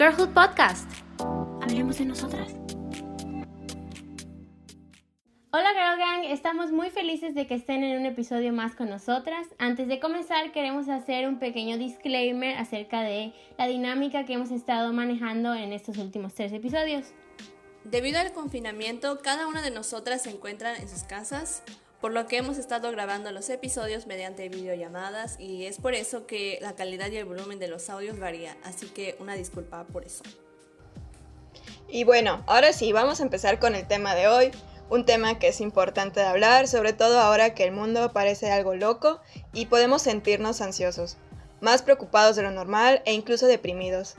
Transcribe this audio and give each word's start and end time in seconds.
Girlhood 0.00 0.30
Podcast. 0.30 0.90
Hablemos 1.60 1.98
de 1.98 2.06
nosotras. 2.06 2.54
Hola 5.52 5.68
Girl 5.74 5.98
Gang, 5.98 6.24
estamos 6.24 6.72
muy 6.72 6.88
felices 6.88 7.34
de 7.34 7.46
que 7.46 7.52
estén 7.52 7.84
en 7.84 8.00
un 8.00 8.06
episodio 8.06 8.50
más 8.54 8.74
con 8.74 8.88
nosotras. 8.88 9.46
Antes 9.58 9.88
de 9.88 10.00
comenzar 10.00 10.52
queremos 10.52 10.88
hacer 10.88 11.28
un 11.28 11.38
pequeño 11.38 11.76
disclaimer 11.76 12.56
acerca 12.56 13.02
de 13.02 13.34
la 13.58 13.66
dinámica 13.66 14.24
que 14.24 14.32
hemos 14.32 14.50
estado 14.50 14.90
manejando 14.94 15.52
en 15.54 15.74
estos 15.74 15.98
últimos 15.98 16.32
tres 16.32 16.54
episodios. 16.54 17.12
Debido 17.84 18.20
al 18.20 18.32
confinamiento, 18.32 19.18
cada 19.22 19.48
una 19.48 19.60
de 19.60 19.70
nosotras 19.70 20.22
se 20.22 20.30
encuentra 20.30 20.76
en 20.76 20.88
sus 20.88 21.02
casas, 21.02 21.62
por 22.00 22.12
lo 22.12 22.26
que 22.26 22.38
hemos 22.38 22.58
estado 22.58 22.90
grabando 22.92 23.30
los 23.30 23.48
episodios 23.50 24.06
mediante 24.06 24.48
videollamadas 24.48 25.38
y 25.38 25.66
es 25.66 25.78
por 25.78 25.94
eso 25.94 26.26
que 26.26 26.58
la 26.62 26.74
calidad 26.74 27.10
y 27.10 27.18
el 27.18 27.26
volumen 27.26 27.58
de 27.58 27.68
los 27.68 27.90
audios 27.90 28.18
varía, 28.18 28.56
así 28.64 28.86
que 28.86 29.16
una 29.20 29.34
disculpa 29.34 29.84
por 29.84 30.04
eso. 30.04 30.22
Y 31.88 32.04
bueno, 32.04 32.42
ahora 32.46 32.72
sí, 32.72 32.92
vamos 32.92 33.20
a 33.20 33.24
empezar 33.24 33.58
con 33.58 33.74
el 33.74 33.86
tema 33.86 34.14
de 34.14 34.28
hoy, 34.28 34.50
un 34.88 35.04
tema 35.04 35.38
que 35.38 35.48
es 35.48 35.60
importante 35.60 36.20
de 36.20 36.26
hablar, 36.26 36.68
sobre 36.68 36.92
todo 36.92 37.20
ahora 37.20 37.54
que 37.54 37.64
el 37.64 37.72
mundo 37.72 38.12
parece 38.12 38.50
algo 38.50 38.74
loco 38.74 39.20
y 39.52 39.66
podemos 39.66 40.02
sentirnos 40.02 40.60
ansiosos, 40.60 41.16
más 41.60 41.82
preocupados 41.82 42.36
de 42.36 42.42
lo 42.42 42.50
normal 42.50 43.02
e 43.04 43.12
incluso 43.12 43.46
deprimidos. 43.46 44.14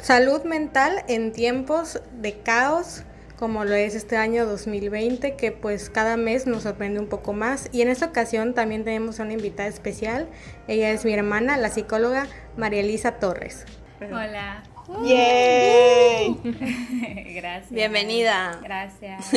Salud 0.00 0.44
mental 0.44 1.04
en 1.08 1.32
tiempos 1.32 2.00
de 2.12 2.38
caos 2.40 3.02
como 3.38 3.64
lo 3.64 3.74
es 3.74 3.94
este 3.94 4.16
año 4.16 4.46
2020, 4.46 5.36
que 5.36 5.52
pues 5.52 5.90
cada 5.90 6.16
mes 6.16 6.46
nos 6.46 6.62
sorprende 6.62 7.00
un 7.00 7.08
poco 7.08 7.32
más. 7.32 7.68
Y 7.72 7.82
en 7.82 7.88
esta 7.88 8.06
ocasión 8.06 8.54
también 8.54 8.84
tenemos 8.84 9.18
una 9.18 9.34
invitada 9.34 9.68
especial. 9.68 10.28
Ella 10.68 10.90
es 10.90 11.04
mi 11.04 11.12
hermana, 11.12 11.56
la 11.56 11.70
psicóloga 11.70 12.26
María 12.56 12.80
Elisa 12.80 13.18
Torres. 13.18 13.66
Hola. 14.00 14.62
¡Yay! 15.04 16.36
Gracias. 17.34 17.72
Bienvenida. 17.72 18.60
Gracias. 18.62 19.34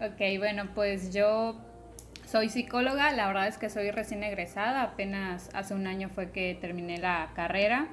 ok, 0.00 0.38
bueno, 0.38 0.68
pues 0.74 1.12
yo 1.12 1.56
soy 2.26 2.48
psicóloga, 2.48 3.12
la 3.12 3.26
verdad 3.26 3.48
es 3.48 3.58
que 3.58 3.68
soy 3.68 3.90
recién 3.90 4.22
egresada, 4.22 4.82
apenas 4.82 5.50
hace 5.54 5.74
un 5.74 5.86
año 5.86 6.08
fue 6.08 6.30
que 6.30 6.56
terminé 6.60 6.98
la 6.98 7.30
carrera. 7.34 7.88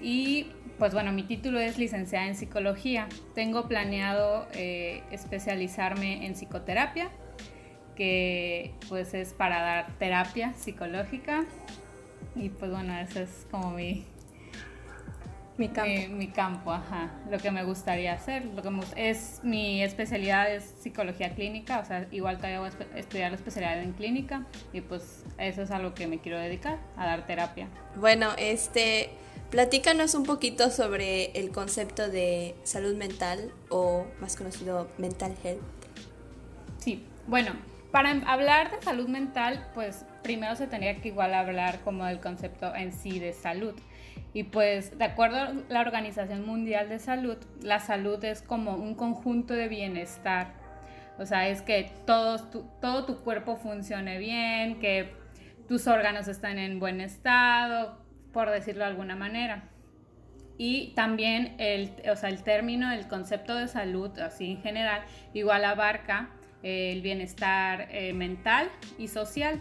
Y 0.00 0.48
pues 0.78 0.94
bueno, 0.94 1.12
mi 1.12 1.22
título 1.22 1.60
es 1.60 1.78
licenciada 1.78 2.26
en 2.26 2.34
psicología. 2.34 3.08
Tengo 3.34 3.68
planeado 3.68 4.46
eh, 4.54 5.02
especializarme 5.10 6.26
en 6.26 6.34
psicoterapia, 6.34 7.08
que 7.96 8.72
pues 8.88 9.14
es 9.14 9.32
para 9.32 9.60
dar 9.62 9.98
terapia 9.98 10.54
psicológica. 10.54 11.44
Y 12.34 12.48
pues 12.48 12.70
bueno, 12.70 12.96
eso 12.98 13.20
es 13.20 13.46
como 13.50 13.72
mi, 13.72 14.04
Mi 15.58 15.68
campo. 15.68 16.14
mi, 16.14 16.28
campo, 16.28 16.72
ajá. 16.72 17.10
Lo 17.30 17.38
que 17.38 17.50
me 17.50 17.62
gustaría 17.62 18.14
hacer. 18.14 18.46
Lo 18.46 18.62
que 18.62 18.70
me 18.70 18.82
es 18.96 19.40
mi 19.42 19.82
especialidad 19.82 20.52
es 20.52 20.64
psicología 20.80 21.34
clínica, 21.34 21.78
o 21.80 21.84
sea, 21.84 22.06
igual 22.10 22.38
todavía 22.38 22.60
voy 22.60 22.70
a 22.70 22.98
estudiar 22.98 23.30
la 23.30 23.36
especialidad 23.36 23.82
en 23.82 23.92
clínica 23.92 24.46
y 24.72 24.80
pues 24.80 25.24
eso 25.38 25.62
es 25.62 25.70
a 25.70 25.78
lo 25.78 25.94
que 25.94 26.06
me 26.06 26.18
quiero 26.18 26.38
dedicar, 26.38 26.78
a 26.96 27.06
dar 27.06 27.26
terapia. 27.26 27.68
Bueno, 27.96 28.30
este, 28.38 29.10
platícanos 29.52 30.14
un 30.14 30.24
poquito 30.24 30.70
sobre 30.70 31.26
el 31.38 31.50
concepto 31.50 32.08
de 32.08 32.54
salud 32.62 32.96
mental 32.96 33.52
o 33.68 34.06
más 34.18 34.34
conocido 34.34 34.88
mental 34.96 35.34
health. 35.44 35.60
Sí, 36.78 37.04
bueno, 37.26 37.52
para 37.90 38.12
hablar 38.26 38.70
de 38.70 38.80
salud 38.80 39.08
mental, 39.08 39.68
pues 39.74 40.06
primero 40.22 40.56
se 40.56 40.66
tendría 40.66 41.02
que 41.02 41.08
igual 41.08 41.34
hablar 41.34 41.80
como 41.80 42.06
del 42.06 42.18
concepto 42.18 42.74
en 42.74 42.92
sí 42.94 43.18
de 43.18 43.34
salud. 43.34 43.74
Y 44.32 44.44
pues 44.44 44.96
de 44.96 45.04
acuerdo 45.04 45.36
a 45.36 45.52
la 45.68 45.82
Organización 45.82 46.46
Mundial 46.46 46.88
de 46.88 46.98
Salud, 46.98 47.36
la 47.60 47.78
salud 47.78 48.24
es 48.24 48.40
como 48.40 48.76
un 48.76 48.94
conjunto 48.94 49.52
de 49.52 49.68
bienestar. 49.68 50.54
O 51.18 51.26
sea, 51.26 51.48
es 51.48 51.60
que 51.60 51.92
todo 52.06 53.04
tu 53.04 53.16
cuerpo 53.18 53.56
funcione 53.56 54.16
bien, 54.16 54.80
que 54.80 55.12
tus 55.68 55.86
órganos 55.86 56.26
estén 56.26 56.58
en 56.58 56.80
buen 56.80 57.02
estado, 57.02 58.01
por 58.32 58.50
decirlo 58.50 58.84
de 58.84 58.90
alguna 58.90 59.16
manera. 59.16 59.64
Y 60.58 60.92
también 60.94 61.54
el, 61.58 61.92
o 62.10 62.16
sea, 62.16 62.28
el 62.28 62.42
término, 62.42 62.92
el 62.92 63.08
concepto 63.08 63.54
de 63.56 63.68
salud, 63.68 64.16
así 64.18 64.52
en 64.52 64.62
general, 64.62 65.02
igual 65.34 65.64
abarca 65.64 66.28
eh, 66.62 66.92
el 66.92 67.02
bienestar 67.02 67.88
eh, 67.90 68.12
mental 68.12 68.70
y 68.98 69.08
social. 69.08 69.60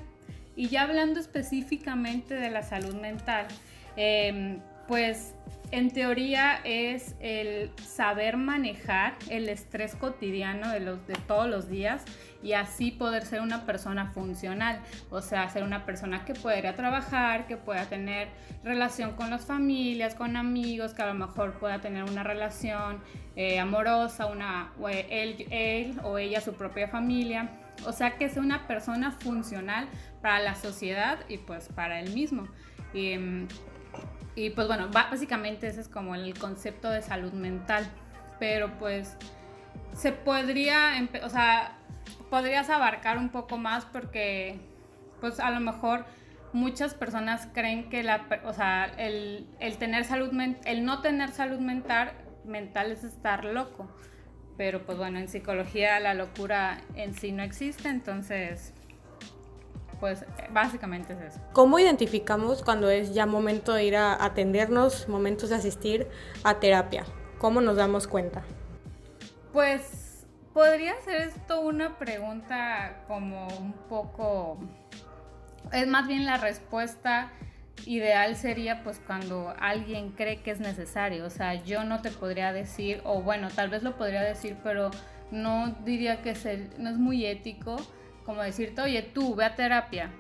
Y 0.56 0.68
ya 0.68 0.84
hablando 0.84 1.20
específicamente 1.20 2.36
de 2.36 2.50
la 2.50 2.62
salud 2.62 2.96
mental, 2.96 3.48
eh, 3.96 4.60
pues 4.92 5.34
en 5.72 5.90
teoría 5.90 6.60
es 6.66 7.16
el 7.22 7.72
saber 7.82 8.36
manejar 8.36 9.14
el 9.30 9.48
estrés 9.48 9.96
cotidiano 9.96 10.70
de, 10.70 10.82
los, 10.82 11.08
de 11.08 11.14
todos 11.14 11.48
los 11.48 11.70
días 11.70 12.04
y 12.44 12.52
así 12.52 12.92
poder 12.92 13.26
ser 13.26 13.40
una 13.40 13.66
persona 13.66 14.08
funcional, 14.08 14.82
o 15.10 15.22
sea, 15.22 15.48
ser 15.48 15.64
una 15.64 15.86
persona 15.86 16.26
que 16.26 16.34
pueda 16.34 16.76
trabajar, 16.76 17.48
que 17.48 17.56
pueda 17.56 17.86
tener 17.86 18.28
relación 18.66 19.14
con 19.14 19.30
las 19.30 19.46
familias, 19.46 20.14
con 20.14 20.36
amigos, 20.36 20.94
que 20.94 21.04
a 21.04 21.08
lo 21.08 21.14
mejor 21.14 21.58
pueda 21.58 21.80
tener 21.80 22.04
una 22.04 22.24
relación 22.24 23.00
eh, 23.38 23.62
amorosa, 23.62 24.26
una, 24.26 24.74
él, 25.10 25.48
él 25.52 26.02
o 26.04 26.18
ella, 26.18 26.42
su 26.42 26.52
propia 26.56 26.90
familia, 26.90 27.50
o 27.86 27.94
sea, 27.94 28.18
que 28.18 28.28
sea 28.28 28.42
una 28.42 28.68
persona 28.68 29.14
funcional 29.14 29.88
para 30.22 30.42
la 30.42 30.56
sociedad 30.56 31.20
y 31.30 31.38
pues 31.38 31.70
para 31.70 32.02
él 32.02 32.14
mismo. 32.14 32.50
Mm, 32.94 33.46
y 34.36 34.52
pues 34.52 34.68
bueno, 34.68 34.90
básicamente 34.90 35.68
ese 35.68 35.82
es 35.82 35.88
como 35.88 36.16
el 36.16 36.38
concepto 36.38 36.90
de 36.90 37.02
salud 37.02 37.34
mental. 37.34 37.86
Pero 38.40 38.78
pues 38.80 39.18
se 39.94 40.12
podría, 40.12 40.94
o 41.24 41.30
sea, 41.30 41.78
podrías 42.30 42.70
abarcar 42.70 43.18
un 43.18 43.30
poco 43.30 43.58
más 43.58 43.86
porque 43.86 44.60
pues 45.20 45.40
a 45.40 45.52
lo 45.52 45.60
mejor 45.60 46.06
muchas 46.54 46.94
personas 46.94 47.48
creen 47.54 47.90
que 47.90 48.04
la, 48.04 48.26
o 48.46 48.54
sea, 48.54 48.86
el, 48.98 49.48
el 49.60 49.78
tener 49.78 50.06
salud 50.06 50.32
el 50.66 50.86
no 50.86 51.02
tener 51.02 51.30
salud 51.32 51.60
mental, 51.60 52.14
mental 52.46 52.92
es 52.92 53.04
estar 53.04 53.46
loco. 53.46 53.90
Pero 54.58 54.86
pues 54.86 54.98
bueno, 54.98 55.20
en 55.20 55.28
psicología 55.28 56.00
la 56.00 56.14
locura 56.14 56.82
en 56.96 57.14
sí 57.14 57.32
no 57.32 57.44
existe, 57.44 57.90
entonces 57.90 58.74
pues 60.02 60.26
básicamente 60.52 61.14
es 61.14 61.22
eso. 61.22 61.40
¿Cómo 61.54 61.80
identificamos 61.80 62.62
cuando 62.64 62.90
es 62.90 63.14
ya 63.14 63.26
momento 63.26 63.72
de 63.74 63.86
ir 63.86 63.96
a 63.96 64.22
atendernos, 64.22 65.08
momentos 65.08 65.50
de 65.52 65.56
asistir 65.56 66.08
a 66.44 66.60
terapia? 66.60 67.06
¿Cómo 67.38 67.62
nos 67.62 67.78
damos 67.78 68.08
cuenta? 68.08 68.42
Pues 69.54 70.26
podría 70.54 71.00
ser 71.02 71.22
esto 71.22 71.62
una 71.62 71.98
pregunta 71.98 73.04
como 73.08 73.48
un 73.60 73.74
poco... 73.88 74.58
Es 75.72 75.88
más 75.88 76.08
bien 76.08 76.26
la 76.26 76.38
respuesta 76.38 77.32
ideal 77.86 78.36
sería 78.36 78.84
pues 78.84 79.00
cuando 79.06 79.54
alguien 79.60 80.12
cree 80.12 80.42
que 80.42 80.52
es 80.52 80.60
necesario. 80.60 81.26
O 81.26 81.30
sea, 81.30 81.54
yo 81.64 81.84
no 81.84 82.02
te 82.02 82.12
podría 82.12 82.52
decir, 82.54 83.02
o 83.06 83.22
bueno, 83.22 83.50
tal 83.56 83.70
vez 83.70 83.84
lo 83.84 83.96
podría 83.98 84.22
decir, 84.22 84.58
pero 84.64 84.92
no 85.32 85.76
diría 85.86 86.22
que 86.22 86.32
es 86.32 86.46
el- 86.46 86.70
no 86.78 86.90
es 86.90 86.98
muy 86.98 87.26
ético 87.26 87.78
como 88.26 88.42
decirte, 88.42 88.82
oye, 88.82 89.02
tú 89.02 89.36
ve 89.36 89.46
a 89.46 89.56
terapia. 89.56 90.12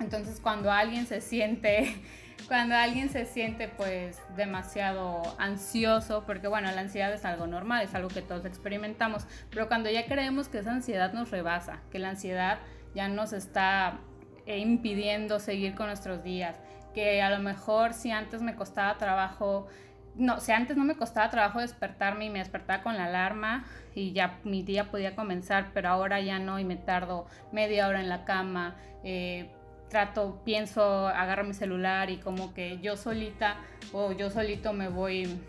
Entonces 0.00 0.40
cuando 0.40 0.72
alguien 0.72 1.06
se 1.06 1.20
siente, 1.20 2.02
cuando 2.48 2.74
alguien 2.74 3.10
se 3.10 3.26
siente 3.26 3.68
pues 3.68 4.20
demasiado 4.36 5.22
ansioso, 5.38 6.24
porque 6.26 6.48
bueno, 6.48 6.70
la 6.72 6.80
ansiedad 6.80 7.12
es 7.12 7.24
algo 7.24 7.46
normal, 7.46 7.82
es 7.82 7.94
algo 7.94 8.08
que 8.08 8.22
todos 8.22 8.44
experimentamos, 8.44 9.26
pero 9.50 9.68
cuando 9.68 9.90
ya 9.90 10.06
creemos 10.06 10.48
que 10.48 10.58
esa 10.58 10.72
ansiedad 10.72 11.12
nos 11.12 11.30
rebasa, 11.30 11.80
que 11.90 11.98
la 11.98 12.10
ansiedad 12.10 12.58
ya 12.94 13.08
nos 13.08 13.32
está 13.32 14.00
eh, 14.46 14.58
impidiendo 14.58 15.38
seguir 15.38 15.74
con 15.74 15.86
nuestros 15.86 16.24
días, 16.24 16.56
que 16.94 17.22
a 17.22 17.30
lo 17.30 17.38
mejor 17.38 17.92
si 17.92 18.10
antes 18.10 18.42
me 18.42 18.56
costaba 18.56 18.98
trabajo 18.98 19.68
no, 20.16 20.40
si 20.40 20.52
antes 20.52 20.76
no 20.76 20.84
me 20.84 20.96
costaba 20.96 21.30
trabajo 21.30 21.60
despertarme 21.60 22.26
y 22.26 22.30
me 22.30 22.40
despertaba 22.40 22.82
con 22.82 22.96
la 22.96 23.04
alarma 23.04 23.64
y 23.94 24.12
ya 24.12 24.38
mi 24.44 24.62
día 24.62 24.90
podía 24.90 25.14
comenzar, 25.14 25.70
pero 25.72 25.88
ahora 25.88 26.20
ya 26.20 26.38
no 26.38 26.58
y 26.58 26.64
me 26.64 26.76
tardo 26.76 27.26
media 27.52 27.88
hora 27.88 28.00
en 28.00 28.08
la 28.08 28.24
cama, 28.24 28.76
eh, 29.04 29.50
trato, 29.88 30.40
pienso, 30.44 31.08
agarro 31.08 31.44
mi 31.44 31.54
celular 31.54 32.10
y 32.10 32.18
como 32.18 32.54
que 32.54 32.78
yo 32.80 32.96
solita 32.96 33.56
o 33.92 34.12
yo 34.12 34.30
solito 34.30 34.72
me 34.72 34.88
voy 34.88 35.40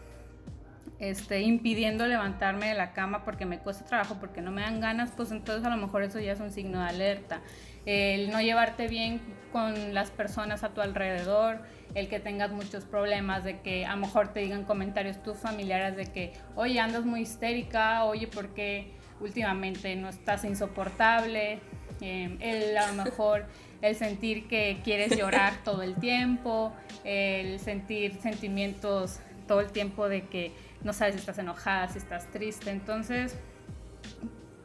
este, 1.00 1.42
impidiendo 1.42 2.06
levantarme 2.06 2.68
de 2.68 2.76
la 2.76 2.94
cama 2.94 3.24
porque 3.24 3.46
me 3.46 3.60
cuesta 3.60 3.86
trabajo, 3.86 4.18
porque 4.20 4.42
no 4.42 4.52
me 4.52 4.62
dan 4.62 4.80
ganas, 4.80 5.12
pues 5.16 5.32
entonces 5.32 5.66
a 5.66 5.70
lo 5.70 5.78
mejor 5.78 6.04
eso 6.04 6.20
ya 6.20 6.34
es 6.34 6.40
un 6.40 6.52
signo 6.52 6.80
de 6.80 6.90
alerta. 6.90 7.42
El 7.86 8.30
no 8.30 8.42
llevarte 8.42 8.88
bien 8.88 9.22
con 9.52 9.94
las 9.94 10.12
personas 10.12 10.64
a 10.64 10.70
tu 10.70 10.82
alrededor, 10.82 11.60
el 11.94 12.08
que 12.08 12.20
tengas 12.20 12.52
muchos 12.52 12.86
problemas, 12.86 13.44
de 13.44 13.60
que 13.60 13.86
a 13.86 13.96
lo 13.96 14.02
mejor 14.02 14.34
te 14.34 14.40
digan 14.40 14.64
comentarios 14.64 15.22
tus 15.24 15.38
familiares 15.38 15.96
de 15.98 16.06
que, 16.06 16.34
oye, 16.56 16.80
andas 16.80 17.06
muy 17.06 17.22
histérica, 17.22 18.06
oye, 18.06 18.28
¿por 18.28 18.50
qué 18.54 18.92
últimamente 19.20 19.96
no 19.96 20.10
estás 20.10 20.46
insoportable? 20.46 21.60
Eh, 22.00 22.38
el, 22.40 22.78
a 22.78 22.92
lo 22.92 23.04
mejor 23.04 23.46
el 23.82 23.96
sentir 23.96 24.48
que 24.48 24.80
quieres 24.84 25.18
llorar 25.18 25.54
todo 25.64 25.82
el 25.82 25.96
tiempo, 25.96 26.74
el 27.04 27.60
sentir 27.60 28.20
sentimientos 28.22 29.20
todo 29.48 29.60
el 29.60 29.72
tiempo 29.72 30.08
de 30.08 30.22
que 30.28 30.54
no 30.82 30.94
sabes 30.94 31.16
si 31.16 31.20
estás 31.20 31.38
enojada, 31.38 31.90
si 31.90 31.98
estás 31.98 32.32
triste. 32.32 32.70
Entonces, 32.70 33.36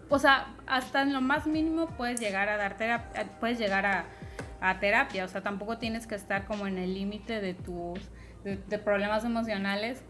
o 0.09 0.19
sea, 0.19 0.55
hasta 0.67 1.03
en 1.03 1.13
lo 1.13 1.21
más 1.21 1.47
mínimo 1.47 1.87
puedes 1.97 2.21
llegar 2.21 2.49
a 2.49 2.57
dar 2.57 2.77
terapia, 2.77 3.27
puedes 3.41 3.59
llegar 3.59 3.87
a, 3.87 4.05
terapia, 4.81 5.25
o 5.25 5.29
sea, 5.29 5.43
tampoco 5.43 5.79
tienes 5.79 6.09
que 6.09 6.17
estar 6.17 6.45
como 6.45 6.67
en 6.67 6.79
el 6.79 6.93
límite 6.95 7.41
de 7.41 7.55
tus 7.55 8.01
de, 8.43 8.79
problemas 8.79 9.25
emocionales, 9.25 10.03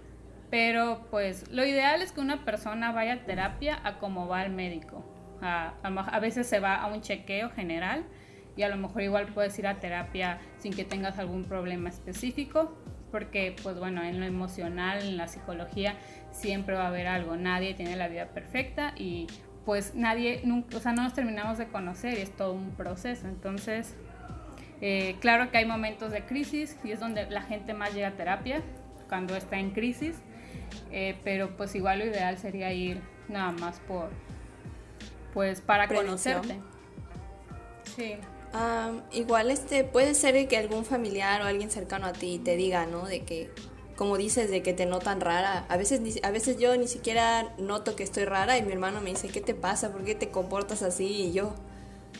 pero 0.51 1.07
pues 1.11 1.51
lo 1.51 1.65
ideal 1.65 2.01
es 2.01 2.13
que 2.13 2.21
una 2.21 2.45
persona 2.45 2.91
vaya 2.91 3.15
a 3.15 3.25
terapia 3.25 3.79
a 3.85 3.99
como 3.99 4.29
va 4.29 4.41
al 4.41 4.51
médico. 4.51 5.05
A, 5.43 5.75
a, 5.83 6.21
veces 6.21 6.47
se 6.47 6.61
va 6.61 6.77
a 6.77 6.87
un 6.87 7.03
chequeo 7.03 7.51
general 7.51 8.05
y 8.57 8.63
a 8.63 8.69
lo 8.71 8.77
mejor 8.79 9.03
igual 9.03 9.27
puedes 9.27 9.59
ir 9.59 9.67
a 9.67 9.79
terapia 9.79 10.39
sin 10.59 10.73
que 10.73 10.85
tengas 10.85 11.19
algún 11.19 11.45
problema 11.45 11.91
específico, 11.91 12.75
porque 13.11 13.55
pues 13.63 13.79
bueno, 13.79 14.03
en 14.03 14.19
lo 14.19 14.25
emocional, 14.25 15.03
en 15.03 15.19
la 15.19 15.29
psicología, 15.29 15.97
siempre 16.31 16.77
va 16.77 16.85
a 16.85 16.89
haber 16.89 17.09
algo, 17.09 17.37
nadie 17.37 17.75
tiene 17.75 17.97
la 17.97 18.09
vida 18.09 18.29
perfecta 18.29 18.95
y 18.97 19.27
pues 19.67 19.97
nadie, 19.97 20.41
nunca, 20.45 20.77
o 20.77 20.81
sea, 20.81 20.93
no 20.93 21.03
nos 21.03 21.13
terminamos 21.13 21.59
de 21.59 21.67
conocer 21.67 22.17
y 22.17 22.23
es 22.23 22.31
todo 22.31 22.53
un 22.53 22.71
proceso. 22.71 23.27
Entonces, 23.27 23.95
eh, 24.81 25.17
claro 25.21 25.51
que 25.51 25.59
hay 25.59 25.67
momentos 25.67 26.13
de 26.13 26.25
crisis 26.25 26.79
y 26.85 26.93
es 26.93 27.01
donde 27.01 27.29
la 27.29 27.43
gente 27.43 27.75
más 27.75 27.93
llega 27.93 28.09
a 28.09 28.13
terapia, 28.13 28.63
cuando 29.09 29.37
está 29.37 29.59
en 29.59 29.73
crisis, 29.73 30.17
eh, 30.93 31.17
pero 31.25 31.57
pues 31.57 31.75
igual 31.75 31.99
lo 31.99 32.07
ideal 32.07 32.39
sería 32.39 32.73
ir 32.73 33.01
nada 33.29 33.51
más 33.53 33.81
por, 33.81 34.11
pues 35.35 35.61
para 35.61 35.89
conocerte. 35.89 36.61
Sí. 37.97 38.17
igual 39.13 39.51
este 39.51 39.85
puede 39.85 40.15
ser 40.15 40.47
que 40.49 40.57
algún 40.57 40.85
familiar 40.85 41.43
o 41.43 41.45
alguien 41.45 41.71
cercano 41.71 42.07
a 42.07 42.13
ti 42.13 42.39
te 42.39 42.57
diga, 42.57 42.87
¿no? 42.87 43.07
De 43.07 43.25
que 43.25 43.51
como 43.97 44.17
dices, 44.19 44.51
de 44.51 44.63
que 44.63 44.73
te 44.73 44.87
notan 44.87 45.21
rara. 45.21 45.65
A 45.69 45.77
veces, 45.77 46.01
a 46.23 46.31
veces 46.31 46.59
yo 46.59 46.77
ni 46.77 46.87
siquiera 46.87 47.55
noto 47.59 47.97
que 47.97 48.03
estoy 48.03 48.25
rara 48.25 48.59
y 48.59 48.63
mi 48.63 48.73
hermano 48.73 49.01
me 49.01 49.11
dice, 49.11 49.29
¿qué 49.29 49.41
te 49.41 49.55
pasa? 49.55 49.91
¿Por 49.91 50.05
qué 50.05 50.15
te 50.15 50.31
comportas 50.31 50.83
así? 50.83 51.07
Y 51.07 51.33
yo, 51.33 51.55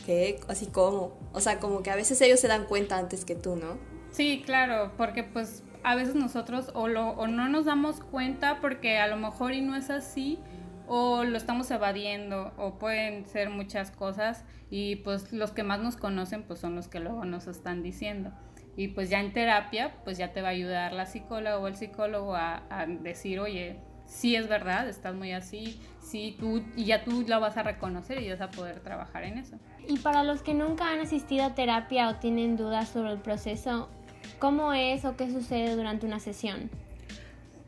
¿qué? 0.05 0.39
Así 0.47 0.65
como. 0.65 1.13
O 1.33 1.39
sea, 1.39 1.59
como 1.59 1.83
que 1.83 1.91
a 1.91 1.95
veces 1.95 2.19
ellos 2.21 2.39
se 2.39 2.47
dan 2.47 2.65
cuenta 2.65 2.97
antes 2.97 3.25
que 3.25 3.35
tú, 3.35 3.55
¿no? 3.55 3.77
Sí, 4.11 4.41
claro, 4.45 4.91
porque 4.97 5.23
pues 5.23 5.63
a 5.83 5.95
veces 5.95 6.15
nosotros 6.15 6.71
o, 6.73 6.83
o 6.83 7.27
no 7.27 7.47
nos 7.47 7.65
damos 7.65 7.99
cuenta 7.99 8.59
porque 8.59 8.97
a 8.97 9.07
lo 9.07 9.17
mejor 9.17 9.53
y 9.53 9.61
no 9.61 9.75
es 9.75 9.89
así 9.89 10.39
o 10.87 11.23
lo 11.23 11.37
estamos 11.37 11.69
evadiendo 11.69 12.51
o 12.57 12.79
pueden 12.79 13.25
ser 13.25 13.49
muchas 13.49 13.91
cosas 13.91 14.43
y 14.69 14.97
pues 14.97 15.31
los 15.33 15.51
que 15.51 15.63
más 15.63 15.79
nos 15.79 15.97
conocen 15.97 16.43
pues 16.43 16.59
son 16.59 16.75
los 16.75 16.87
que 16.87 16.99
luego 16.99 17.25
nos 17.25 17.47
están 17.47 17.83
diciendo. 17.83 18.31
Y 18.77 18.89
pues 18.89 19.09
ya 19.09 19.19
en 19.19 19.33
terapia, 19.33 19.91
pues 20.03 20.19
ya 20.19 20.31
te 20.31 20.43
va 20.43 20.49
a 20.49 20.51
ayudar 20.51 20.93
la 20.93 21.07
psicóloga 21.07 21.57
o 21.57 21.67
el 21.67 21.75
psicólogo 21.75 22.35
a, 22.35 22.61
decir, 23.01 23.39
oye, 23.39 23.79
sí 24.05 24.35
es 24.35 24.47
verdad, 24.47 24.87
estás 24.87 25.15
muy 25.15 25.31
así, 25.31 25.81
sí, 25.99 26.37
tú, 26.39 26.63
y 26.75 26.85
ya 26.85 27.03
tú 27.03 27.25
lo 27.27 27.39
vas 27.39 27.57
a 27.57 27.63
reconocer 27.63 28.21
y 28.21 28.29
vas 28.29 28.39
a 28.39 28.51
poder 28.51 28.79
trabajar 28.81 29.23
en 29.23 29.39
eso. 29.39 29.57
Y 29.87 29.97
para 29.97 30.23
los 30.23 30.43
que 30.43 30.53
nunca 30.53 30.91
han 30.91 30.99
asistido 30.99 31.43
a 31.43 31.55
terapia 31.55 32.07
o 32.07 32.15
tienen 32.17 32.55
dudas 32.55 32.89
sobre 32.89 33.13
el 33.13 33.17
proceso, 33.17 33.89
¿cómo 34.37 34.71
es 34.73 35.05
o 35.05 35.17
qué 35.17 35.27
sucede 35.31 35.75
durante 35.75 36.05
una 36.05 36.19
sesión? 36.19 36.69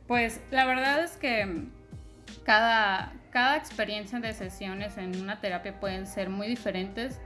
Pues 0.07 0.41
la 0.51 0.65
verdad 0.65 1.03
es 1.03 1.17
que 1.17 1.65
cada, 2.44 3.13
cada 3.31 3.57
experiencia 3.57 4.19
de 4.19 4.33
sesiones 4.33 4.95
en 5.00 5.19
una 5.19 5.41
terapia 5.41 5.79
pueden 5.79 6.06
ser 6.06 6.29
muy 6.29 6.47
diferentes 6.47 7.19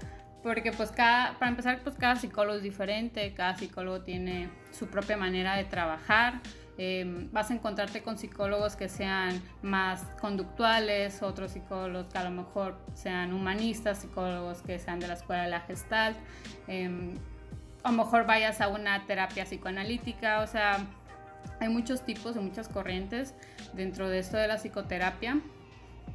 porque 0.44 0.74
pues 0.74 0.92
cada, 0.92 1.40
para 1.40 1.50
empezar, 1.50 1.80
pues 1.84 1.96
cada 1.98 2.18
psicólogo 2.18 2.58
es 2.58 2.64
diferente, 2.64 3.34
cada 3.34 3.56
psicólogo 3.56 4.02
tiene 4.02 4.50
su 4.72 4.88
propia 4.88 5.16
manera 5.16 5.56
de 5.56 5.64
trabajar. 5.64 6.42
Em, 6.78 7.32
vas 7.32 7.52
a 7.52 7.54
encontrarte 7.54 8.02
con 8.02 8.18
psicólogos 8.18 8.76
que 8.76 8.90
sean 8.90 9.42
más 9.62 10.02
conductuales, 10.20 11.22
otros 11.22 11.52
psicólogos 11.52 12.12
que 12.12 12.18
a 12.18 12.24
lo 12.24 12.32
mejor 12.32 12.78
sean 12.94 13.32
humanistas, 13.32 14.00
psicólogos 14.00 14.62
que 14.64 14.80
sean 14.80 15.00
de 15.00 15.08
la 15.08 15.14
escuela 15.14 15.44
de 15.44 15.50
la 15.50 15.62
Gestalt. 15.62 16.18
Em, 16.68 17.12
a 17.84 17.92
lo 17.92 17.98
mejor 17.98 18.26
vayas 18.26 18.60
a 18.60 18.68
una 18.68 19.06
terapia 19.06 19.46
psicoanalítica, 19.46 20.42
o 20.42 20.48
sea, 20.48 20.78
hay 21.60 21.70
muchos 21.70 22.06
tipos 22.06 22.36
y 22.36 22.40
muchas 22.40 22.68
corrientes 22.68 23.34
dentro 23.74 24.10
de 24.10 24.20
esto 24.20 24.38
de 24.38 24.48
la 24.48 24.58
psicoterapia, 24.58 25.40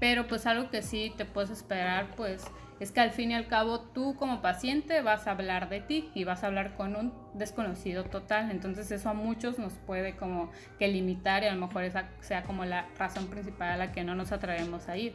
pero 0.01 0.27
pues 0.27 0.47
algo 0.47 0.71
que 0.71 0.83
sí 0.83 1.13
te 1.17 1.25
puedes 1.25 1.51
esperar, 1.51 2.09
pues 2.17 2.45
es 2.81 2.93
que 2.93 3.01
al 3.01 3.11
fin 3.11 3.33
y 3.33 3.35
al 3.35 3.47
cabo 3.49 3.81
tú 3.81 4.15
como 4.17 4.41
paciente 4.41 5.03
vas 5.03 5.27
a 5.27 5.33
hablar 5.33 5.69
de 5.69 5.81
ti 5.81 6.11
y 6.15 6.25
vas 6.25 6.45
a 6.45 6.47
hablar 6.47 6.77
con 6.77 6.95
un 6.95 7.13
desconocido 7.35 8.05
total. 8.05 8.51
Entonces 8.51 8.91
eso 8.91 9.09
a 9.09 9.15
muchos 9.15 9.59
nos 9.59 9.73
puede 9.73 10.17
como 10.17 10.51
que 10.79 10.89
limitar 10.89 11.43
y 11.43 11.47
a 11.47 11.55
lo 11.55 11.67
mejor 11.67 11.85
esa 11.85 12.09
sea 12.21 12.43
como 12.45 12.65
la 12.65 12.87
razón 12.99 13.27
principal 13.27 13.71
a 13.71 13.77
la 13.77 13.93
que 13.93 14.05
no 14.05 14.15
nos 14.15 14.33
atrevemos 14.33 14.89
a 14.89 14.97
ir. 14.97 15.15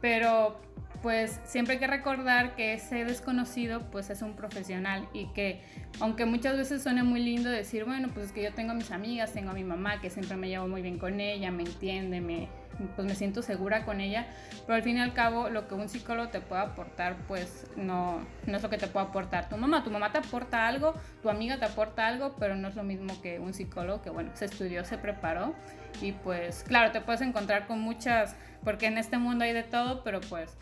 Pero 0.00 0.60
pues 1.02 1.40
siempre 1.44 1.74
hay 1.74 1.80
que 1.80 1.86
recordar 1.86 2.54
que 2.56 2.74
ese 2.74 3.04
desconocido 3.04 3.90
pues 3.90 4.10
es 4.10 4.20
un 4.20 4.34
profesional 4.34 5.08
y 5.14 5.26
que 5.28 5.62
aunque 6.00 6.26
muchas 6.26 6.56
veces 6.56 6.82
suene 6.82 7.02
muy 7.02 7.20
lindo 7.20 7.48
decir, 7.48 7.84
bueno, 7.84 8.08
pues 8.12 8.26
es 8.26 8.32
que 8.32 8.42
yo 8.42 8.52
tengo 8.52 8.72
a 8.72 8.74
mis 8.74 8.90
amigas, 8.90 9.32
tengo 9.32 9.50
a 9.50 9.54
mi 9.54 9.64
mamá 9.64 10.00
que 10.00 10.10
siempre 10.10 10.36
me 10.36 10.48
llevo 10.48 10.68
muy 10.68 10.82
bien 10.82 10.98
con 10.98 11.20
ella, 11.20 11.50
me 11.50 11.62
entiende, 11.62 12.20
me, 12.20 12.48
pues 12.96 13.06
me 13.06 13.14
siento 13.14 13.42
segura 13.42 13.84
con 13.84 14.00
ella, 14.00 14.26
pero 14.66 14.74
al 14.76 14.82
fin 14.82 14.96
y 14.96 15.00
al 15.00 15.12
cabo 15.12 15.50
lo 15.50 15.68
que 15.68 15.74
un 15.74 15.88
psicólogo 15.88 16.28
te 16.30 16.40
puede 16.40 16.62
aportar 16.62 17.16
pues 17.28 17.66
no, 17.76 18.20
no 18.46 18.56
es 18.56 18.62
lo 18.62 18.70
que 18.70 18.78
te 18.78 18.86
puede 18.86 19.06
aportar 19.06 19.48
tu 19.48 19.56
mamá, 19.56 19.84
tu 19.84 19.90
mamá 19.90 20.12
te 20.12 20.18
aporta 20.18 20.66
algo, 20.66 20.94
tu 21.22 21.28
amiga 21.28 21.58
te 21.58 21.66
aporta 21.66 22.06
algo, 22.06 22.36
pero 22.38 22.56
no 22.56 22.68
es 22.68 22.76
lo 22.76 22.82
mismo 22.82 23.20
que 23.20 23.38
un 23.38 23.52
psicólogo 23.52 24.02
que 24.02 24.10
bueno, 24.10 24.30
se 24.34 24.46
estudió, 24.46 24.84
se 24.84 24.98
preparó 24.98 25.54
y 26.00 26.12
pues 26.12 26.64
claro, 26.66 26.92
te 26.92 27.00
puedes 27.00 27.20
encontrar 27.20 27.66
con 27.66 27.80
muchas, 27.80 28.36
porque 28.64 28.86
en 28.86 28.98
este 28.98 29.18
mundo 29.18 29.44
hay 29.44 29.52
de 29.52 29.62
todo, 29.62 30.02
pero 30.02 30.20
pues 30.20 30.56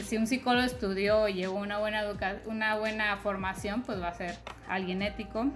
si 0.00 0.16
un 0.16 0.26
psicólogo 0.26 0.64
estudió 0.64 1.28
y 1.28 1.34
llevó 1.34 1.58
una 1.58 1.78
buena, 1.78 2.04
una 2.46 2.76
buena 2.76 3.16
formación, 3.18 3.82
pues 3.82 4.00
va 4.00 4.08
a 4.08 4.14
ser 4.14 4.36
alguien 4.68 5.02
ético. 5.02 5.46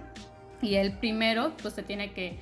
Y 0.61 0.75
el 0.75 0.93
primero, 0.93 1.53
pues 1.61 1.75
te 1.75 1.83
tiene 1.83 2.11
que 2.11 2.39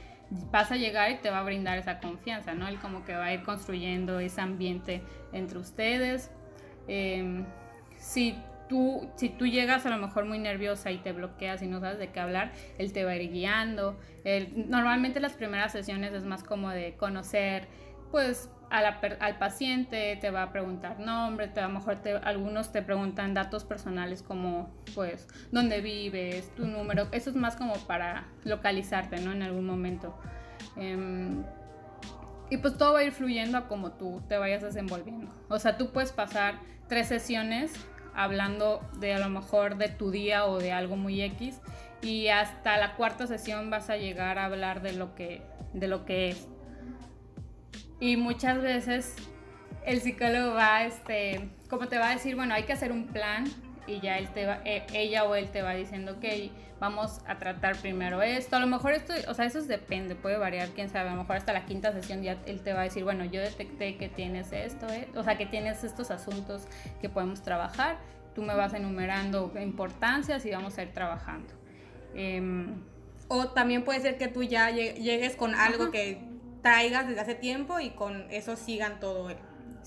vas 0.52 0.72
a 0.72 0.76
llegar 0.76 1.12
y 1.12 1.16
te 1.18 1.30
va 1.30 1.40
a 1.40 1.44
brindar 1.44 1.78
esa 1.78 2.00
confianza, 2.00 2.54
¿no? 2.54 2.68
Él 2.68 2.80
como 2.80 3.06
que 3.06 3.14
va 3.14 3.26
a 3.26 3.34
ir 3.34 3.44
construyendo 3.44 4.20
ese 4.20 4.42
ambiente 4.42 5.02
entre 5.34 5.58
ustedes. 5.60 6.32
Em, 6.88 7.46
si, 7.98 8.38
tú, 8.68 9.10
si 9.16 9.30
tú 9.30 9.48
llegas 9.48 9.86
a 9.86 9.90
lo 9.90 9.98
mejor 9.98 10.26
muy 10.26 10.40
nerviosa 10.40 10.92
y 10.92 10.98
te 10.98 11.12
bloqueas 11.14 11.62
y 11.62 11.68
no 11.68 11.80
sabes 11.80 12.00
de 12.00 12.12
qué 12.12 12.20
hablar, 12.20 12.52
él 12.78 12.92
te 12.94 13.06
va 13.06 13.12
a 13.12 13.16
ir 13.16 13.32
guiando. 13.32 13.98
normalmente 14.56 15.20
las 15.20 15.34
primeras 15.34 15.72
sesiones 15.72 16.14
es 16.14 16.26
más 16.26 16.44
como 16.44 16.70
de 16.70 16.96
conocer, 16.96 17.68
pues 18.12 18.50
al 18.70 19.38
paciente, 19.38 20.18
te 20.20 20.30
va 20.30 20.44
a 20.44 20.52
preguntar 20.52 21.00
nombre, 21.00 21.48
te, 21.48 21.62
a 21.62 21.68
lo 21.68 21.74
mejor 21.74 22.00
algunos 22.24 22.72
te 22.72 22.82
preguntan 22.82 23.34
datos 23.34 23.64
personales 23.64 24.22
como 24.24 24.70
pues 24.94 25.28
dónde 25.52 25.82
vives, 25.82 26.54
tu 26.56 26.66
número, 26.66 27.08
eso 27.12 27.30
es 27.30 27.36
más 27.36 27.56
como 27.56 27.76
para 27.88 28.28
localizarte, 28.44 29.20
¿no? 29.22 29.32
En 29.32 29.44
algún 29.44 29.66
momento. 29.66 30.18
Em, 30.76 31.44
y 32.50 32.58
pues 32.58 32.78
todo 32.78 32.94
va 32.94 33.00
a 33.00 33.04
ir 33.04 33.12
fluyendo 33.12 33.58
a 33.58 33.68
como 33.68 33.92
tú 33.92 34.22
te 34.28 34.38
vayas 34.38 34.62
desenvolviendo. 34.62 35.34
O 35.50 35.60
sea, 35.60 35.78
tú 35.78 35.92
puedes 35.92 36.12
pasar 36.12 36.60
tres 36.88 37.08
sesiones 37.08 37.74
hablando 38.14 38.82
de 39.00 39.14
a 39.14 39.20
lo 39.20 39.30
mejor 39.30 39.78
de 39.78 39.90
tu 39.90 40.12
día 40.12 40.46
o 40.46 40.58
de 40.58 40.72
algo 40.72 40.96
muy 40.96 41.22
X 41.22 41.62
y 42.02 42.30
hasta 42.30 42.78
la 42.78 42.96
cuarta 42.96 43.28
sesión 43.28 43.70
vas 43.70 43.90
a 43.90 43.98
llegar 43.98 44.40
a 44.40 44.46
hablar 44.46 44.82
de 44.82 44.94
lo 44.94 45.14
que, 45.14 45.42
de 45.74 45.88
lo 45.88 46.06
que 46.06 46.30
es 46.30 46.48
y 48.00 48.18
muchas 48.18 48.62
veces 48.62 49.16
el 49.86 50.02
psicólogo 50.02 50.54
va, 50.54 50.84
este, 50.84 51.50
como 51.70 51.88
te 51.88 51.98
va 51.98 52.10
a 52.10 52.14
decir, 52.14 52.36
bueno, 52.36 52.54
hay 52.54 52.64
que 52.64 52.74
hacer 52.74 52.92
un 52.92 53.08
plan 53.08 53.46
y 53.88 54.02
ya 54.02 54.18
él 54.18 54.30
te 54.30 54.46
va, 54.46 54.60
e, 54.66 54.86
ella 54.94 55.24
o 55.24 55.34
él 55.34 55.50
te 55.50 55.62
va 55.62 55.74
diciendo, 55.74 56.14
ok, 56.14 56.26
vamos 56.80 57.22
a 57.26 57.38
tratar 57.38 57.78
primero 57.78 58.22
esto. 58.22 58.58
A 58.58 58.60
lo 58.60 58.68
mejor 58.68 58.92
esto, 58.92 59.14
o 59.28 59.34
sea, 59.34 59.46
eso 59.46 59.62
depende, 59.64 60.16
puede 60.16 60.38
variar, 60.38 60.70
quién 60.70 60.90
sabe. 60.90 61.10
A 61.10 61.14
lo 61.14 61.22
mejor 61.22 61.38
hasta 61.38 61.54
la 61.54 61.66
quinta 61.66 61.92
sesión 61.94 62.22
ya 62.22 62.38
él 62.46 62.62
te 62.62 62.74
va 62.74 62.82
a 62.82 62.84
decir, 62.84 63.04
bueno, 63.04 63.26
yo 63.26 63.42
detecté 63.42 63.98
que 63.98 64.10
tienes 64.10 64.52
esto, 64.52 64.88
¿eh? 64.90 65.08
o 65.16 65.24
sea, 65.24 65.38
que 65.38 65.46
tienes 65.46 65.84
estos 65.84 66.12
asuntos 66.12 66.68
que 67.02 67.10
podemos 67.10 67.42
trabajar. 67.42 67.98
Tú 68.36 68.44
me 68.44 68.54
vas 68.54 68.74
enumerando 68.74 69.52
importancias 69.60 70.46
y 70.46 70.52
vamos 70.52 70.78
a 70.78 70.84
ir 70.84 70.94
trabajando. 70.94 71.54
Em, 72.14 72.76
o 73.30 73.48
también 73.48 73.84
puede 73.84 74.00
ser 74.02 74.18
que 74.18 74.28
tú 74.28 74.44
ya 74.44 74.70
llegues 74.70 75.36
con 75.36 75.56
algo 75.56 75.92
que 75.92 76.27
traigas 76.68 77.08
desde 77.08 77.22
hace 77.22 77.36
tiempo 77.36 77.80
y 77.80 77.92
con 77.92 78.30
eso 78.30 78.58
sigan 78.58 79.00
todo 79.00 79.30
el 79.30 79.38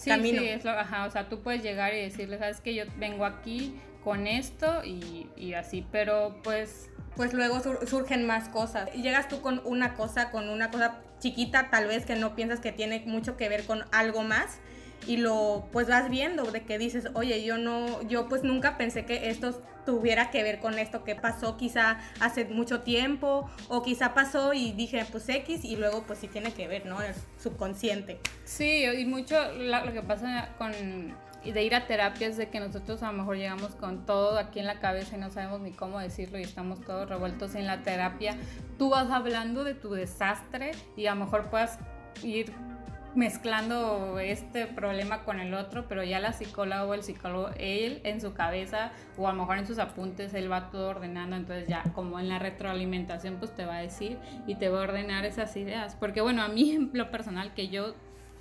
camino. 0.03 0.41
Sí, 0.41 0.49
es 0.49 0.65
ajá, 0.65 1.05
o 1.05 1.11
sea, 1.11 1.29
tú 1.29 1.43
puedes 1.43 1.63
llegar 1.63 1.93
y 1.93 2.01
decirle, 2.01 2.39
sabes 2.39 2.61
que 2.63 2.75
yo 2.75 2.85
vengo 2.97 3.27
aquí 3.27 3.79
con 4.03 4.27
esto 4.27 4.83
y, 4.83 5.29
y 5.37 5.53
así, 5.55 5.87
pero 5.93 6.41
pues... 6.43 6.89
Pues 7.17 7.35
luego 7.35 7.61
surgen 7.87 8.25
más 8.25 8.49
cosas. 8.49 8.89
Y 8.95 9.03
llegas 9.03 9.29
tú 9.29 9.43
con 9.43 9.61
una 9.67 9.95
cosa, 9.95 10.31
con 10.31 10.49
una 10.49 10.71
cosa 10.71 11.01
chiquita 11.19 11.69
tal 11.69 11.87
vez 11.87 12.07
que 12.07 12.17
no 12.17 12.35
piensas 12.35 12.61
que 12.61 12.73
tiene 12.73 13.03
mucho 13.05 13.37
que 13.37 13.51
ver 13.51 13.67
con 13.67 13.85
algo 13.93 14.23
más 14.23 14.59
y 15.07 15.17
lo 15.17 15.67
pues 15.73 15.89
vas 15.89 16.11
viendo 16.11 16.45
de 16.45 16.63
que 16.63 16.79
dices, 16.79 17.09
oye, 17.15 17.43
yo 17.45 17.59
no, 17.59 18.03
yo 18.03 18.29
pues 18.29 18.43
nunca 18.43 18.77
pensé 18.77 19.05
que 19.05 19.31
esto 19.31 19.61
tuviera 19.85 20.31
que 20.31 20.43
ver 20.43 20.61
con 20.61 20.79
esto 20.79 21.05
que 21.05 21.15
pasó 21.15 21.57
quizá 21.57 21.99
hace 22.21 22.45
mucho 22.45 22.83
tiempo 22.83 23.51
o 23.69 23.83
quizá 23.83 24.15
pasó 24.15 24.53
y 24.53 24.73
dije 24.73 25.05
pues 25.11 25.29
X 25.29 25.65
y 25.65 25.77
luego 25.77 26.05
pues 26.07 26.19
sí 26.19 26.29
tiene 26.29 26.53
que 26.53 26.69
ver, 26.69 26.87
¿no? 26.87 27.03
El 27.03 27.15
subconsciente. 27.39 28.21
Sí, 28.45 28.85
y 28.85 29.07
mucho 29.07 29.37
lo 29.53 29.93
que 29.93 30.03
pasa 30.03 30.51
con 30.59 30.73
de 31.45 31.63
ir 31.63 31.75
a 31.75 31.87
terapia 31.87 32.29
es 32.29 32.37
de 32.37 32.51
que 32.51 32.61
nosotros 32.61 33.03
a 33.03 33.11
lo 33.11 33.19
mejor 33.19 33.37
llegamos 33.37 33.75
con 33.75 34.05
todo 34.05 34.39
aquí 34.39 34.59
en 34.59 34.67
la 34.67 34.79
cabeza 34.79 35.17
y 35.17 35.21
no 35.21 35.31
sabemos 35.31 35.61
ni 35.61 35.73
cómo 35.73 35.99
decirlo 35.99 36.39
y 36.39 36.43
estamos 36.43 36.83
todos 36.83 37.09
revueltos 37.09 37.55
en 37.55 37.67
la 37.67 37.83
terapia. 37.83 38.37
Tú 38.79 38.91
vas 38.91 39.11
hablando 39.11 39.65
de 39.65 39.75
tu 39.75 39.93
desastre 39.93 40.73
y 40.97 41.07
a 41.07 41.15
lo 41.15 41.25
mejor 41.25 41.49
puedas 41.49 41.79
ir 42.23 42.53
mezclando 43.15 44.19
este 44.21 44.67
problema 44.67 45.25
con 45.25 45.41
el 45.41 45.55
otro, 45.55 45.87
pero 45.89 46.05
ya 46.05 46.21
la 46.21 46.33
psicóloga 46.33 46.85
o 46.85 46.95
el 46.95 47.03
psicólogo, 47.03 47.51
él 47.59 48.01
en 48.05 48.21
su 48.21 48.35
cabeza 48.35 48.93
o 49.17 49.27
a 49.27 49.33
lo 49.33 49.41
mejor 49.41 49.59
en 49.59 49.67
sus 49.67 49.79
apuntes, 49.79 50.33
él 50.35 50.51
va 50.51 50.71
todo 50.71 50.91
ordenando, 50.91 51.37
entonces 51.37 51.67
ya 51.69 51.83
como 51.95 52.21
en 52.21 52.29
la 52.29 52.39
retroalimentación 52.39 53.37
pues 53.37 53.55
te 53.55 53.65
va 53.65 53.77
a 53.77 53.81
decir 53.81 54.19
y 54.47 54.55
te 54.55 54.69
va 54.69 54.81
a 54.81 54.83
ordenar 54.83 55.25
esas 55.25 55.57
ideas. 55.57 55.97
Porque 55.97 56.21
bueno, 56.21 56.43
a 56.43 56.49
mí 56.49 56.73
en 56.73 56.91
lo 56.93 57.11
personal 57.11 57.53
que 57.55 57.69
yo 57.69 57.95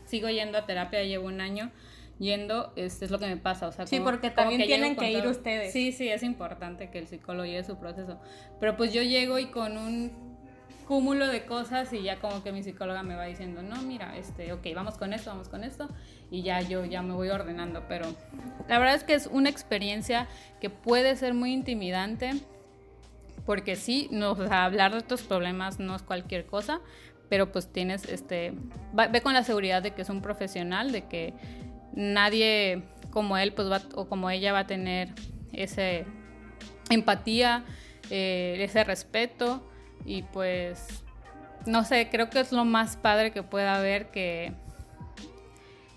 sigo 0.06 0.30
yendo 0.30 0.58
a 0.58 0.66
terapia, 0.66 1.04
llevo 1.04 1.28
un 1.28 1.42
año 1.42 1.72
yendo, 2.20 2.74
este 2.76 3.06
es 3.06 3.12
lo 3.12 3.18
que 3.18 3.28
me 3.28 3.38
pasa, 3.38 3.68
o 3.68 3.72
sea, 3.72 3.88
sí, 3.88 4.00
porque 4.02 4.30
también 4.30 4.64
tienen 4.64 4.96
que 4.96 5.12
ir 5.12 5.26
ustedes. 5.26 5.72
Sí, 5.72 5.92
sí, 5.94 6.10
es 6.10 6.22
importante 6.22 6.90
que 6.92 7.00
el 7.00 7.08
psicólogo 7.08 7.46
lleve 7.46 7.64
su 7.64 7.78
proceso, 7.78 8.20
pero 8.60 8.76
pues 8.76 8.94
yo 8.94 9.02
llego 9.02 9.40
y 9.40 9.46
con 9.46 9.78
un 9.78 10.28
cúmulo 10.89 11.27
de 11.27 11.46
cosas 11.46 11.93
y 11.93 12.01
ya 12.01 12.17
como 12.17 12.41
que 12.41 12.51
mi 12.51 12.63
psicóloga 12.63 13.03
me 13.03 13.15
va 13.15 13.25
diciendo, 13.25 13.62
no, 13.62 13.79
mira, 13.84 14.17
este, 14.17 14.51
ok, 14.53 14.65
vamos 14.74 14.98
con 14.98 15.13
esto, 15.13 15.29
vamos 15.29 15.48
con 15.48 15.63
esto, 15.63 15.88
y 16.31 16.41
ya 16.41 16.62
yo 16.62 16.84
ya 16.84 17.03
me 17.03 17.13
voy 17.13 17.29
ordenando, 17.29 17.86
pero 17.88 18.08
la 18.67 18.79
verdad 18.79 18.96
es 18.96 19.03
que 19.03 19.13
es 19.13 19.27
una 19.27 19.50
experiencia 19.50 20.27
que 20.60 20.72
puede 20.72 21.15
ser 21.15 21.36
muy 21.36 21.53
intimidante, 21.53 22.31
porque 23.46 23.75
sí, 23.75 24.08
no, 24.10 24.36
hablar 24.50 24.93
de 24.93 24.98
estos 24.98 25.22
problemas 25.22 25.79
no 25.79 25.96
es 25.96 26.01
cualquier 26.01 26.48
cosa, 26.48 26.81
pero 27.29 27.51
pues 27.51 27.72
tienes, 27.72 28.05
este, 28.05 28.53
ve 29.12 29.22
con 29.22 29.36
la 29.36 29.43
seguridad 29.43 29.84
de 29.84 29.91
que 29.91 30.01
es 30.01 30.10
un 30.10 30.24
profesional, 30.24 30.91
de 30.91 31.05
que 31.05 31.36
nadie 31.93 32.81
como 33.12 33.38
él 33.38 33.53
pues 33.53 33.69
va, 33.69 33.84
o 33.93 34.10
como 34.10 34.31
ella 34.31 34.53
va 34.53 34.60
a 34.62 34.67
tener 34.67 35.10
ese 35.53 36.08
empatía, 36.89 37.63
eh, 38.10 38.58
ese 38.60 38.84
respeto 38.84 39.69
y 40.06 40.24
pues, 40.24 41.03
no 41.65 41.84
sé, 41.84 42.10
creo 42.10 42.29
que 42.29 42.39
es 42.39 42.51
lo 42.51 42.65
más 42.65 42.98
padre 42.98 43.32
que 43.32 43.44
pueda 43.44 43.75
haber 43.75 44.12
que 44.12 44.53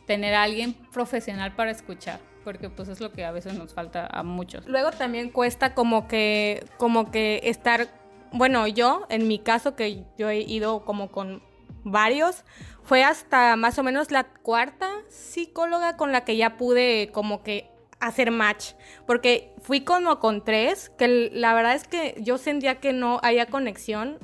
tener 0.06 0.35
a 0.35 0.42
alguien 0.42 0.75
profesional 0.92 1.54
para 1.54 1.71
escuchar 1.71 2.21
porque 2.44 2.68
pues 2.68 2.88
es 2.88 3.00
lo 3.00 3.12
que 3.12 3.25
a 3.25 3.30
veces 3.30 3.54
nos 3.54 3.73
falta 3.73 4.04
a 4.04 4.25
muchos. 4.25 4.66
Luego 4.66 4.90
también 4.90 5.30
cuesta 5.30 5.75
como 5.75 6.09
que 6.09 6.66
como 6.76 7.12
que 7.12 7.40
estar 7.44 7.87
bueno, 8.32 8.66
yo 8.66 9.06
en 9.11 9.28
mi 9.28 9.38
caso 9.38 9.76
que 9.76 10.04
yo 10.18 10.30
he 10.30 10.40
ido 10.40 10.85
como 10.85 11.11
con 11.11 11.42
varios, 11.85 12.44
fue 12.82 13.04
hasta 13.04 13.56
más 13.56 13.78
o 13.78 13.82
menos 13.82 14.11
la 14.11 14.25
cuarta 14.25 14.88
psicóloga 15.09 15.97
con 15.97 16.12
la 16.12 16.25
que 16.25 16.37
ya 16.37 16.56
pude 16.56 17.11
como 17.12 17.42
que 17.42 17.71
hacer 18.02 18.30
match, 18.32 18.73
porque 19.06 19.54
fui 19.62 19.82
como 19.82 20.18
con 20.18 20.44
tres, 20.44 20.90
que 20.99 21.30
la 21.32 21.54
verdad 21.54 21.75
es 21.75 21.87
que 21.87 22.16
yo 22.18 22.37
sentía 22.37 22.80
que 22.80 22.92
no 22.92 23.21
había 23.23 23.47
conexión. 23.47 24.18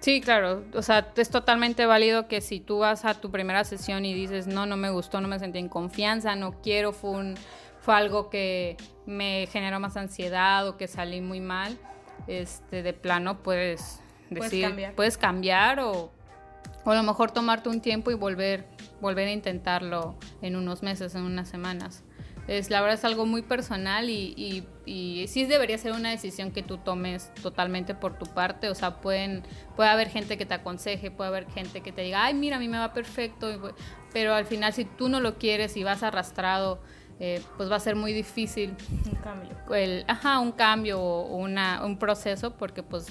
Sí, 0.00 0.20
claro, 0.20 0.64
o 0.74 0.82
sea, 0.82 1.12
es 1.16 1.30
totalmente 1.30 1.86
válido 1.86 2.28
que 2.28 2.40
si 2.40 2.60
tú 2.60 2.78
vas 2.78 3.04
a 3.04 3.14
tu 3.14 3.30
primera 3.30 3.64
sesión 3.64 4.04
y 4.04 4.12
dices, 4.12 4.46
no, 4.46 4.66
no 4.66 4.76
me 4.76 4.90
gustó, 4.90 5.20
no 5.20 5.28
me 5.28 5.38
sentí 5.38 5.58
en 5.58 5.68
confianza, 5.68 6.36
no 6.36 6.60
quiero, 6.60 6.92
fue, 6.92 7.10
un, 7.10 7.34
fue 7.80 7.94
algo 7.94 8.28
que 8.28 8.76
me 9.06 9.48
generó 9.50 9.80
más 9.80 9.96
ansiedad 9.96 10.68
o 10.68 10.76
que 10.76 10.86
salí 10.86 11.20
muy 11.20 11.40
mal, 11.40 11.78
este, 12.26 12.82
de 12.82 12.92
plano 12.92 13.42
puedes 13.42 14.00
decir, 14.28 14.66
cambiar, 14.66 14.94
puedes 14.94 15.16
cambiar 15.16 15.80
o, 15.80 16.10
o 16.84 16.90
a 16.90 16.94
lo 16.94 17.02
mejor 17.02 17.30
tomarte 17.30 17.68
un 17.68 17.80
tiempo 17.80 18.10
y 18.10 18.14
volver, 18.14 18.66
volver 19.00 19.28
a 19.28 19.32
intentarlo 19.32 20.16
en 20.42 20.56
unos 20.56 20.82
meses, 20.82 21.14
en 21.14 21.22
unas 21.22 21.48
semanas. 21.48 22.04
Es, 22.48 22.70
la 22.70 22.80
verdad 22.80 22.98
es 22.98 23.04
algo 23.04 23.24
muy 23.24 23.42
personal 23.42 24.10
y, 24.10 24.66
y, 24.84 25.26
sí 25.28 25.44
debería 25.44 25.78
ser 25.78 25.92
una 25.92 26.10
decisión 26.10 26.50
que 26.50 26.62
tú 26.62 26.76
tomes 26.78 27.32
totalmente 27.40 27.94
por 27.94 28.18
tu 28.18 28.26
parte. 28.26 28.68
O 28.68 28.74
sea, 28.74 29.00
pueden, 29.00 29.44
puede 29.76 29.88
haber 29.88 30.08
gente 30.08 30.36
que 30.36 30.44
te 30.44 30.54
aconseje, 30.54 31.10
puede 31.10 31.28
haber 31.28 31.48
gente 31.50 31.82
que 31.82 31.92
te 31.92 32.02
diga, 32.02 32.24
ay, 32.24 32.34
mira, 32.34 32.56
a 32.56 32.58
mí 32.58 32.68
me 32.68 32.78
va 32.78 32.92
perfecto. 32.92 33.74
Pero 34.12 34.34
al 34.34 34.46
final, 34.46 34.72
si 34.72 34.84
tú 34.84 35.08
no 35.08 35.20
lo 35.20 35.38
quieres 35.38 35.76
y 35.76 35.84
vas 35.84 36.02
arrastrado, 36.02 36.80
eh, 37.20 37.40
pues 37.56 37.70
va 37.70 37.76
a 37.76 37.80
ser 37.80 37.94
muy 37.94 38.12
difícil. 38.12 38.74
Un 39.06 39.14
cambio. 39.22 39.56
El, 39.74 40.04
ajá, 40.08 40.40
un 40.40 40.50
cambio 40.50 41.00
o 41.00 41.36
una, 41.36 41.84
un 41.84 41.96
proceso 41.96 42.56
porque 42.56 42.82
pues 42.82 43.06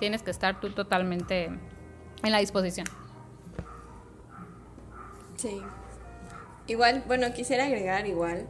tienes 0.00 0.22
que 0.22 0.32
estar 0.32 0.60
tú 0.60 0.70
totalmente 0.70 1.44
en 2.22 2.32
la 2.32 2.38
disposición. 2.38 2.86
Sí, 5.36 5.62
Igual, 6.68 7.02
bueno, 7.06 7.32
quisiera 7.32 7.64
agregar 7.64 8.06
igual. 8.06 8.46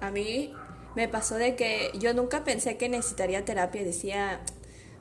A 0.00 0.10
mí 0.10 0.52
me 0.96 1.08
pasó 1.08 1.36
de 1.36 1.56
que 1.56 1.90
yo 1.98 2.14
nunca 2.14 2.42
pensé 2.42 2.78
que 2.78 2.88
necesitaría 2.88 3.44
terapia. 3.44 3.84
Decía, 3.84 4.40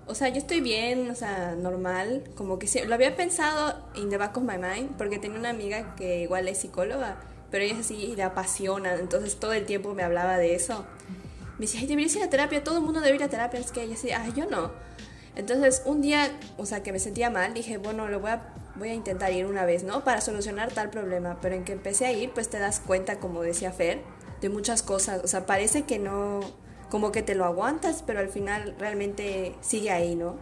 o 0.08 0.14
sea, 0.14 0.28
yo 0.28 0.38
estoy 0.38 0.60
bien, 0.60 1.10
o 1.10 1.16
sea, 1.16 1.56
normal. 1.56 2.24
Como 2.36 2.60
que 2.60 2.68
sí, 2.68 2.82
lo 2.86 2.94
había 2.96 3.16
pensado 3.16 3.90
in 3.96 4.10
the 4.10 4.18
back 4.18 4.36
of 4.36 4.44
my 4.44 4.58
mind, 4.58 4.98
porque 4.98 5.20
tenía 5.20 5.40
una 5.40 5.52
amiga 5.52 5.96
que 5.96 6.24
igual 6.24 6.50
es 6.50 6.60
psicóloga, 6.60 7.18
pero 7.50 7.64
ella 7.64 7.76
es 7.76 7.80
así, 7.80 8.14
le 8.14 8.24
apasiona. 8.24 8.94
Entonces 8.96 9.38
todo 9.38 9.54
el 9.54 9.66
tiempo 9.66 9.94
me 9.94 10.04
hablaba 10.04 10.38
de 10.38 10.54
eso. 10.54 10.86
Me 11.58 11.66
decía, 11.66 11.80
ay, 11.80 11.88
deberías 11.88 12.14
ir 12.18 12.24
a 12.24 12.30
terapia, 12.30 12.62
todo 12.62 12.80
el 12.80 12.84
mundo 12.84 13.00
debe 13.00 13.16
ir 13.16 13.24
a 13.24 13.30
terapia. 13.30 13.60
Es 13.60 13.72
que 13.72 13.84
ella 13.84 13.92
decía, 13.92 14.22
ay, 14.22 14.34
yo 14.36 14.48
no. 14.48 14.72
Entonces 15.38 15.82
un 15.86 16.02
día, 16.02 16.38
o 16.58 16.66
sea, 16.66 16.84
que 16.84 16.92
me 16.92 17.00
sentía 17.00 17.30
mal, 17.30 17.54
dije, 17.54 17.78
bueno, 17.78 18.10
lo 18.10 18.20
voy 18.20 18.32
a 18.32 18.54
voy 18.76 18.90
a 18.90 18.94
intentar 18.94 19.32
ir 19.32 19.46
una 19.46 19.66
vez, 19.66 19.84
¿no? 19.84 20.04
Para 20.04 20.22
solucionar 20.22 20.72
tal 20.72 20.90
problema. 20.90 21.38
Pero 21.42 21.56
en 21.56 21.64
que 21.64 21.74
empecé 21.74 22.06
a 22.06 22.12
ir, 22.12 22.32
pues 22.32 22.50
te 22.50 22.60
das 22.60 22.80
cuenta, 22.80 23.20
como 23.20 23.42
decía 23.42 23.72
Fer, 23.72 24.02
de 24.42 24.50
muchas 24.50 24.84
cosas. 24.84 25.24
O 25.24 25.28
sea, 25.28 25.46
parece 25.46 25.84
que 25.84 26.00
no, 26.00 26.42
como 26.90 27.12
que 27.12 27.22
te 27.24 27.36
lo 27.36 27.46
aguantas, 27.46 28.04
pero 28.06 28.20
al 28.20 28.30
final 28.30 28.76
realmente 28.78 29.56
sigue 29.62 29.92
ahí, 29.92 30.16
¿no? 30.16 30.36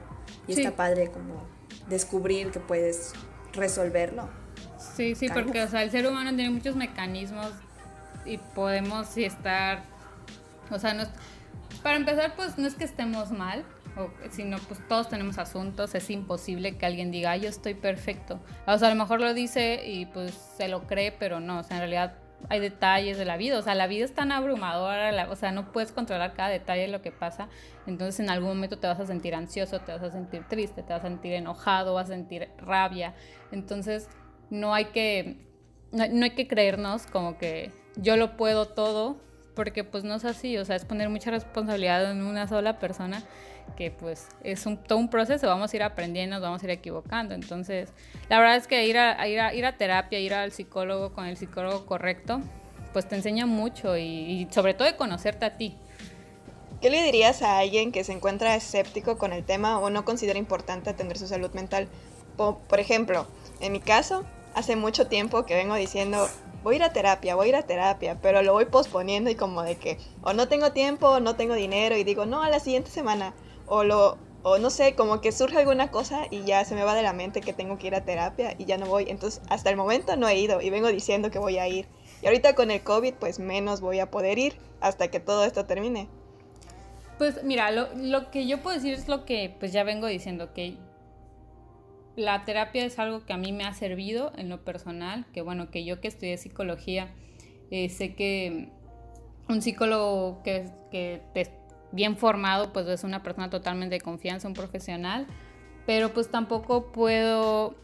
Y 0.48 0.54
está 0.54 0.76
padre 0.76 1.12
como 1.12 1.46
descubrir 1.90 2.52
que 2.52 2.60
puedes 2.60 3.14
resolverlo. 3.54 4.30
Sí, 4.96 5.16
sí, 5.16 5.30
porque 5.30 5.62
o 5.62 5.68
sea, 5.68 5.84
el 5.84 5.92
ser 5.92 6.08
humano 6.08 6.36
tiene 6.36 6.50
muchos 6.50 6.76
mecanismos 6.76 7.52
y 8.26 8.38
podemos 8.38 9.16
estar, 9.18 9.84
o 10.70 10.80
sea, 10.80 10.94
no, 10.94 11.04
para 11.84 11.98
empezar, 11.98 12.36
pues 12.36 12.58
no 12.58 12.68
es 12.68 12.76
que 12.76 12.84
estemos 12.84 13.32
mal, 13.32 13.64
o, 13.98 14.10
sino 14.30 14.58
pues 14.60 14.86
todos 14.88 15.10
tenemos 15.10 15.38
asuntos, 15.38 15.96
es 15.96 16.10
imposible 16.10 16.78
que 16.78 16.86
alguien 16.86 17.12
diga, 17.12 17.36
yo 17.38 17.50
estoy 17.50 17.74
perfecto. 17.74 18.40
O 18.66 18.78
sea, 18.78 18.90
a 18.90 18.94
lo 18.94 18.98
mejor 18.98 19.22
lo 19.22 19.34
dice 19.34 19.88
y 19.88 20.06
pues 20.06 20.34
se 20.34 20.68
lo 20.68 20.88
cree, 20.88 21.12
pero 21.12 21.40
no, 21.40 21.60
o 21.60 21.64
sea, 21.64 21.78
en 21.78 21.82
realidad 21.82 22.16
hay 22.50 22.60
detalles 22.60 23.18
de 23.18 23.26
la 23.26 23.38
vida, 23.38 23.58
o 23.58 23.62
sea, 23.62 23.76
la 23.76 23.88
vida 23.88 24.06
es 24.06 24.14
tan 24.14 24.32
abrumadora, 24.32 25.30
o 25.30 25.36
sea, 25.36 25.52
no 25.52 25.72
puedes 25.72 25.92
controlar 25.92 26.34
cada 26.34 26.50
detalle 26.50 26.84
de 26.84 26.88
lo 26.88 27.02
que 27.02 27.12
pasa, 27.12 27.50
entonces 27.86 28.20
en 28.20 28.30
algún 28.30 28.50
momento 28.50 28.80
te 28.80 28.88
vas 28.88 29.00
a 29.00 29.06
sentir 29.06 29.36
ansioso, 29.36 29.80
te 29.80 29.92
vas 29.92 30.02
a 30.02 30.12
sentir 30.12 30.48
triste, 30.48 30.84
te 30.84 30.94
vas 30.94 31.04
a 31.04 31.08
sentir 31.08 31.34
enojado, 31.34 31.94
vas 31.94 32.06
a 32.06 32.14
sentir 32.14 32.50
rabia, 32.58 33.14
entonces 33.52 34.10
no 34.50 34.74
hay 34.74 34.86
que, 34.86 35.46
no, 35.92 36.08
no 36.08 36.24
hay 36.24 36.32
que 36.32 36.48
creernos 36.48 37.06
como 37.06 37.38
que 37.38 37.72
yo 37.96 38.18
lo 38.18 38.38
puedo 38.38 38.68
todo, 38.68 39.18
porque 39.56 39.84
pues 39.84 40.04
no 40.04 40.16
es 40.16 40.26
así, 40.26 40.58
o 40.58 40.66
sea, 40.66 40.76
es 40.76 40.86
poner 40.86 41.10
mucha 41.10 41.30
responsabilidad 41.32 42.10
en 42.12 42.24
una 42.24 42.48
sola 42.48 42.80
persona 42.80 43.24
que 43.76 43.92
pues 43.92 44.28
es 44.44 44.66
un, 44.66 44.78
todo 44.78 45.00
un 45.00 45.10
proceso, 45.10 45.48
vamos 45.48 45.74
a 45.74 45.76
ir 45.76 45.84
aprendiendo, 45.84 46.40
vamos 46.40 46.62
a 46.62 46.66
ir 46.66 46.72
equivocando. 46.72 47.34
Entonces, 47.34 47.90
la 48.30 48.40
verdad 48.40 48.58
es 48.58 48.68
que 48.68 48.86
ir 48.86 48.98
a, 48.98 49.28
ir 49.28 49.40
a, 49.40 49.54
ir 49.54 49.66
a 49.66 49.78
terapia, 49.78 50.20
ir 50.20 50.34
al 50.34 50.52
psicólogo 50.52 51.14
con 51.14 51.26
el 51.26 51.38
psicólogo 51.38 51.86
correcto, 51.86 52.42
pues 52.94 53.08
te 53.08 53.16
enseña 53.16 53.46
mucho 53.46 53.98
y, 53.98 54.48
sobre 54.52 54.74
todo 54.74 54.88
de 54.88 54.96
conocerte 54.96 55.46
a 55.46 55.58
ti. 55.58 55.76
¿Qué 56.82 56.90
le 56.90 57.04
dirías 57.04 57.42
a 57.42 57.60
alguien 57.60 57.92
que 57.92 58.04
se 58.04 58.12
encuentra 58.12 58.56
escéptico 58.56 59.18
con 59.18 59.34
el 59.34 59.44
tema 59.44 59.80
o 59.80 59.90
no 59.90 60.04
considera 60.04 60.40
importante 60.40 60.90
atender 60.90 61.18
su 61.18 61.28
salud 61.28 61.52
mental? 61.52 61.88
por 62.68 62.80
ejemplo, 62.80 63.28
en 63.60 63.72
mi 63.72 63.80
caso, 63.80 64.24
hace 64.56 64.76
mucho 64.76 65.06
tiempo 65.06 65.46
que 65.46 65.54
vengo 65.54 65.76
diciendo, 65.76 66.28
voy 66.64 66.76
a 66.76 66.78
ir 66.78 66.84
a 66.84 66.94
terapia, 66.94 67.36
voy 67.36 67.48
a 67.48 67.50
ir 67.50 67.56
a 67.56 67.64
terapia, 67.64 68.18
pero 68.22 68.42
lo 68.42 68.54
voy 68.54 68.66
posponiendo 68.66 69.30
y 69.30 69.36
como 69.36 69.64
de 69.64 69.78
que 69.78 69.98
o 70.24 70.34
no 70.34 70.48
tengo 70.48 70.72
tiempo, 70.72 71.08
o 71.08 71.20
no 71.20 71.36
tengo 71.36 71.54
dinero 71.54 71.98
y 71.98 72.04
digo, 72.04 72.26
no, 72.26 72.42
a 72.42 72.50
la 72.50 72.60
siguiente 72.60 72.90
semana 72.90 73.34
o 73.72 73.86
lo 73.86 74.18
o 74.44 74.58
no 74.58 74.70
sé, 74.70 74.96
como 74.96 75.22
que 75.22 75.32
surge 75.32 75.58
alguna 75.60 75.92
cosa 75.92 76.24
y 76.32 76.44
ya 76.44 76.66
se 76.66 76.74
me 76.74 76.84
va 76.84 76.96
de 76.96 77.04
la 77.04 77.14
mente 77.14 77.42
que 77.42 77.54
tengo 77.54 77.78
que 77.78 77.88
ir 77.88 77.96
a 77.96 78.04
terapia 78.04 78.56
y 78.58 78.66
ya 78.66 78.78
no 78.78 78.88
voy. 78.88 79.06
Entonces, 79.08 79.42
hasta 79.50 79.70
el 79.70 79.78
momento 79.78 80.16
no 80.16 80.28
he 80.28 80.38
ido 80.40 80.62
y 80.62 80.72
vengo 80.72 80.88
diciendo 80.88 81.30
que 81.30 81.38
voy 81.38 81.58
a 81.60 81.68
ir. 81.68 81.86
Y 82.22 82.26
ahorita 82.26 82.56
con 82.56 82.72
el 82.72 82.82
COVID, 82.82 83.14
pues 83.14 83.38
menos 83.40 83.82
voy 83.82 84.00
a 84.00 84.10
poder 84.10 84.40
ir 84.40 84.56
hasta 84.82 85.10
que 85.10 85.20
todo 85.20 85.46
esto 85.46 85.66
termine. 85.66 86.08
Pues 87.20 87.44
mira, 87.44 87.70
lo, 87.70 87.94
lo 87.96 88.32
que 88.32 88.48
yo 88.48 88.64
puedo 88.64 88.76
decir 88.76 88.94
es 88.94 89.08
lo 89.08 89.26
que 89.26 89.56
pues 89.60 89.72
ya 89.72 89.84
vengo 89.84 90.08
diciendo, 90.08 90.54
que 90.54 90.78
la 92.16 92.44
terapia 92.46 92.84
es 92.84 92.98
algo 92.98 93.26
que 93.26 93.34
a 93.34 93.38
mí 93.38 93.54
me 93.54 93.64
ha 93.64 93.74
servido 93.76 94.32
en 94.38 94.50
lo 94.50 94.66
personal, 94.66 95.28
que 95.34 95.44
bueno, 95.44 95.70
que 95.70 95.86
yo 95.86 96.02
que 96.02 96.08
estudié 96.08 96.38
psicología, 96.38 97.14
Eh, 97.70 97.88
sé 97.88 98.16
que 98.16 98.68
un 99.48 99.62
psicólogo 99.62 100.42
que, 100.44 100.66
que 100.92 101.22
es 101.36 101.50
bien 101.92 102.18
formado, 102.18 102.72
pues 102.74 102.88
es 102.88 103.04
una 103.04 103.24
persona 103.24 103.50
totalmente 103.50 103.96
de 103.96 104.02
confianza, 104.02 104.48
un 104.48 104.54
profesional, 104.54 105.28
pero 105.86 106.14
pues 106.14 106.30
tampoco 106.30 106.92
puedo 106.92 107.76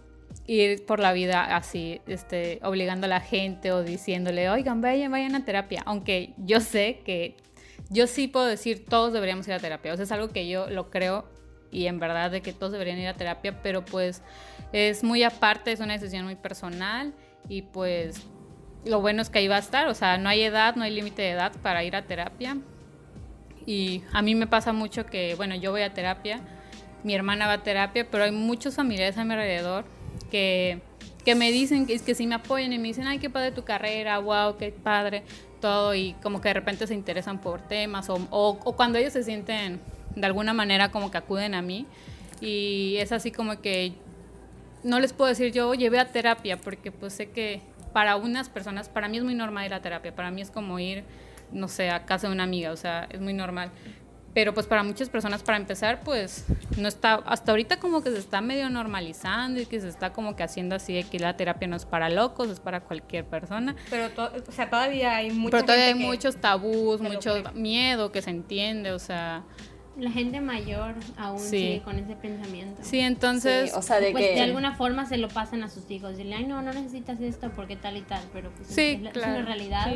ir 0.45 0.85
por 0.85 0.99
la 0.99 1.13
vida 1.13 1.55
así, 1.55 2.01
este, 2.07 2.59
obligando 2.63 3.05
a 3.05 3.09
la 3.09 3.21
gente 3.21 3.71
o 3.71 3.83
diciéndole, 3.83 4.49
oigan, 4.49 4.81
vayan, 4.81 5.11
vayan 5.11 5.35
a 5.35 5.45
terapia, 5.45 5.83
aunque 5.85 6.33
yo 6.37 6.59
sé 6.59 7.01
que 7.05 7.35
yo 7.89 8.07
sí 8.07 8.27
puedo 8.27 8.45
decir, 8.45 8.85
todos 8.85 9.13
deberíamos 9.13 9.47
ir 9.47 9.53
a 9.53 9.59
terapia, 9.59 9.93
o 9.93 9.95
sea, 9.95 10.03
es 10.03 10.11
algo 10.11 10.29
que 10.29 10.47
yo 10.47 10.69
lo 10.69 10.89
creo 10.89 11.25
y 11.71 11.87
en 11.87 11.99
verdad 11.99 12.31
de 12.31 12.41
que 12.41 12.53
todos 12.53 12.71
deberían 12.71 12.99
ir 12.99 13.07
a 13.07 13.13
terapia, 13.15 13.61
pero 13.61 13.83
pues 13.83 14.21
es 14.71 15.03
muy 15.03 15.23
aparte, 15.23 15.71
es 15.71 15.79
una 15.79 15.93
decisión 15.93 16.25
muy 16.25 16.35
personal 16.35 17.13
y 17.49 17.63
pues 17.63 18.25
lo 18.85 19.01
bueno 19.01 19.21
es 19.21 19.29
que 19.29 19.39
ahí 19.39 19.47
va 19.47 19.57
a 19.57 19.59
estar, 19.59 19.87
o 19.87 19.93
sea, 19.93 20.17
no 20.17 20.29
hay 20.29 20.43
edad, 20.43 20.75
no 20.75 20.83
hay 20.83 20.93
límite 20.93 21.21
de 21.21 21.31
edad 21.31 21.51
para 21.61 21.83
ir 21.83 21.95
a 21.95 22.05
terapia. 22.05 22.57
Y 23.67 24.01
a 24.13 24.21
mí 24.21 24.33
me 24.33 24.47
pasa 24.47 24.71
mucho 24.71 25.05
que, 25.05 25.35
bueno, 25.35 25.53
yo 25.53 25.71
voy 25.71 25.81
a 25.81 25.93
terapia, 25.93 26.39
mi 27.03 27.13
hermana 27.13 27.47
va 27.47 27.53
a 27.53 27.63
terapia, 27.63 28.07
pero 28.09 28.23
hay 28.23 28.31
muchos 28.31 28.75
familiares 28.75 29.17
a 29.17 29.25
mi 29.25 29.33
alrededor 29.33 29.83
que, 30.31 30.79
que 31.25 31.35
me 31.35 31.51
dicen 31.51 31.85
que, 31.85 31.99
que 31.99 32.15
sí 32.15 32.27
me 32.27 32.35
apoyan 32.35 32.71
y 32.71 32.79
me 32.79 32.87
dicen, 32.87 33.07
ay, 33.07 33.19
qué 33.19 33.29
padre 33.29 33.51
tu 33.51 33.65
carrera, 33.65 34.19
wow, 34.19 34.55
qué 34.57 34.71
padre, 34.71 35.23
todo, 35.59 35.93
y 35.93 36.13
como 36.23 36.39
que 36.39 36.47
de 36.47 36.53
repente 36.53 36.87
se 36.87 36.93
interesan 36.93 37.41
por 37.41 37.59
temas, 37.59 38.09
o, 38.09 38.15
o, 38.31 38.57
o 38.63 38.75
cuando 38.77 38.99
ellos 38.99 39.11
se 39.11 39.23
sienten 39.23 39.81
de 40.15 40.25
alguna 40.25 40.53
manera 40.53 40.89
como 40.89 41.11
que 41.11 41.17
acuden 41.17 41.53
a 41.53 41.61
mí, 41.61 41.85
y 42.39 42.95
es 42.99 43.11
así 43.11 43.31
como 43.31 43.59
que 43.59 43.93
no 44.83 45.01
les 45.01 45.11
puedo 45.11 45.27
decir 45.27 45.51
yo 45.51 45.73
llevé 45.73 45.99
a 45.99 46.05
terapia, 46.05 46.55
porque 46.55 46.93
pues 46.93 47.11
sé 47.11 47.31
que 47.31 47.59
para 47.91 48.15
unas 48.15 48.47
personas, 48.47 48.87
para 48.87 49.09
mí 49.09 49.17
es 49.17 49.25
muy 49.25 49.35
normal 49.35 49.65
ir 49.65 49.73
a 49.73 49.81
terapia, 49.81 50.15
para 50.15 50.31
mí 50.31 50.41
es 50.41 50.51
como 50.51 50.79
ir, 50.79 51.03
no 51.51 51.67
sé, 51.67 51.89
a 51.89 52.05
casa 52.05 52.27
de 52.27 52.33
una 52.33 52.43
amiga, 52.43 52.71
o 52.71 52.77
sea, 52.77 53.07
es 53.11 53.21
muy 53.21 53.33
normal. 53.33 53.71
Pero 54.33 54.53
pues 54.53 54.67
para 54.67 54.83
muchas 54.83 55.09
personas, 55.09 55.41
para 55.41 55.57
empezar, 55.57 56.01
pues 56.03 56.45
no 56.77 56.87
está, 56.87 57.15
hasta 57.25 57.51
ahorita 57.51 57.79
como 57.79 58.03
que 58.03 58.11
se 58.11 58.19
está 58.19 58.39
medio 58.39 58.69
normalizando 58.69 59.59
y 59.59 59.65
que 59.65 59.81
se 59.81 59.87
está 59.89 60.13
como 60.13 60.35
que 60.35 60.43
haciendo 60.43 60.75
así 60.75 60.93
de 60.93 61.03
que 61.03 61.17
la 61.17 61.35
terapia 61.35 61.67
no 61.67 61.75
es 61.75 61.85
para 61.85 62.07
locos, 62.09 62.49
es 62.49 62.59
para 62.59 62.81
cualquier 62.81 63.25
persona. 63.25 63.75
Pero, 63.89 64.11
o 64.15 64.51
sea, 64.51 64.69
todavía 64.69 65.15
hay 65.15 65.31
mucha 65.31 65.57
Pero 65.57 65.63
todavía 65.63 65.85
hay 65.87 65.95
muchos 65.95 66.37
tabús, 66.37 67.01
mucho 67.01 67.33
miedo 67.55 68.11
que 68.11 68.21
se 68.21 68.29
entiende, 68.29 68.91
o 68.91 68.99
sea, 68.99 69.43
la 69.99 70.11
gente 70.11 70.41
mayor 70.41 70.93
aún 71.17 71.39
sigue 71.39 71.81
con 71.81 71.97
ese 71.97 72.15
pensamiento. 72.15 72.83
Sí, 72.83 72.99
entonces, 72.99 73.73
o 73.73 73.81
sea, 73.81 73.99
de 73.99 74.11
pues 74.11 74.23
que 74.23 74.33
de 74.35 74.41
alguna 74.41 74.75
forma 74.75 75.05
se 75.07 75.17
lo 75.17 75.27
pasan 75.27 75.63
a 75.63 75.69
sus 75.69 75.89
hijos. 75.89 76.17
Dile, 76.17 76.35
ay, 76.35 76.45
no, 76.45 76.61
no 76.61 76.71
necesitas 76.73 77.19
esto 77.19 77.49
porque 77.55 77.75
tal 77.75 77.97
y 77.97 78.01
tal, 78.01 78.23
pero 78.31 78.51
pues 78.51 78.67
sí, 78.67 79.01
es, 79.03 79.11
claro. 79.13 79.31
es, 79.31 79.37
una 79.39 79.45
realidad 79.45 79.87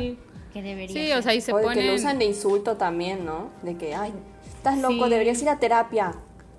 que 0.52 0.62
debería 0.62 0.88
Sí, 0.88 1.08
ser. 1.08 1.18
o 1.18 1.22
sea, 1.22 1.34
y 1.34 1.40
se 1.40 1.52
o 1.52 1.56
de 1.58 1.62
ponen... 1.64 1.78
que 1.78 1.86
lo 1.88 1.94
usan 1.94 2.18
de 2.18 2.24
insulto 2.26 2.76
también, 2.76 3.24
¿no? 3.24 3.50
De 3.62 3.76
que, 3.76 3.94
ay, 3.94 4.12
estás 4.56 4.78
loco, 4.78 5.04
Sí. 5.04 5.10
deberías 5.10 5.40
ir 5.42 5.48
a 5.48 5.58
terapia. 5.58 6.12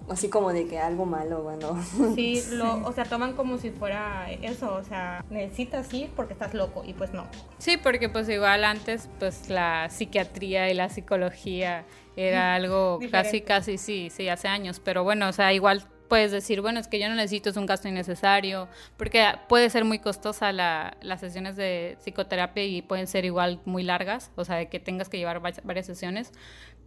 Así 0.10 0.28
como 0.28 0.52
de 0.52 0.68
que 0.68 0.78
algo 0.80 1.06
malo, 1.06 1.44
bueno. 1.44 1.82
Sí, 2.16 2.44
lo, 2.52 2.86
o 2.86 2.92
sea, 2.92 3.06
toman 3.06 3.34
como 3.34 3.58
si 3.58 3.70
fuera 3.72 4.30
eso, 4.42 4.74
o 4.76 4.84
sea, 4.84 5.24
necesitas 5.30 5.94
ir 5.94 6.10
porque 6.14 6.34
estás 6.34 6.54
loco 6.54 6.84
y 6.86 6.92
pues 6.94 7.14
no. 7.14 7.26
Sí, 7.58 7.78
porque 7.78 8.10
pues 8.10 8.28
igual 8.28 8.66
antes 8.66 9.08
pues 9.20 9.50
la 9.50 9.90
psiquiatría 9.90 10.70
y 10.70 10.74
la 10.74 10.90
psicología 10.90 11.86
era 12.18 12.54
algo 12.56 13.00
casi, 13.00 13.06
Diferente. 13.38 13.44
casi, 13.44 13.78
sí, 13.78 14.10
sí, 14.14 14.28
hace 14.28 14.50
años, 14.50 14.82
pero 14.84 15.06
bueno, 15.06 15.30
o 15.30 15.32
sea, 15.32 15.54
igual 15.54 15.86
puedes 16.14 16.32
decir, 16.32 16.62
bueno, 16.62 16.80
es 16.80 16.88
que 16.88 17.00
yo 17.00 17.10
no 17.10 17.16
necesito, 17.16 17.50
es 17.50 17.58
un 17.58 17.66
gasto 17.66 17.88
innecesario, 17.88 18.68
porque 18.98 19.26
puede 19.50 19.68
ser 19.72 19.84
muy 19.84 19.98
costosa 19.98 20.52
la, 20.52 20.96
las 21.02 21.22
sesiones 21.22 21.56
de 21.56 21.98
psicoterapia 22.02 22.64
y 22.64 22.84
pueden 22.84 23.08
ser 23.08 23.26
igual 23.26 23.60
muy 23.66 23.82
largas, 23.82 24.30
o 24.36 24.46
sea, 24.46 24.58
de 24.58 24.68
que 24.70 24.80
tengas 24.80 25.10
que 25.10 25.18
llevar 25.18 25.44
va- 25.44 25.50
varias 25.64 25.88
sesiones, 25.88 26.32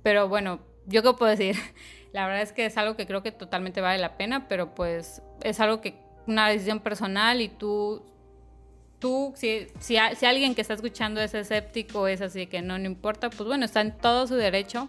pero 0.05 0.29
bueno, 0.29 0.61
yo 0.87 1.03
qué 1.03 1.13
puedo 1.15 1.29
decir, 1.29 1.57
la 2.13 2.25
verdad 2.29 2.43
es 2.43 2.53
que 2.53 2.67
es 2.67 2.77
algo 2.77 2.95
que 2.95 3.05
creo 3.05 3.25
que 3.25 3.33
totalmente 3.33 3.81
vale 3.81 3.99
la 3.99 4.17
pena, 4.17 4.47
pero 4.47 4.77
pues 4.77 5.23
es 5.43 5.59
algo 5.59 5.81
que 5.81 5.97
una 6.29 6.49
decisión 6.49 6.79
personal 6.79 7.41
y 7.41 7.49
tú 7.49 8.05
tú, 9.01 9.33
si, 9.35 9.67
si, 9.81 9.97
si 10.17 10.25
alguien 10.27 10.55
que 10.55 10.61
está 10.61 10.75
escuchando 10.75 11.21
es 11.21 11.35
escéptico, 11.35 12.07
es 12.07 12.21
así 12.21 12.47
que 12.47 12.63
no, 12.63 12.79
no 12.79 12.87
importa, 12.87 13.29
pues 13.29 13.45
bueno, 13.49 13.65
está 13.65 13.81
en 13.81 13.91
todo 13.99 14.29
su 14.29 14.37
derecho, 14.37 14.89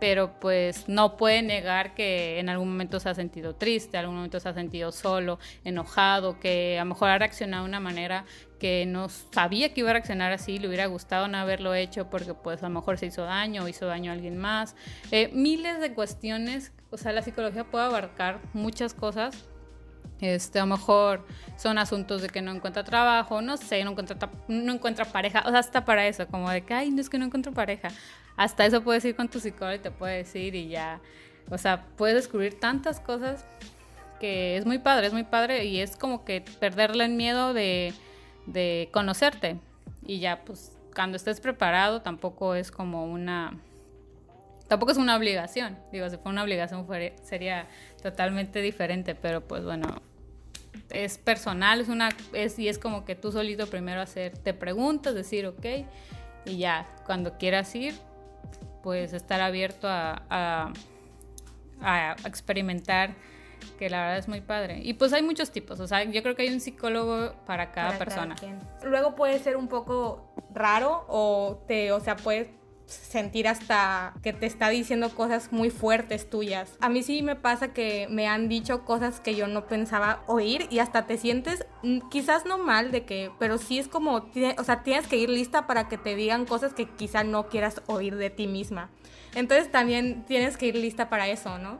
pero 0.00 0.38
pues 0.40 0.88
no 0.88 1.16
puede 1.16 1.42
negar 1.42 1.94
que 1.94 2.38
en 2.38 2.48
algún 2.48 2.68
momento 2.68 3.00
se 3.00 3.08
ha 3.08 3.14
sentido 3.14 3.54
triste, 3.54 3.96
en 3.96 4.02
algún 4.02 4.16
momento 4.16 4.40
se 4.40 4.48
ha 4.48 4.54
sentido 4.54 4.92
solo, 4.92 5.38
enojado, 5.64 6.38
que 6.40 6.78
a 6.78 6.84
lo 6.84 6.90
mejor 6.90 7.10
ha 7.10 7.18
reaccionado 7.18 7.64
de 7.64 7.68
una 7.68 7.80
manera 7.80 8.24
que 8.58 8.86
no 8.86 9.08
sabía 9.08 9.74
que 9.74 9.80
iba 9.80 9.90
a 9.90 9.94
reaccionar 9.94 10.32
así, 10.32 10.58
le 10.58 10.68
hubiera 10.68 10.86
gustado 10.86 11.28
no 11.28 11.38
haberlo 11.38 11.74
hecho 11.74 12.08
porque 12.08 12.34
pues 12.34 12.62
a 12.62 12.68
lo 12.68 12.74
mejor 12.74 12.98
se 12.98 13.06
hizo 13.06 13.24
daño 13.24 13.64
o 13.64 13.68
hizo 13.68 13.86
daño 13.86 14.10
a 14.10 14.14
alguien 14.14 14.38
más. 14.38 14.74
Eh, 15.10 15.30
miles 15.32 15.80
de 15.80 15.92
cuestiones, 15.92 16.72
o 16.90 16.96
sea, 16.96 17.12
la 17.12 17.22
psicología 17.22 17.64
puede 17.64 17.84
abarcar 17.84 18.40
muchas 18.52 18.94
cosas 18.94 19.48
este, 20.20 20.58
a 20.58 20.62
lo 20.62 20.68
mejor 20.68 21.26
son 21.56 21.78
asuntos 21.78 22.22
de 22.22 22.28
que 22.28 22.40
no 22.40 22.52
encuentra 22.52 22.84
trabajo, 22.84 23.42
no 23.42 23.56
sé, 23.56 23.84
no 23.84 23.90
encuentra, 23.90 24.16
no 24.48 24.72
encuentra 24.72 25.04
pareja, 25.04 25.42
o 25.46 25.50
sea, 25.50 25.58
hasta 25.58 25.84
para 25.84 26.06
eso, 26.06 26.26
como 26.28 26.50
de 26.50 26.62
que, 26.62 26.74
ay, 26.74 26.90
no 26.90 27.00
es 27.00 27.10
que 27.10 27.18
no 27.18 27.26
encuentro 27.26 27.52
pareja. 27.52 27.88
Hasta 28.36 28.66
eso 28.66 28.82
puedes 28.82 29.04
ir 29.04 29.14
con 29.14 29.28
tu 29.28 29.40
psicólogo 29.40 29.76
y 29.76 29.78
te 29.78 29.90
puede 29.90 30.18
decir 30.18 30.54
y 30.54 30.68
ya, 30.68 31.00
o 31.50 31.58
sea, 31.58 31.86
puedes 31.96 32.16
descubrir 32.16 32.58
tantas 32.58 33.00
cosas 33.00 33.44
que 34.18 34.56
es 34.56 34.66
muy 34.66 34.78
padre, 34.78 35.06
es 35.06 35.12
muy 35.12 35.24
padre 35.24 35.64
y 35.64 35.80
es 35.80 35.96
como 35.96 36.24
que 36.24 36.42
perderle 36.58 37.04
el 37.04 37.12
miedo 37.12 37.54
de, 37.54 37.92
de 38.46 38.88
conocerte. 38.92 39.58
Y 40.06 40.18
ya, 40.18 40.44
pues, 40.44 40.76
cuando 40.94 41.16
estés 41.16 41.40
preparado, 41.40 42.02
tampoco 42.02 42.54
es 42.54 42.70
como 42.70 43.04
una 43.04 43.58
tampoco 44.68 44.92
es 44.92 44.98
una 44.98 45.16
obligación. 45.16 45.78
Digo, 45.92 46.08
si 46.08 46.16
fuera 46.16 46.30
una 46.30 46.42
obligación 46.42 46.86
sería 47.22 47.68
totalmente 48.02 48.60
diferente, 48.60 49.14
pero 49.14 49.42
pues 49.42 49.64
bueno, 49.64 50.02
es 50.90 51.18
personal, 51.18 51.80
es 51.80 51.88
una, 51.88 52.10
es, 52.32 52.58
y 52.58 52.68
es 52.68 52.78
como 52.78 53.04
que 53.04 53.14
tú 53.14 53.32
solito 53.32 53.66
primero 53.66 54.00
hacer, 54.00 54.36
te 54.38 54.54
preguntas, 54.54 55.14
decir, 55.14 55.46
ok, 55.46 55.66
y 56.46 56.58
ya, 56.58 56.88
cuando 57.06 57.38
quieras 57.38 57.74
ir, 57.74 57.94
pues 58.84 59.14
estar 59.14 59.40
abierto 59.40 59.88
a, 59.88 60.22
a, 60.28 60.72
a 61.80 62.12
experimentar, 62.26 63.14
que 63.78 63.88
la 63.88 64.02
verdad 64.02 64.18
es 64.18 64.28
muy 64.28 64.42
padre. 64.42 64.80
Y 64.82 64.92
pues 64.92 65.14
hay 65.14 65.22
muchos 65.22 65.50
tipos, 65.50 65.80
o 65.80 65.86
sea, 65.86 66.04
yo 66.04 66.22
creo 66.22 66.36
que 66.36 66.42
hay 66.42 66.52
un 66.52 66.60
psicólogo 66.60 67.32
para 67.46 67.72
cada 67.72 67.92
para 67.92 67.98
persona. 67.98 68.36
Luego 68.84 69.14
puede 69.14 69.38
ser 69.38 69.56
un 69.56 69.68
poco 69.68 70.34
raro 70.52 71.06
o 71.08 71.64
te, 71.66 71.92
o 71.92 72.00
sea, 72.00 72.16
puedes 72.16 72.50
sentir 72.86 73.48
hasta 73.48 74.14
que 74.22 74.32
te 74.32 74.46
está 74.46 74.68
diciendo 74.68 75.10
cosas 75.10 75.52
muy 75.52 75.70
fuertes 75.70 76.28
tuyas. 76.28 76.76
A 76.80 76.88
mí 76.88 77.02
sí 77.02 77.22
me 77.22 77.36
pasa 77.36 77.72
que 77.72 78.06
me 78.10 78.28
han 78.28 78.48
dicho 78.48 78.84
cosas 78.84 79.20
que 79.20 79.34
yo 79.34 79.46
no 79.46 79.66
pensaba 79.66 80.22
oír 80.26 80.66
y 80.70 80.78
hasta 80.78 81.06
te 81.06 81.16
sientes 81.16 81.66
mm, 81.82 82.08
quizás 82.10 82.44
no 82.44 82.58
mal 82.58 82.90
de 82.90 83.04
que, 83.04 83.30
pero 83.38 83.58
sí 83.58 83.78
es 83.78 83.88
como, 83.88 84.30
o 84.58 84.64
sea, 84.64 84.82
tienes 84.82 85.06
que 85.06 85.16
ir 85.16 85.30
lista 85.30 85.66
para 85.66 85.88
que 85.88 85.98
te 85.98 86.14
digan 86.14 86.44
cosas 86.46 86.74
que 86.74 86.88
quizá 86.88 87.24
no 87.24 87.48
quieras 87.48 87.82
oír 87.86 88.16
de 88.16 88.30
ti 88.30 88.46
misma. 88.46 88.90
Entonces 89.34 89.70
también 89.70 90.24
tienes 90.26 90.56
que 90.56 90.66
ir 90.66 90.76
lista 90.76 91.08
para 91.08 91.28
eso, 91.28 91.58
¿no? 91.58 91.78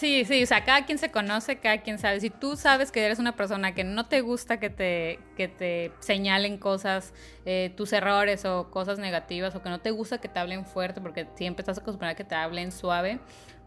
Sí, 0.00 0.24
sí, 0.24 0.42
o 0.42 0.46
sea, 0.46 0.64
cada 0.64 0.86
quien 0.86 0.96
se 0.96 1.10
conoce, 1.10 1.58
cada 1.58 1.82
quien 1.82 1.98
sabe. 1.98 2.20
Si 2.20 2.30
tú 2.30 2.56
sabes 2.56 2.90
que 2.90 3.04
eres 3.04 3.18
una 3.18 3.36
persona 3.36 3.74
que 3.74 3.84
no 3.84 4.06
te 4.06 4.22
gusta 4.22 4.58
que 4.58 4.70
te, 4.70 5.18
que 5.36 5.46
te 5.46 5.92
señalen 5.98 6.56
cosas, 6.56 7.12
eh, 7.44 7.70
tus 7.76 7.92
errores 7.92 8.46
o 8.46 8.70
cosas 8.70 8.98
negativas, 8.98 9.54
o 9.54 9.62
que 9.62 9.68
no 9.68 9.80
te 9.80 9.90
gusta 9.90 10.18
que 10.18 10.28
te 10.28 10.38
hablen 10.38 10.64
fuerte 10.64 11.02
porque 11.02 11.26
siempre 11.34 11.60
estás 11.60 11.76
acostumbrada 11.76 12.12
a 12.12 12.14
que 12.16 12.24
te 12.24 12.34
hablen 12.34 12.72
suave, 12.72 13.20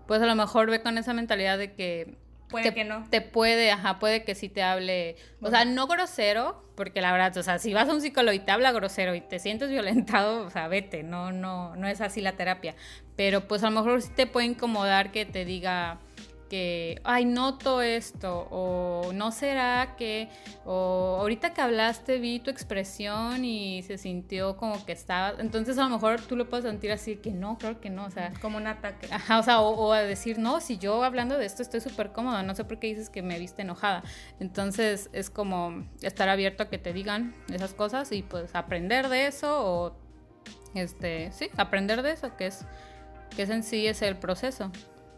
pues 0.07 0.23
a 0.23 0.25
lo 0.25 0.33
mejor 0.33 0.71
ve 0.71 0.81
con 0.81 0.97
esa 0.97 1.13
mentalidad 1.13 1.59
de 1.59 1.73
que 1.73 2.17
Puede 2.49 2.69
te, 2.69 2.73
que 2.73 2.83
no. 2.83 3.07
te 3.11 3.21
puede, 3.21 3.69
ajá, 3.71 3.99
puede 3.99 4.23
que 4.23 4.33
sí 4.33 4.49
te 4.49 4.63
hable, 4.63 5.17
o 5.39 5.51
sea, 5.51 5.65
no 5.65 5.85
grosero, 5.85 6.63
porque 6.75 6.99
la 6.99 7.11
verdad, 7.11 7.37
o 7.37 7.43
sea, 7.43 7.59
si 7.59 7.75
vas 7.75 7.87
a 7.89 7.93
un 7.93 8.01
psicólogo 8.01 8.33
y 8.33 8.39
te 8.39 8.51
habla 8.51 8.71
grosero 8.71 9.13
y 9.13 9.21
te 9.21 9.37
sientes 9.37 9.69
violentado, 9.69 10.47
o 10.47 10.49
sea, 10.49 10.67
vete, 10.67 11.03
no, 11.03 11.31
no, 11.31 11.75
no 11.75 11.87
es 11.87 12.01
así 12.01 12.21
la 12.21 12.31
terapia. 12.31 12.75
Pero 13.15 13.47
pues 13.47 13.61
a 13.63 13.69
lo 13.69 13.81
mejor 13.81 14.01
sí 14.01 14.09
te 14.15 14.25
puede 14.25 14.47
incomodar 14.47 15.11
que 15.11 15.25
te 15.27 15.45
diga 15.45 15.99
que, 16.53 17.01
ay, 17.03 17.25
noto 17.25 17.81
esto, 17.81 18.47
o 18.51 19.11
no 19.11 19.31
será 19.31 19.95
que, 19.97 20.29
o 20.65 21.17
ahorita 21.19 21.51
que 21.51 21.61
hablaste 21.61 22.19
vi 22.19 22.39
tu 22.39 22.51
expresión 22.51 23.43
y 23.43 23.81
se 23.81 23.97
sintió 23.97 24.55
como 24.55 24.85
que 24.85 24.91
estaba, 24.91 25.41
entonces 25.41 25.79
a 25.79 25.85
lo 25.85 25.89
mejor 25.89 26.21
tú 26.21 26.35
lo 26.35 26.47
puedes 26.47 26.63
sentir 26.63 26.91
así, 26.91 27.15
que 27.15 27.31
no, 27.31 27.57
claro 27.57 27.81
que 27.81 27.89
no, 27.89 28.05
o 28.05 28.11
sea, 28.11 28.31
Como 28.39 28.57
un 28.57 28.67
ataque. 28.67 29.07
Ajá, 29.09 29.39
o 29.39 29.41
sea, 29.41 29.61
o, 29.61 29.69
o 29.69 29.93
a 29.93 30.03
decir, 30.03 30.37
no, 30.37 30.61
si 30.61 30.77
yo 30.77 31.03
hablando 31.03 31.39
de 31.39 31.47
esto 31.47 31.63
estoy 31.63 31.81
súper 31.81 32.11
cómoda, 32.11 32.43
no 32.43 32.53
sé 32.53 32.65
por 32.65 32.77
qué 32.77 32.85
dices 32.85 33.09
que 33.09 33.23
me 33.23 33.39
viste 33.39 33.63
enojada. 33.63 34.03
Entonces 34.39 35.09
es 35.11 35.31
como 35.31 35.83
estar 36.03 36.29
abierto 36.29 36.61
a 36.61 36.69
que 36.69 36.77
te 36.77 36.93
digan 36.93 37.33
esas 37.51 37.73
cosas 37.73 38.11
y 38.11 38.21
pues 38.21 38.53
aprender 38.53 39.09
de 39.09 39.25
eso 39.25 39.59
o, 39.59 39.97
este, 40.75 41.31
sí, 41.31 41.49
aprender 41.57 42.03
de 42.03 42.11
eso, 42.11 42.37
que 42.37 42.45
es, 42.45 42.63
que 43.35 43.41
es 43.41 43.49
en 43.49 43.63
sí 43.63 43.87
es 43.87 44.03
el 44.03 44.17
proceso. 44.17 44.71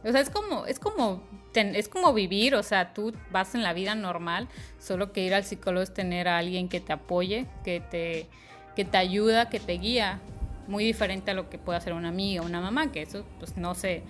O 0.05 0.11
sea, 0.11 0.21
es 0.21 0.29
como, 0.29 0.65
es 0.67 0.79
como, 0.79 1.23
es 1.53 1.89
como 1.89 2.13
vivir, 2.13 2.53
o 2.55 2.61
sea, 2.61 2.93
tú 2.93 3.11
vas 3.31 3.55
en 3.55 3.63
la 3.63 3.73
vida 3.73 3.95
normal, 3.95 4.47
solo 4.77 5.11
que 5.11 5.21
ir 5.21 5.33
al 5.33 5.43
psicólogo 5.43 5.81
es 5.81 5.93
tener 5.93 6.27
a 6.27 6.37
alguien 6.37 6.69
que 6.69 6.79
te 6.79 6.93
apoye, 6.93 7.47
que 7.63 7.79
te, 7.79 8.27
que 8.75 8.85
te 8.85 8.97
ayuda, 8.97 9.49
que 9.49 9.59
te 9.59 9.73
guía, 9.73 10.19
muy 10.67 10.83
diferente 10.83 11.31
a 11.31 11.33
lo 11.33 11.49
que 11.49 11.57
puede 11.57 11.77
hacer 11.77 11.93
una 11.93 12.09
amiga, 12.09 12.43
una 12.43 12.61
mamá, 12.61 12.91
que 12.91 13.01
eso 13.01 13.25
pues 13.39 13.57
no 13.57 13.73
se, 13.73 14.03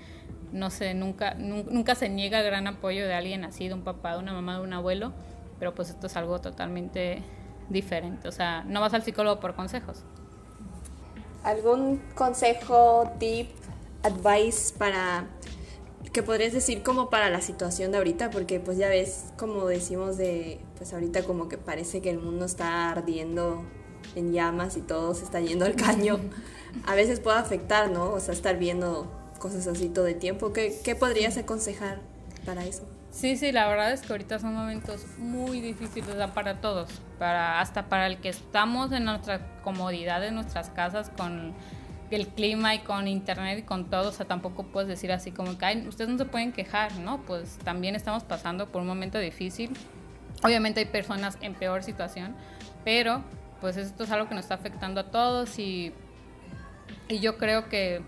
no 0.51 0.69
sé, 0.69 0.93
nunca, 0.93 1.35
nunca 1.35 1.95
se 1.95 2.09
niega 2.09 2.39
el 2.39 2.45
gran 2.45 2.67
apoyo 2.67 3.07
de 3.07 3.13
alguien 3.13 3.45
así, 3.45 3.69
de 3.69 3.73
un 3.73 3.83
papá, 3.83 4.13
de 4.13 4.19
una 4.19 4.33
mamá, 4.33 4.57
de 4.57 4.63
un 4.63 4.73
abuelo, 4.73 5.13
pero 5.59 5.73
pues 5.73 5.89
esto 5.89 6.07
es 6.07 6.17
algo 6.17 6.41
totalmente 6.41 7.23
diferente, 7.69 8.27
o 8.27 8.31
sea, 8.33 8.63
no 8.65 8.81
vas 8.81 8.93
al 8.93 9.03
psicólogo 9.03 9.39
por 9.39 9.55
consejos. 9.55 10.03
¿Algún 11.43 12.01
consejo, 12.15 13.13
tip, 13.19 13.49
advice 14.03 14.73
para 14.77 15.25
que 16.11 16.23
podrías 16.23 16.53
decir 16.53 16.83
como 16.83 17.09
para 17.09 17.29
la 17.29 17.41
situación 17.41 17.91
de 17.91 17.97
ahorita? 17.97 18.29
Porque 18.29 18.59
pues 18.59 18.77
ya 18.77 18.89
ves, 18.89 19.25
como 19.37 19.65
decimos 19.65 20.17
de, 20.17 20.59
pues 20.77 20.93
ahorita 20.93 21.23
como 21.23 21.49
que 21.49 21.57
parece 21.57 22.01
que 22.01 22.09
el 22.09 22.19
mundo 22.19 22.45
está 22.45 22.91
ardiendo 22.91 23.63
en 24.15 24.33
llamas 24.33 24.77
y 24.77 24.81
todo 24.81 25.13
se 25.13 25.23
está 25.23 25.39
yendo 25.39 25.65
al 25.65 25.75
caño. 25.77 26.19
A 26.85 26.95
veces 26.95 27.19
puede 27.19 27.37
afectar, 27.37 27.89
¿no? 27.89 28.11
O 28.11 28.19
sea, 28.19 28.33
estar 28.33 28.57
viendo 28.57 29.11
cosas 29.39 29.67
así 29.67 29.89
todo 29.89 30.07
el 30.07 30.17
tiempo. 30.17 30.53
¿Qué, 30.53 30.77
qué 30.83 30.95
podrías 30.95 31.37
aconsejar 31.37 32.01
para 32.45 32.65
eso? 32.65 32.83
Sí, 33.15 33.37
sí, 33.37 33.53
la 33.53 33.65
verdad 33.67 33.93
es 33.93 34.01
que 34.01 34.11
ahorita 34.11 34.39
son 34.39 34.53
momentos 34.53 35.05
muy 35.17 35.61
difíciles 35.61 36.15
para 36.33 36.59
todos, 36.59 36.89
para 37.17 37.61
hasta 37.61 37.87
para 37.87 38.07
el 38.07 38.17
que 38.17 38.27
estamos 38.27 38.91
en 38.91 39.05
nuestra 39.05 39.61
comodidad 39.63 40.21
en 40.25 40.35
nuestras 40.35 40.69
casas 40.69 41.09
con 41.15 41.53
el 42.11 42.27
clima 42.27 42.75
y 42.75 42.79
con 42.79 43.07
internet 43.07 43.59
y 43.59 43.61
con 43.63 43.89
todo, 43.89 44.09
o 44.09 44.11
sea, 44.11 44.25
tampoco 44.25 44.63
puedes 44.63 44.87
decir 44.87 45.11
así 45.11 45.31
como 45.31 45.57
que 45.57 45.85
ustedes 45.87 46.09
no 46.09 46.17
se 46.17 46.25
pueden 46.25 46.51
quejar, 46.51 46.95
¿no? 46.97 47.21
Pues 47.21 47.57
también 47.63 47.95
estamos 47.95 48.23
pasando 48.23 48.67
por 48.67 48.81
un 48.81 48.87
momento 48.87 49.17
difícil. 49.19 49.71
Obviamente 50.43 50.81
hay 50.81 50.85
personas 50.85 51.37
en 51.41 51.53
peor 51.53 51.83
situación, 51.83 52.35
pero 52.83 53.23
pues 53.61 53.77
esto 53.77 54.03
es 54.03 54.11
algo 54.11 54.27
que 54.27 54.35
nos 54.35 54.45
está 54.45 54.55
afectando 54.55 55.01
a 55.01 55.11
todos 55.11 55.57
y, 55.57 55.93
y 57.07 57.19
yo 57.19 57.37
creo 57.37 57.69
que, 57.69 58.01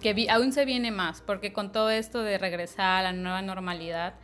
que 0.00 0.28
aún 0.30 0.52
se 0.52 0.64
viene 0.64 0.90
más, 0.90 1.20
porque 1.20 1.52
con 1.52 1.72
todo 1.72 1.90
esto 1.90 2.22
de 2.22 2.38
regresar 2.38 3.00
a 3.00 3.02
la 3.02 3.12
nueva 3.12 3.42
normalidad, 3.42 4.14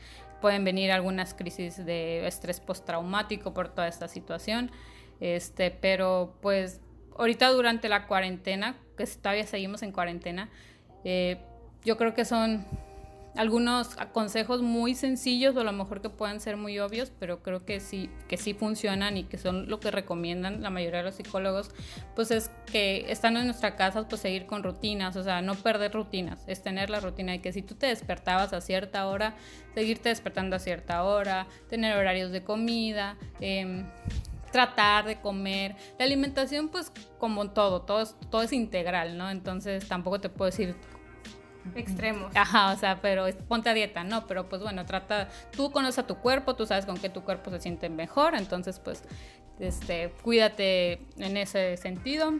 pueden 0.41 0.65
venir 0.65 0.93
algunas 0.93 1.35
crisis 1.35 1.85
de 1.85 2.27
estrés 2.27 2.61
postraumático 2.61 3.53
por 3.53 3.69
toda 3.69 3.89
esta 3.89 4.07
situación. 4.07 4.71
Este, 5.19 5.71
pero 5.71 6.35
pues 6.43 6.81
ahorita 7.18 7.50
durante 7.50 7.88
la 7.88 8.07
cuarentena, 8.07 8.76
que 8.96 9.07
todavía 9.07 9.46
seguimos 9.46 9.83
en 9.83 9.92
cuarentena, 9.92 10.48
eh, 11.05 11.38
yo 11.85 11.96
creo 11.96 12.14
que 12.14 12.24
son 12.24 12.66
algunos 13.37 13.96
consejos 14.12 14.62
muy 14.62 14.94
sencillos 14.94 15.55
o 15.57 15.61
a 15.61 15.64
lo 15.64 15.72
mejor 15.72 16.00
que 16.00 16.09
puedan 16.09 16.40
ser 16.40 16.57
muy 16.57 16.79
obvios, 16.79 17.12
pero 17.20 17.42
creo 17.42 17.64
que 17.64 17.81
sí, 17.81 18.11
que 18.29 18.37
sí 18.37 18.55
funcionan 18.55 19.16
y 19.16 19.24
que 19.24 19.37
son 19.37 19.68
lo 19.68 19.79
que 19.79 19.90
recomiendan 19.90 20.62
la 20.62 20.70
mayoría 20.70 20.98
de 20.98 21.05
los 21.05 21.16
psicólogos, 21.16 21.70
pues 22.14 22.31
es 22.31 22.50
que 22.70 23.05
estando 23.11 23.40
en 23.40 23.46
nuestra 23.46 23.76
casa, 23.76 24.09
pues 24.09 24.22
seguir 24.22 24.46
con 24.46 24.62
rutinas, 24.62 25.16
o 25.16 25.22
sea, 25.22 25.42
no 25.42 25.55
perder 25.55 25.92
rutinas, 25.92 26.42
es 26.46 26.62
tener 26.62 26.90
la 26.90 27.00
rutina 27.00 27.33
de 27.33 27.40
que 27.40 27.52
si 27.52 27.62
tú 27.62 27.74
te 27.74 27.87
despertabas 27.87 28.52
a 28.52 28.61
cierta 28.61 29.07
hora, 29.07 29.35
seguirte 29.74 30.09
despertando 30.09 30.57
a 30.57 30.59
cierta 30.59 31.05
hora, 31.05 31.46
tener 31.68 31.96
horarios 31.96 32.33
de 32.33 32.42
comida, 32.42 33.16
eh, 33.40 33.85
tratar 34.57 35.05
de 35.05 35.21
comer. 35.21 35.77
La 35.99 36.07
alimentación, 36.07 36.71
pues 36.71 36.90
como 37.19 37.51
todo, 37.51 37.83
todo 37.83 38.01
es, 38.01 38.16
todo 38.31 38.40
es 38.40 38.55
integral, 38.55 39.19
¿no? 39.19 39.29
Entonces 39.29 39.87
tampoco 39.87 40.19
te 40.19 40.31
puedo 40.31 40.51
decir 40.51 40.75
extremos. 41.75 42.35
Ajá, 42.35 42.73
o 42.73 42.77
sea, 42.79 43.03
pero 43.03 43.27
ponte 43.49 43.69
a 43.69 43.75
dieta, 43.75 44.03
¿no? 44.03 44.27
Pero 44.27 44.49
pues 44.49 44.62
bueno, 44.62 44.87
trata, 44.87 45.29
tú 45.55 45.71
conoces 45.73 45.99
a 45.99 46.07
tu 46.07 46.16
cuerpo, 46.16 46.57
tú 46.57 46.64
sabes 46.64 46.87
con 46.87 46.97
qué 46.97 47.11
tu 47.11 47.23
cuerpo 47.23 47.51
se 47.51 47.61
siente 47.61 47.90
mejor, 47.90 48.35
entonces 48.35 48.79
pues, 48.79 49.05
este, 49.61 50.14
cuídate 50.23 51.03
en 51.19 51.37
ese 51.37 51.77
sentido. 51.77 52.33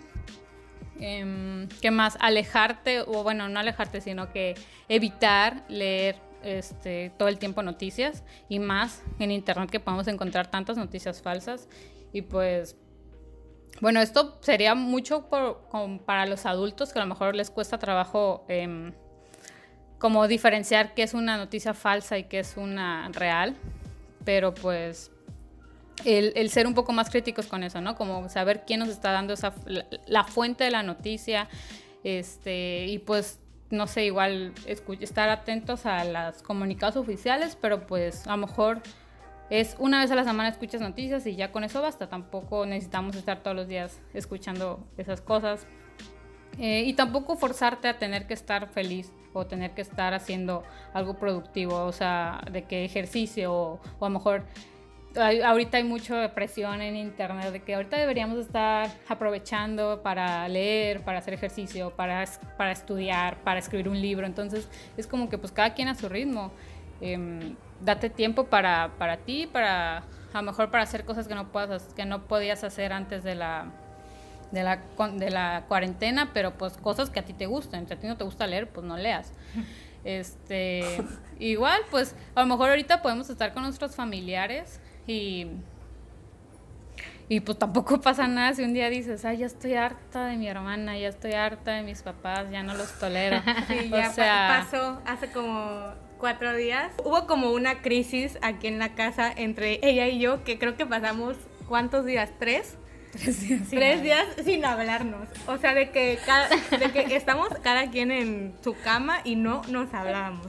Em, 0.99 1.69
¿Qué 1.83 1.91
más? 1.91 2.17
Alejarte, 2.21 3.03
o 3.03 3.23
bueno, 3.25 3.51
no 3.51 3.61
alejarte, 3.61 4.01
sino 4.01 4.33
que 4.33 4.55
evitar 4.89 5.65
leer 5.69 6.17
este, 6.43 7.13
todo 7.19 7.29
el 7.29 7.39
tiempo 7.39 7.63
noticias 7.63 8.23
y 8.49 8.59
más 8.59 9.03
en 9.19 9.31
internet 9.31 9.71
que 9.71 9.81
podemos 9.81 10.09
encontrar 10.09 10.51
tantas 10.51 10.77
noticias 10.77 11.23
falsas 11.23 11.69
y 12.13 12.23
pues 12.23 12.77
bueno, 13.81 14.01
esto 14.01 14.39
sería 14.41 14.75
mucho 14.75 15.29
para 16.07 16.27
los 16.27 16.47
adultos 16.47 16.93
que 16.93 16.99
a 16.99 17.03
lo 17.03 17.09
mejor 17.09 17.35
les 17.35 17.51
cuesta 17.51 17.79
trabajo 17.79 18.45
eh, 18.49 18.93
como 19.99 20.29
diferenciar 20.29 20.95
qué 20.95 21.03
es 21.03 21.15
una 21.15 21.37
noticia 21.37 21.75
falsa 21.75 22.19
y 22.19 22.25
qué 22.25 22.41
es 22.41 22.57
una 22.57 23.09
real, 23.13 23.57
pero 24.25 24.55
pues 24.55 25.11
el, 26.05 26.51
ser 26.51 26.67
un 26.67 26.75
poco 26.75 26.93
más 26.93 27.11
críticos 27.11 27.47
con 27.47 27.63
eso, 27.63 27.81
¿no? 27.81 27.97
Como 27.97 28.29
saber 28.29 28.65
quién 28.67 28.81
nos 28.81 28.89
está 28.89 29.13
dando 29.13 29.35
esa, 29.35 29.55
la, 30.07 30.25
fuente 30.25 30.65
de 30.65 30.71
la 30.71 30.83
noticia, 30.83 31.49
este, 32.05 32.87
y 32.87 32.99
pues, 32.99 33.41
no 33.71 33.87
sé, 33.87 34.05
igual 34.05 34.53
estar 35.01 35.29
atentos 35.29 35.87
a 35.87 36.05
los 36.05 36.43
comunicados 36.43 36.97
oficiales, 36.97 37.57
pero 37.61 37.87
pues 37.87 38.27
a 38.27 38.33
lo 38.33 38.47
mejor 38.47 38.83
es 39.51 39.77
una 39.79 40.01
vez 40.01 40.11
a 40.11 40.15
la 40.15 40.25
semana 40.25 40.49
escuchas 40.49 40.81
noticias 40.81 41.27
y 41.27 41.37
ya 41.37 41.53
con 41.53 41.65
eso 41.65 41.81
basta, 41.83 42.09
tampoco 42.09 42.67
necesitamos 42.67 43.17
estar 43.17 43.43
todos 43.43 43.57
los 43.57 43.69
días 43.69 44.01
escuchando 44.15 44.87
esas 44.97 45.21
cosas. 45.21 45.67
Eh, 46.59 46.85
y 46.87 46.95
tampoco 46.95 47.37
forzarte 47.37 47.87
a 47.87 47.99
tener 47.99 48.27
que 48.27 48.33
estar 48.33 48.69
feliz 48.69 49.13
o 49.35 49.47
tener 49.47 49.73
que 49.73 49.83
estar 49.83 50.15
haciendo 50.15 50.63
algo 50.95 51.19
productivo, 51.19 51.85
o 51.85 51.93
sea, 51.93 52.41
de 52.51 52.65
que 52.65 52.85
ejercicio 52.85 53.53
o, 53.53 53.81
a 54.01 54.09
lo 54.09 54.11
mejor 54.11 54.45
ahorita 55.17 55.79
hay 55.79 55.85
mucha 55.85 56.35
presión 56.35 56.81
en 56.81 56.97
internet 56.97 57.53
de 57.53 57.63
que 57.63 57.75
ahorita 57.75 57.97
deberíamos 57.97 58.39
estar 58.39 58.91
aprovechando 59.09 60.03
para 60.03 60.49
leer, 60.49 61.03
para 61.03 61.19
hacer 61.19 61.35
ejercicio, 61.35 61.91
para, 61.91 62.25
para 62.57 62.73
estudiar, 62.73 63.39
para 63.43 63.59
escribir 63.59 63.89
un 63.89 64.01
libro. 64.01 64.27
Entonces 64.27 64.69
es 64.97 65.07
como 65.07 65.29
que 65.29 65.39
pues 65.39 65.53
cada 65.53 65.75
quien 65.75 65.89
a 65.89 65.95
su 65.95 66.09
ritmo. 66.09 66.51
Em, 67.01 67.57
date 67.81 68.09
tiempo 68.09 68.45
para, 68.45 68.93
para 68.99 69.19
ti, 69.19 69.47
para 69.47 69.99
a 69.99 70.05
lo 70.37 70.43
mejor 70.43 70.71
para 70.71 70.83
hacer 70.83 71.05
cosas 71.05 71.29
que 71.29 71.35
no, 71.35 71.49
puedas, 71.49 71.83
que 71.95 72.05
no 72.05 72.25
podías 72.27 72.65
hacer 72.65 72.93
antes 72.93 73.23
de 73.23 73.35
la, 73.35 73.67
de 74.51 74.63
la, 74.63 74.81
de 75.15 75.31
la 75.31 75.65
cuarentena, 75.69 76.31
pero 76.33 76.53
pues 76.55 76.77
cosas 76.77 77.11
que 77.11 77.21
a 77.21 77.25
ti 77.25 77.33
te 77.33 77.47
gustan. 77.47 77.87
Si 77.87 77.95
a 77.95 77.99
ti 77.99 78.07
no 78.07 78.17
te 78.17 78.25
gusta 78.25 78.47
leer, 78.47 78.69
pues 78.69 78.87
no 78.87 78.97
leas. 78.97 79.33
Este, 80.05 80.85
igual, 81.41 81.81
pues 81.91 82.15
a 82.37 82.43
lo 82.43 82.47
mejor 82.47 82.69
ahorita 82.69 83.03
podemos 83.03 83.29
estar 83.29 83.53
con 83.53 83.65
nuestros 83.65 83.97
familiares 83.97 84.79
y, 85.07 85.47
y 87.29 87.41
pues 87.41 87.59
tampoco 87.59 88.01
pasa 88.03 88.27
nada 88.27 88.55
si 88.55 88.63
un 88.63 88.73
día 88.73 88.91
dices, 88.91 89.25
ay, 89.25 89.39
ya 89.39 89.47
estoy 89.47 89.75
harta 89.75 90.27
de 90.27 90.37
mi 90.37 90.49
hermana, 90.49 90.99
ya 90.99 91.09
estoy 91.09 91.33
harta 91.33 91.73
de 91.73 91.83
mis 91.83 92.03
papás, 92.03 92.51
ya 92.51 92.63
no 92.63 92.75
los 92.75 92.99
tolero. 92.99 93.43
Sí, 93.69 93.91
ya 93.91 94.13
pasó 94.49 95.01
hace 95.07 95.31
como 95.31 95.93
cuatro 96.19 96.55
días. 96.55 96.93
Hubo 97.05 97.27
como 97.27 97.53
una 97.53 97.83
crisis 97.83 98.39
aquí 98.43 98.69
en 98.69 98.79
la 98.79 98.95
casa 98.95 99.33
entre 99.35 99.81
ella 99.83 100.09
y 100.09 100.19
yo 100.19 100.45
que 100.45 100.59
creo 100.59 100.77
que 100.77 100.87
pasamos, 100.87 101.37
¿cuántos 101.69 102.05
días? 102.05 102.31
¿Tres? 102.39 102.77
Tres 103.13 103.41
días. 103.41 103.69
Sin 103.69 103.79
Tres 103.79 104.03
días 104.03 104.27
sin 104.45 104.65
hablarnos. 104.65 105.29
O 105.47 105.57
sea, 105.59 105.75
de 105.75 105.91
que, 105.91 106.19
cada, 106.25 106.49
de 106.49 106.93
que 106.93 107.17
estamos 107.17 107.49
cada 107.63 107.91
quien 107.91 108.11
en 108.11 108.55
su 108.63 108.77
cama 108.79 109.21
y 109.25 109.37
no 109.37 109.63
nos 109.69 109.93
hablábamos. 109.95 110.49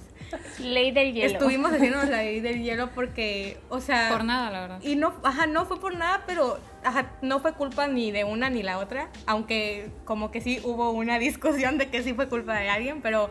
Ley 0.59 0.91
del 0.91 1.13
hielo. 1.13 1.33
Estuvimos 1.33 1.71
haciendo 1.71 2.03
la 2.03 2.23
ley 2.23 2.39
del 2.39 2.61
hielo 2.61 2.89
porque, 2.93 3.59
o 3.69 3.79
sea... 3.79 4.09
Por 4.11 4.23
nada, 4.23 4.49
la 4.51 4.61
verdad. 4.61 4.81
Y 4.81 4.95
no, 4.95 5.13
ajá, 5.23 5.47
no 5.47 5.65
fue 5.65 5.79
por 5.79 5.95
nada, 5.95 6.23
pero, 6.25 6.59
ajá, 6.83 7.11
no 7.21 7.39
fue 7.39 7.53
culpa 7.53 7.87
ni 7.87 8.11
de 8.11 8.23
una 8.23 8.49
ni 8.49 8.63
la 8.63 8.79
otra, 8.79 9.09
aunque 9.25 9.89
como 10.05 10.31
que 10.31 10.41
sí 10.41 10.59
hubo 10.63 10.91
una 10.91 11.19
discusión 11.19 11.77
de 11.77 11.89
que 11.89 12.03
sí 12.03 12.13
fue 12.13 12.27
culpa 12.27 12.55
de 12.55 12.69
alguien, 12.69 13.01
pero 13.01 13.29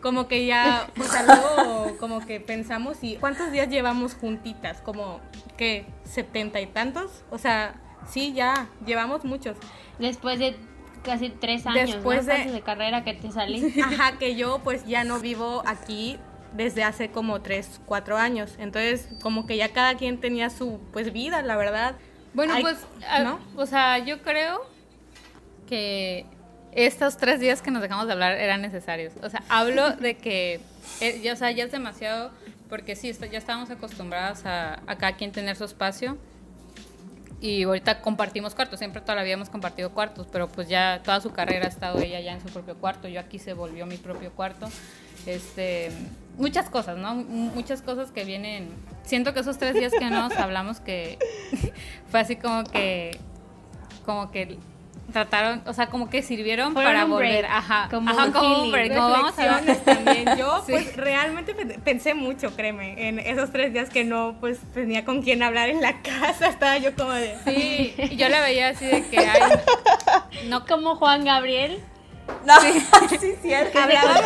como 0.00 0.28
que 0.28 0.46
ya, 0.46 0.88
o 0.98 1.02
sea, 1.02 1.22
luego 1.24 1.96
como 1.98 2.20
que 2.24 2.38
pensamos 2.40 2.98
y 3.02 3.16
¿cuántos 3.16 3.50
días 3.50 3.68
llevamos 3.68 4.14
juntitas? 4.14 4.80
Como 4.82 5.20
que 5.56 5.86
setenta 6.04 6.60
y 6.60 6.66
tantos, 6.66 7.24
o 7.30 7.38
sea, 7.38 7.74
sí, 8.08 8.32
ya, 8.32 8.68
llevamos 8.84 9.24
muchos. 9.24 9.56
Después 9.98 10.38
de 10.38 10.56
casi 11.02 11.30
tres 11.30 11.66
años 11.66 11.92
Después 11.92 12.26
de, 12.26 12.50
de 12.50 12.60
carrera 12.60 13.04
que 13.04 13.14
te 13.14 13.30
salí. 13.30 13.80
Ajá, 13.80 14.18
que 14.18 14.34
yo 14.34 14.60
pues 14.62 14.86
ya 14.86 15.04
no 15.04 15.18
vivo 15.20 15.62
aquí 15.64 16.18
desde 16.52 16.84
hace 16.84 17.10
como 17.10 17.40
tres, 17.42 17.80
cuatro 17.86 18.16
años. 18.16 18.54
Entonces, 18.58 19.08
como 19.22 19.46
que 19.46 19.56
ya 19.56 19.72
cada 19.72 19.96
quien 19.96 20.20
tenía 20.20 20.50
su 20.50 20.80
pues 20.92 21.12
vida, 21.12 21.42
la 21.42 21.56
verdad. 21.56 21.96
Bueno, 22.34 22.54
pues, 22.60 22.78
¿no? 23.22 23.38
o 23.56 23.66
sea, 23.66 23.98
yo 23.98 24.22
creo 24.22 24.60
que 25.68 26.26
estos 26.72 27.16
tres 27.16 27.40
días 27.40 27.62
que 27.62 27.70
nos 27.70 27.82
dejamos 27.82 28.06
de 28.06 28.12
hablar 28.12 28.32
eran 28.32 28.60
necesarios. 28.60 29.14
O 29.22 29.30
sea, 29.30 29.42
hablo 29.48 29.90
de 29.96 30.16
que, 30.16 30.60
eh, 31.00 31.20
ya, 31.22 31.32
o 31.32 31.36
sea, 31.36 31.50
ya 31.50 31.64
es 31.64 31.72
demasiado, 31.72 32.30
porque 32.68 32.96
sí, 32.96 33.12
ya 33.12 33.38
estábamos 33.38 33.70
acostumbradas 33.70 34.44
a, 34.44 34.80
a 34.86 34.96
cada 34.96 35.16
quien 35.16 35.32
tener 35.32 35.56
su 35.56 35.64
espacio 35.64 36.18
y 37.40 37.64
ahorita 37.64 38.00
compartimos 38.00 38.54
cuartos, 38.54 38.78
siempre 38.78 39.00
todavía 39.02 39.34
hemos 39.34 39.50
compartido 39.50 39.92
cuartos, 39.92 40.26
pero 40.30 40.48
pues 40.48 40.68
ya 40.68 41.02
toda 41.04 41.20
su 41.20 41.30
carrera 41.30 41.66
ha 41.66 41.68
estado 41.68 41.98
ella 41.98 42.20
ya 42.20 42.32
en 42.32 42.40
su 42.40 42.48
propio 42.48 42.76
cuarto, 42.76 43.08
yo 43.08 43.20
aquí 43.20 43.38
se 43.38 43.52
volvió 43.52 43.86
mi 43.86 43.96
propio 43.96 44.32
cuarto. 44.32 44.68
Este, 45.26 45.90
muchas 46.38 46.70
cosas, 46.70 46.96
¿no? 46.98 47.14
Muchas 47.14 47.82
cosas 47.82 48.12
que 48.12 48.24
vienen. 48.24 48.68
Siento 49.02 49.34
que 49.34 49.40
esos 49.40 49.58
tres 49.58 49.74
días 49.74 49.92
que 49.92 50.08
nos 50.08 50.32
hablamos 50.36 50.80
que 50.80 51.18
fue 52.10 52.20
así 52.20 52.36
como 52.36 52.64
que 52.64 53.18
como 54.04 54.30
que 54.30 54.58
trataron, 55.12 55.62
o 55.66 55.72
sea, 55.72 55.86
como 55.88 56.10
que 56.10 56.22
sirvieron 56.22 56.74
para 56.74 57.04
volver, 57.04 57.46
ajá, 57.46 57.88
como, 57.90 58.10
ajá, 58.10 58.32
como 58.32 58.64
un 58.64 58.72
break, 58.72 58.94
como 58.94 59.10
vamos 59.10 59.38
a 59.38 59.62
también. 59.84 60.36
Yo 60.36 60.62
pues 60.68 60.96
realmente 60.96 61.54
pensé 61.54 62.14
mucho, 62.14 62.54
créeme, 62.54 63.08
en 63.08 63.18
esos 63.18 63.50
tres 63.50 63.72
días 63.72 63.90
que 63.90 64.04
no 64.04 64.36
pues 64.40 64.58
tenía 64.74 65.04
con 65.04 65.22
quién 65.22 65.42
hablar 65.42 65.68
en 65.68 65.80
la 65.80 66.02
casa, 66.02 66.48
estaba 66.48 66.78
yo 66.78 66.94
como 66.94 67.12
de 67.12 67.36
Sí, 67.44 67.94
y 67.96 68.16
yo 68.16 68.28
la 68.28 68.40
veía 68.40 68.70
así 68.70 68.86
de 68.86 69.06
que 69.08 69.18
hay 69.18 69.40
no 70.48 70.66
como 70.66 70.96
Juan 70.96 71.24
Gabriel. 71.24 71.82
No, 72.44 72.60
sí, 72.60 73.34
sí. 73.40 73.54
Hablaba 73.54 74.20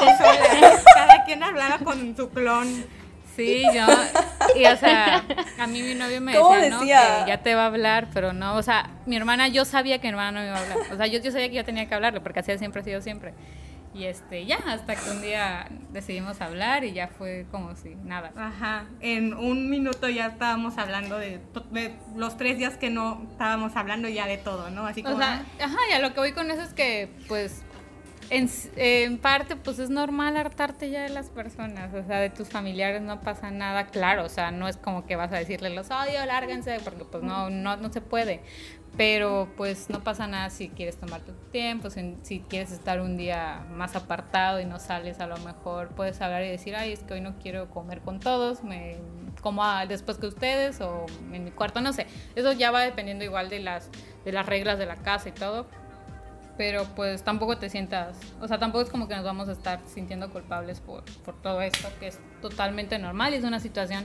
cada 0.95 1.25
quien 1.27 1.43
hablaba 1.43 1.79
con 1.79 2.17
su 2.17 2.31
clon. 2.31 3.00
Sí, 3.45 3.63
yo, 3.75 3.87
y 4.57 4.67
o 4.67 4.77
sea, 4.77 5.25
a 5.59 5.67
mí 5.67 5.83
mi 5.83 5.95
novio 5.95 6.21
me 6.21 6.33
decía, 6.33 6.71
¿no? 6.71 6.81
Que 6.81 6.87
ya 6.87 7.41
te 7.43 7.55
va 7.55 7.65
a 7.65 7.67
hablar, 7.67 8.09
pero 8.13 8.33
no, 8.33 8.57
o 8.57 8.63
sea, 8.63 8.91
mi 9.07 9.17
hermana, 9.17 9.49
yo 9.49 9.65
sabía 9.65 9.99
que 9.99 10.09
mi 10.09 10.11
hermana 10.11 10.33
no 10.33 10.41
me 10.41 10.47
iba 10.47 10.57
a 10.57 10.63
hablar, 10.63 10.79
o 10.93 10.97
sea, 10.97 11.07
yo, 11.07 11.21
yo 11.21 11.31
sabía 11.31 11.49
que 11.49 11.55
yo 11.55 11.65
tenía 11.65 11.89
que 11.89 11.95
hablarle, 11.95 12.21
porque 12.21 12.41
así 12.41 12.57
siempre 12.59 12.81
ha 12.83 12.85
sido 12.85 13.01
siempre. 13.01 13.35
Y 13.93 14.05
este, 14.05 14.47
ya, 14.47 14.57
hasta 14.69 14.95
que 14.95 15.11
un 15.11 15.21
día 15.21 15.67
decidimos 15.91 16.41
hablar 16.41 16.85
y 16.85 16.93
ya 16.93 17.09
fue 17.09 17.47
como 17.51 17.75
si 17.75 17.97
nada. 17.97 18.31
Ajá, 18.37 18.85
en 19.01 19.35
un 19.35 19.69
minuto 19.69 20.09
ya 20.09 20.29
estábamos 20.29 20.79
hablando 20.79 21.19
de, 21.19 21.41
de 21.73 21.97
los 22.15 22.37
tres 22.37 22.57
días 22.57 22.77
que 22.77 22.89
no 22.89 23.27
estábamos 23.33 23.75
hablando 23.75 24.09
ya 24.09 24.29
de 24.29 24.39
todo, 24.39 24.71
¿no? 24.71 24.87
Así 24.87 25.03
como... 25.03 25.17
O 25.17 25.19
sea, 25.19 25.45
ajá, 25.61 25.79
ya 25.91 25.99
lo 25.99 26.15
que 26.15 26.21
voy 26.21 26.33
con 26.33 26.53
eso 26.53 26.63
es 26.63 26.73
que, 26.73 27.11
pues, 27.27 27.65
en, 28.31 28.49
en, 28.77 29.19
parte, 29.19 29.57
pues 29.57 29.79
es 29.79 29.91
normal 29.91 30.37
hartarte 30.37 30.91
ya 30.91 31.03
de 31.03 31.09
las 31.11 31.29
personas, 31.31 31.93
o 31.93 32.03
sea, 32.05 32.21
de 32.21 32.31
tus 32.31 32.49
familiares 32.49 33.03
no 33.03 33.21
pasa 33.21 33.51
nada, 33.51 33.87
claro, 33.87 34.25
o 34.25 34.29
sea, 34.29 34.53
no 34.53 34.69
es 34.69 34.77
como 34.77 35.05
que 35.05 35.17
vas 35.17 35.33
a 35.33 35.37
decirle 35.37 35.71
los 35.71 35.91
odio, 35.91 36.25
lárguense, 36.27 36.79
porque 36.85 37.05
pues 37.05 37.25
no, 37.25 37.51
no, 37.51 37.77
no 37.77 37.93
se 37.93 38.01
puede, 38.01 38.41
pero 38.97 39.49
pues 39.57 39.91
no 39.91 40.03
pasa 40.05 40.29
nada 40.29 40.49
si 40.51 40.69
quieres 40.69 40.97
tomar 40.97 41.23
tu 41.23 41.33
tiempo, 41.51 41.91
si, 41.91 42.17
si, 42.23 42.41
quieres 42.41 42.71
estar 42.71 43.01
un 43.01 43.17
día 43.17 43.67
más 43.73 43.97
apartado 43.97 44.61
y 44.61 44.65
no 44.65 44.79
sales, 44.79 45.19
a 45.21 45.27
lo 45.27 45.37
mejor 45.39 45.89
puedes 45.89 46.21
hablar 46.21 46.45
y 46.45 46.49
decir, 46.49 46.77
ay, 46.77 46.93
es 46.93 47.01
que 47.01 47.15
hoy 47.15 47.21
no 47.21 47.37
quiero 47.39 47.69
comer 47.69 48.01
con 48.01 48.21
todos, 48.21 48.63
me 48.63 48.97
como 49.43 49.65
después 49.89 50.19
que 50.19 50.27
ustedes 50.27 50.81
o 50.81 51.07
en 51.33 51.45
mi 51.45 51.51
cuarto, 51.51 51.81
no 51.81 51.93
sé, 51.93 52.07
eso 52.37 52.53
ya 52.53 52.71
va 52.71 52.83
dependiendo 52.83 53.25
igual 53.25 53.49
de 53.49 53.61
las, 53.61 53.91
de 54.25 54.33
las 54.33 54.47
reglas 54.47 54.79
de 54.79 54.87
la 54.87 54.97
casa 54.97 55.31
y 55.31 55.33
todo 55.33 55.67
pero 56.61 56.85
pues 56.95 57.25
tampoco 57.25 57.57
te 57.57 57.71
sientas, 57.71 58.19
o 58.39 58.47
sea, 58.47 58.59
tampoco 58.59 58.85
es 58.85 58.91
como 58.91 59.09
que 59.09 59.17
nos 59.17 59.25
vamos 59.25 59.49
a 59.49 59.53
estar 59.53 59.81
sintiendo 59.87 60.29
culpables 60.29 60.79
por, 60.81 61.05
por 61.25 61.35
todo 61.41 61.63
esto, 61.63 61.89
que 61.99 62.09
es 62.09 62.19
totalmente 62.43 62.99
normal 62.99 63.33
y 63.33 63.39
es 63.39 63.45
una 63.45 63.61
situación 63.61 64.05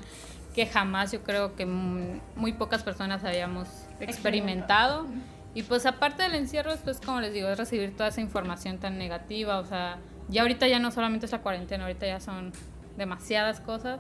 que 0.53 0.65
jamás 0.65 1.11
yo 1.11 1.21
creo 1.21 1.53
que 1.57 1.65
muy 1.65 2.53
pocas 2.53 2.81
personas 2.81 3.25
habíamos 3.25 3.67
experimentado. 3.99 5.05
Y 5.53 5.63
pues 5.63 5.85
aparte 5.85 6.23
del 6.23 6.33
encierro, 6.35 6.71
pues 6.81 7.01
como 7.01 7.19
les 7.19 7.33
digo, 7.33 7.49
es 7.49 7.57
recibir 7.57 7.93
toda 7.93 8.07
esa 8.07 8.21
información 8.21 8.77
tan 8.77 8.97
negativa, 8.97 9.59
o 9.59 9.65
sea, 9.65 9.97
ya 10.29 10.43
ahorita 10.43 10.65
ya 10.69 10.79
no 10.79 10.91
solamente 10.91 11.25
es 11.25 11.33
la 11.33 11.39
cuarentena, 11.39 11.83
ahorita 11.83 12.07
ya 12.07 12.21
son 12.21 12.53
demasiadas 12.95 13.59
cosas 13.59 13.99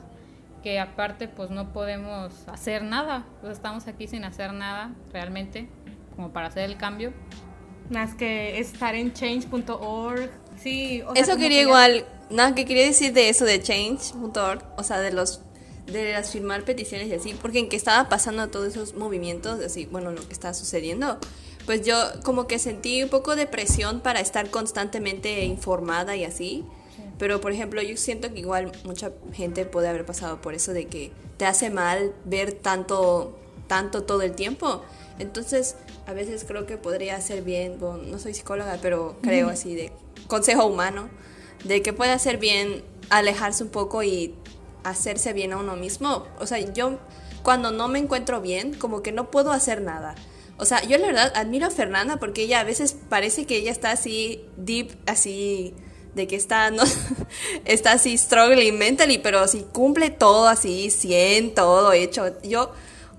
que 0.63 0.79
aparte 0.79 1.27
pues 1.27 1.49
no 1.49 1.73
podemos 1.73 2.47
hacer 2.47 2.85
nada, 2.85 3.25
pues 3.41 3.51
estamos 3.51 3.85
aquí 3.89 4.07
sin 4.07 4.23
hacer 4.23 4.53
nada 4.53 4.91
realmente 5.11 5.67
como 6.15 6.31
para 6.31 6.47
hacer 6.47 6.63
el 6.63 6.77
cambio 6.77 7.11
más 7.89 8.15
que 8.15 8.59
estar 8.59 8.95
en 8.95 9.13
change.org. 9.13 10.29
Sí, 10.61 11.03
eso 11.15 11.37
quería 11.37 11.61
igual, 11.61 12.05
nada 12.29 12.55
que 12.55 12.65
quería 12.65 12.85
decir 12.85 13.13
de 13.13 13.29
eso 13.29 13.45
de 13.45 13.61
change.org, 13.61 14.63
o 14.77 14.83
sea, 14.83 14.99
de 14.99 15.11
los 15.11 15.41
de 15.85 16.13
las 16.13 16.31
firmar 16.31 16.63
peticiones 16.63 17.07
y 17.09 17.13
así, 17.13 17.35
porque 17.39 17.59
en 17.59 17.69
que 17.69 17.75
estaba 17.75 18.09
pasando 18.09 18.47
todos 18.47 18.69
esos 18.69 18.95
movimientos, 18.95 19.59
así, 19.63 19.85
bueno, 19.85 20.11
lo 20.11 20.27
que 20.27 20.33
estaba 20.33 20.55
sucediendo, 20.55 21.19
pues 21.67 21.85
yo 21.85 21.95
como 22.23 22.47
que 22.47 22.57
sentí 22.57 23.03
un 23.03 23.09
poco 23.09 23.35
de 23.35 23.45
presión 23.45 23.99
para 23.99 24.19
estar 24.19 24.49
constantemente 24.49 25.45
informada 25.45 26.15
y 26.15 26.23
así. 26.23 26.63
Pero 27.17 27.39
por 27.39 27.51
ejemplo, 27.51 27.81
yo 27.81 27.95
siento 27.97 28.33
que 28.33 28.39
igual 28.39 28.71
mucha 28.83 29.11
gente 29.31 29.65
puede 29.65 29.87
haber 29.87 30.05
pasado 30.05 30.41
por 30.41 30.53
eso 30.53 30.73
de 30.73 30.87
que 30.87 31.11
te 31.37 31.45
hace 31.45 31.69
mal 31.69 32.13
ver 32.25 32.53
tanto 32.53 33.37
tanto 33.67 34.03
todo 34.03 34.21
el 34.21 34.33
tiempo. 34.33 34.83
Entonces, 35.19 35.75
a 36.07 36.13
veces 36.13 36.45
creo 36.47 36.65
que 36.65 36.77
podría 36.77 37.19
ser 37.21 37.41
bien, 37.41 37.77
no 37.79 38.19
soy 38.19 38.33
psicóloga, 38.33 38.77
pero 38.81 39.17
creo 39.21 39.49
así 39.49 39.75
de 39.75 39.91
consejo 40.27 40.65
humano, 40.65 41.09
de 41.63 41.81
que 41.81 41.93
puede 41.93 42.17
ser 42.19 42.37
bien 42.37 42.83
alejarse 43.09 43.63
un 43.63 43.69
poco 43.69 44.03
y 44.03 44.35
hacerse 44.83 45.33
bien 45.33 45.53
a 45.53 45.57
uno 45.57 45.75
mismo. 45.75 46.25
O 46.39 46.45
sea, 46.45 46.59
yo 46.59 46.99
cuando 47.43 47.71
no 47.71 47.87
me 47.87 47.99
encuentro 47.99 48.41
bien, 48.41 48.73
como 48.73 49.01
que 49.01 49.11
no 49.11 49.31
puedo 49.31 49.51
hacer 49.51 49.81
nada. 49.81 50.15
O 50.57 50.65
sea, 50.65 50.83
yo 50.83 50.97
la 50.97 51.07
verdad 51.07 51.33
admiro 51.35 51.67
a 51.67 51.71
Fernanda 51.71 52.17
porque 52.17 52.43
ella 52.43 52.61
a 52.61 52.63
veces 52.63 52.95
parece 53.09 53.45
que 53.45 53.57
ella 53.57 53.71
está 53.71 53.91
así 53.91 54.45
deep, 54.57 54.95
así 55.05 55.73
de 56.13 56.27
que 56.27 56.35
está, 56.37 56.71
no, 56.71 56.83
está 57.65 57.93
así 57.93 58.17
struggling 58.17 58.77
mentally, 58.77 59.17
pero 59.17 59.47
si 59.47 59.61
cumple 59.61 60.09
todo 60.11 60.47
así, 60.47 60.89
100, 60.89 61.53
todo 61.55 61.91
hecho. 61.91 62.41
Yo 62.41 62.71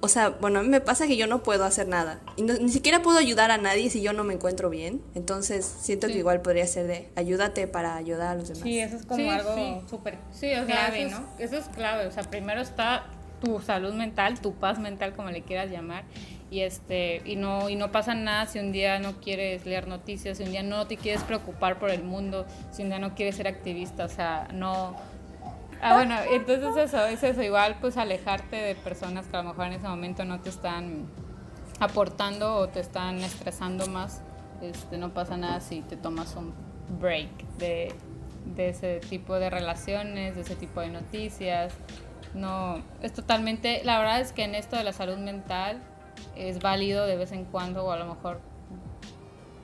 o 0.07 0.09
sea, 0.09 0.31
bueno, 0.31 0.61
a 0.61 0.62
mí 0.62 0.69
me 0.69 0.81
pasa 0.81 1.09
que 1.09 1.16
yo 1.16 1.27
no 1.27 1.42
puedo 1.42 1.64
hacer 1.64 1.88
nada. 1.88 2.21
Y 2.37 2.42
ni 2.42 2.69
siquiera 2.69 3.03
puedo 3.03 3.19
ayudar 3.19 3.51
a 3.51 3.59
nadie 3.59 3.90
si 3.90 4.01
yo 4.01 4.12
no 4.12 4.23
me 4.23 4.35
encuentro 4.35 4.71
bien. 4.71 5.03
Entonces, 5.16 5.66
siento 5.81 6.07
que 6.07 6.19
igual 6.19 6.42
podría 6.42 6.66
ser 6.69 6.87
de 6.87 7.09
ayúdate 7.16 7.66
para 7.66 7.97
ayudar 7.97 8.29
a 8.29 8.35
los 8.37 8.49
demás. 8.49 8.62
Sí, 8.62 8.79
eso 8.79 8.97
es 8.97 9.05
como 9.05 9.31
algo 9.31 9.83
súper 9.90 10.19
clave, 10.38 11.11
¿no? 11.11 11.27
Eso 11.40 11.57
es 11.57 11.66
clave. 11.66 12.07
O 12.07 12.12
sea, 12.12 12.23
primero 12.23 12.61
está 12.61 13.07
tu 13.42 13.61
salud 13.61 13.95
mental, 13.95 14.40
tu 14.40 14.55
paz 14.55 14.79
mental, 14.79 15.12
como 15.12 15.31
le 15.31 15.42
quieras 15.42 15.71
llamar. 15.71 16.05
Y, 16.49 16.61
este, 16.61 17.23
y, 17.25 17.35
no, 17.35 17.69
y 17.69 17.75
no 17.75 17.90
pasa 17.90 18.14
nada 18.14 18.47
si 18.47 18.61
un 18.61 18.71
día 18.71 19.01
no 19.01 19.21
quieres 19.21 19.66
leer 19.66 19.88
noticias, 19.88 20.38
si 20.38 20.45
un 20.45 20.53
día 20.53 20.62
no 20.62 20.87
te 20.87 20.97
quieres 20.97 21.25
preocupar 21.25 21.81
por 21.81 21.90
el 21.90 22.05
mundo, 22.05 22.47
si 22.71 22.83
un 22.83 22.90
día 22.90 23.01
no 23.01 23.16
quieres 23.16 23.35
ser 23.35 23.49
activista. 23.49 24.05
O 24.05 24.09
sea, 24.09 24.47
no 24.53 24.95
Ah, 25.81 25.95
bueno, 25.95 26.17
entonces 26.31 26.77
eso, 26.77 27.05
es 27.07 27.23
eso, 27.23 27.43
igual 27.43 27.77
pues 27.81 27.97
alejarte 27.97 28.57
de 28.57 28.75
personas 28.75 29.27
que 29.27 29.37
a 29.37 29.43
lo 29.43 29.51
mejor 29.51 29.67
en 29.67 29.75
ese 29.75 29.89
momento 29.89 30.25
no 30.25 30.41
te 30.41 30.49
están 30.49 31.07
aportando 31.81 32.57
o 32.57 32.69
te 32.69 32.81
están 32.81 33.19
estresando 33.19 33.87
más, 33.87 34.23
este, 34.62 34.97
no 34.97 35.12
pasa 35.12 35.37
nada 35.37 35.61
si 35.61 35.83
te 35.83 35.97
tomas 35.97 36.35
un 36.35 36.55
break 36.99 37.29
de, 37.59 37.95
ese 38.57 39.01
tipo 39.01 39.35
de 39.35 39.51
relaciones, 39.51 40.35
de 40.37 40.43
ese 40.43 40.57
tipo 40.57 40.81
de 40.81 40.89
noticias. 40.89 41.75
No, 42.35 42.83
es 43.03 43.12
totalmente, 43.12 43.83
la 43.85 43.99
verdad 43.99 44.21
es 44.21 44.33
que 44.33 44.45
en 44.45 44.55
esto 44.55 44.77
de 44.77 44.85
la 44.85 44.93
salud 44.93 45.19
mental 45.19 45.83
es 46.37 46.61
válido 46.61 47.07
de 47.07 47.17
vez 47.17 47.33
en 47.33 47.45
cuando 47.45 47.85
o 47.85 47.93
a 47.93 47.97
lo 47.97 48.07
mejor 48.07 48.41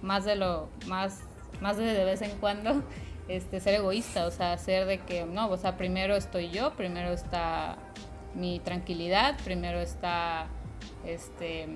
más 0.02 0.24
de 0.24 0.36
lo 0.36 0.68
más 0.86 1.20
más 1.60 1.76
de, 1.76 1.84
de 1.84 2.04
vez 2.04 2.22
en 2.22 2.30
cuando 2.38 2.82
este, 3.28 3.60
ser 3.60 3.74
egoísta, 3.74 4.26
o 4.26 4.30
sea, 4.30 4.58
ser 4.58 4.86
de 4.86 4.98
que, 4.98 5.24
no, 5.24 5.48
o 5.48 5.56
sea, 5.56 5.76
primero 5.76 6.16
estoy 6.16 6.50
yo, 6.50 6.72
primero 6.74 7.12
está 7.12 7.76
mi 8.34 8.60
tranquilidad, 8.60 9.36
primero 9.44 9.80
está, 9.80 10.46
este... 11.06 11.66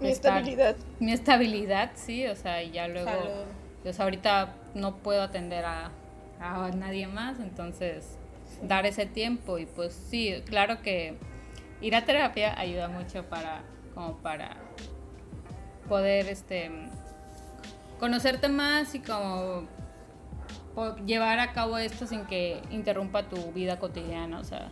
Mi 0.00 0.08
estabilidad. 0.08 0.76
Mi 0.98 1.12
estabilidad, 1.12 1.92
sí, 1.94 2.26
o 2.26 2.36
sea, 2.36 2.62
y 2.62 2.72
ya 2.72 2.88
luego, 2.88 3.10
pues 3.82 4.00
ahorita 4.00 4.54
no 4.74 4.96
puedo 4.96 5.22
atender 5.22 5.64
a, 5.64 5.90
a 6.40 6.70
nadie 6.70 7.06
más, 7.06 7.38
entonces 7.38 8.18
dar 8.62 8.86
ese 8.86 9.06
tiempo 9.06 9.58
y 9.58 9.66
pues 9.66 9.94
sí, 9.94 10.42
claro 10.46 10.82
que 10.82 11.16
ir 11.80 11.94
a 11.94 12.04
terapia 12.04 12.58
ayuda 12.58 12.88
mucho 12.88 13.24
para, 13.24 13.62
como 13.94 14.18
para 14.18 14.56
poder, 15.88 16.28
este, 16.28 16.70
conocerte 17.98 18.48
más 18.48 18.94
y 18.94 19.00
como 19.00 19.66
llevar 21.06 21.38
a 21.40 21.52
cabo 21.52 21.78
esto 21.78 22.06
sin 22.06 22.24
que 22.26 22.60
interrumpa 22.70 23.28
tu 23.28 23.52
vida 23.52 23.78
cotidiana, 23.78 24.38
o 24.38 24.44
sea. 24.44 24.70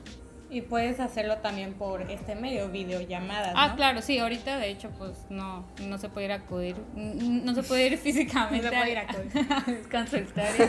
Y 0.50 0.60
puedes 0.60 1.00
hacerlo 1.00 1.38
también 1.38 1.72
por 1.72 2.02
este 2.10 2.34
medio, 2.34 2.68
videollamadas. 2.68 3.54
Ah, 3.56 3.72
claro, 3.74 4.02
sí, 4.02 4.18
ahorita 4.18 4.58
de 4.58 4.68
hecho 4.68 4.90
pues 4.98 5.24
no, 5.30 5.64
no 5.80 5.96
se 5.96 6.10
puede 6.10 6.26
ir 6.26 6.32
a 6.32 6.36
acudir, 6.36 6.76
no 6.94 7.54
se 7.54 7.62
puede 7.62 7.86
ir 7.86 7.96
físicamente. 7.98 8.66
no 8.66 8.70
se 8.70 8.76
puede 8.76 8.92
ir 8.92 8.98
a 8.98 9.02
acudir. 9.02 10.68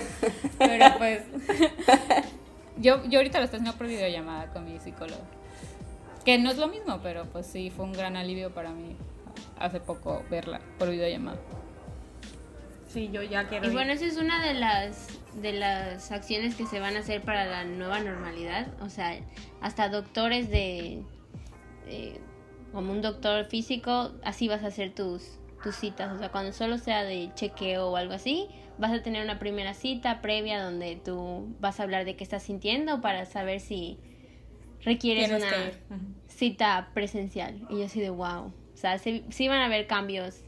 Pero 0.57 0.97
pues 0.97 1.23
yo, 2.77 3.03
yo 3.05 3.19
ahorita 3.19 3.39
lo 3.39 3.45
estoy 3.45 3.59
haciendo 3.59 3.77
por 3.77 3.87
videollamada 3.87 4.47
con 4.53 4.63
mi 4.63 4.79
psicólogo. 4.79 5.21
Que 6.23 6.37
no 6.37 6.51
es 6.51 6.57
lo 6.57 6.69
mismo, 6.69 7.01
pero 7.03 7.25
pues 7.25 7.45
sí, 7.45 7.69
fue 7.69 7.83
un 7.83 7.91
gran 7.91 8.15
alivio 8.15 8.53
para 8.53 8.69
mí 8.71 8.95
hace 9.59 9.81
poco 9.81 10.23
verla 10.29 10.61
por 10.79 10.89
videollamada. 10.89 11.37
Sí, 12.87 13.09
yo 13.11 13.21
ya 13.23 13.49
quiero. 13.49 13.69
Y 13.69 13.73
bueno, 13.73 13.91
esa 13.91 14.05
es 14.05 14.15
una 14.15 14.41
de 14.41 14.53
las 14.53 15.07
de 15.41 15.53
las 15.53 16.11
acciones 16.11 16.55
que 16.55 16.65
se 16.65 16.79
van 16.79 16.95
a 16.95 16.99
hacer 16.99 17.21
para 17.21 17.45
la 17.45 17.63
nueva 17.63 17.99
normalidad. 17.99 18.67
O 18.81 18.89
sea, 18.89 19.19
hasta 19.61 19.89
doctores 19.89 20.49
de, 20.49 21.03
como 22.71 22.91
un 22.91 23.01
doctor 23.01 23.45
físico, 23.45 24.11
así 24.23 24.47
vas 24.47 24.63
a 24.63 24.67
hacer 24.67 24.93
tus 24.93 25.39
tus 25.63 25.75
citas. 25.75 26.11
O 26.13 26.19
sea, 26.19 26.29
cuando 26.29 26.51
solo 26.51 26.77
sea 26.77 27.03
de 27.03 27.31
chequeo 27.33 27.89
o 27.89 27.95
algo 27.95 28.13
así, 28.13 28.47
vas 28.77 28.91
a 28.91 29.01
tener 29.01 29.23
una 29.23 29.39
primera 29.39 29.73
cita 29.73 30.21
previa 30.21 30.61
donde 30.61 30.97
tú 30.97 31.55
vas 31.59 31.79
a 31.79 31.83
hablar 31.83 32.05
de 32.05 32.15
qué 32.15 32.23
estás 32.23 32.43
sintiendo 32.43 33.01
para 33.01 33.25
saber 33.25 33.61
si 33.61 33.97
requieres 34.83 35.31
una 35.31 35.71
cita 36.27 36.89
presencial. 36.93 37.65
Y 37.69 37.79
yo 37.79 37.85
así 37.85 38.01
de 38.01 38.09
wow. 38.09 38.47
O 38.73 38.77
sea, 38.77 38.99
sí, 38.99 39.23
sí 39.29 39.47
van 39.47 39.59
a 39.59 39.65
haber 39.65 39.87
cambios 39.87 40.41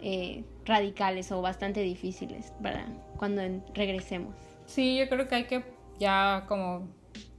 eh, 0.00 0.44
radicales 0.64 1.30
o 1.30 1.42
bastante 1.42 1.82
difíciles 1.82 2.52
para 2.62 2.86
cuando 3.16 3.42
regresemos. 3.74 4.34
Sí, 4.66 4.96
yo 4.98 5.08
creo 5.08 5.28
que 5.28 5.34
hay 5.34 5.44
que 5.44 5.64
ya 5.98 6.44
como 6.48 6.88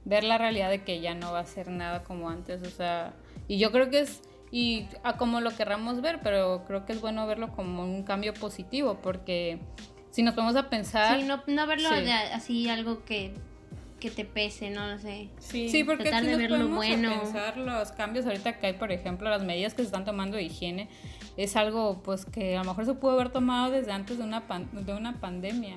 ver 0.04 0.24
la 0.24 0.38
realidad 0.38 0.70
de 0.70 0.82
que 0.82 1.00
ya 1.00 1.14
no 1.14 1.32
va 1.32 1.40
a 1.40 1.46
ser 1.46 1.68
nada 1.68 2.02
como 2.02 2.30
antes, 2.30 2.62
o 2.62 2.70
sea, 2.70 3.14
y 3.46 3.58
yo 3.58 3.70
creo 3.70 3.90
que 3.90 4.00
es 4.00 4.22
y 4.50 4.86
a 5.02 5.16
como 5.16 5.40
lo 5.40 5.50
querramos 5.54 6.00
ver, 6.00 6.20
pero 6.22 6.64
creo 6.66 6.86
que 6.86 6.92
es 6.92 7.00
bueno 7.00 7.26
verlo 7.26 7.52
como 7.52 7.82
un 7.84 8.02
cambio 8.02 8.32
positivo, 8.32 8.98
porque 9.02 9.58
si 10.10 10.22
nos 10.22 10.34
ponemos 10.34 10.56
a 10.56 10.70
pensar... 10.70 11.20
Sí, 11.20 11.26
no, 11.26 11.42
no 11.46 11.66
verlo 11.66 11.90
así 12.32 12.68
algo 12.68 13.04
que, 13.04 13.34
que 14.00 14.10
te 14.10 14.24
pese, 14.24 14.70
no 14.70 14.86
lo 14.86 14.98
sé. 14.98 15.28
Sí, 15.38 15.84
porque 15.84 16.10
si 16.10 16.26
nos 16.26 16.48
ponemos 16.48 16.76
bueno. 16.76 17.14
a 17.14 17.20
pensar 17.20 17.56
los 17.58 17.92
cambios 17.92 18.24
ahorita 18.24 18.58
que 18.58 18.68
hay, 18.68 18.72
por 18.72 18.90
ejemplo, 18.90 19.28
las 19.28 19.44
medidas 19.44 19.74
que 19.74 19.82
se 19.82 19.86
están 19.86 20.06
tomando 20.06 20.38
de 20.38 20.44
higiene, 20.44 20.88
es 21.38 21.54
algo 21.54 22.02
pues 22.02 22.26
que 22.26 22.56
a 22.56 22.64
lo 22.64 22.70
mejor 22.70 22.84
se 22.84 22.94
pudo 22.94 23.12
haber 23.12 23.30
tomado 23.30 23.70
desde 23.70 23.92
antes 23.92 24.18
de 24.18 24.24
una, 24.24 24.42
de 24.72 24.92
una 24.92 25.20
pandemia. 25.20 25.76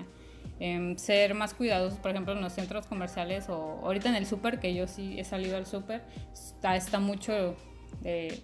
Em, 0.60 0.98
ser 0.98 1.34
más 1.34 1.54
cuidadosos, 1.54 2.00
por 2.00 2.12
ejemplo, 2.12 2.34
en 2.34 2.42
los 2.42 2.54
centros 2.54 2.86
comerciales 2.88 3.48
o 3.48 3.80
ahorita 3.84 4.10
en 4.10 4.16
el 4.16 4.26
súper, 4.26 4.60
que 4.60 4.74
yo 4.74 4.88
sí 4.88 5.20
he 5.20 5.24
salido 5.24 5.58
al 5.58 5.66
súper, 5.66 6.04
está, 6.34 6.76
está 6.76 7.00
mucho... 7.00 7.56
Eh, 8.04 8.42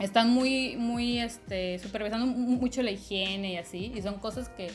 están 0.00 0.30
muy, 0.30 0.76
muy, 0.76 1.18
este, 1.18 1.78
supervisando 1.78 2.26
mucho 2.26 2.82
la 2.82 2.92
higiene 2.92 3.52
y 3.52 3.56
así, 3.56 3.92
y 3.94 4.00
son 4.00 4.18
cosas 4.18 4.48
que 4.48 4.70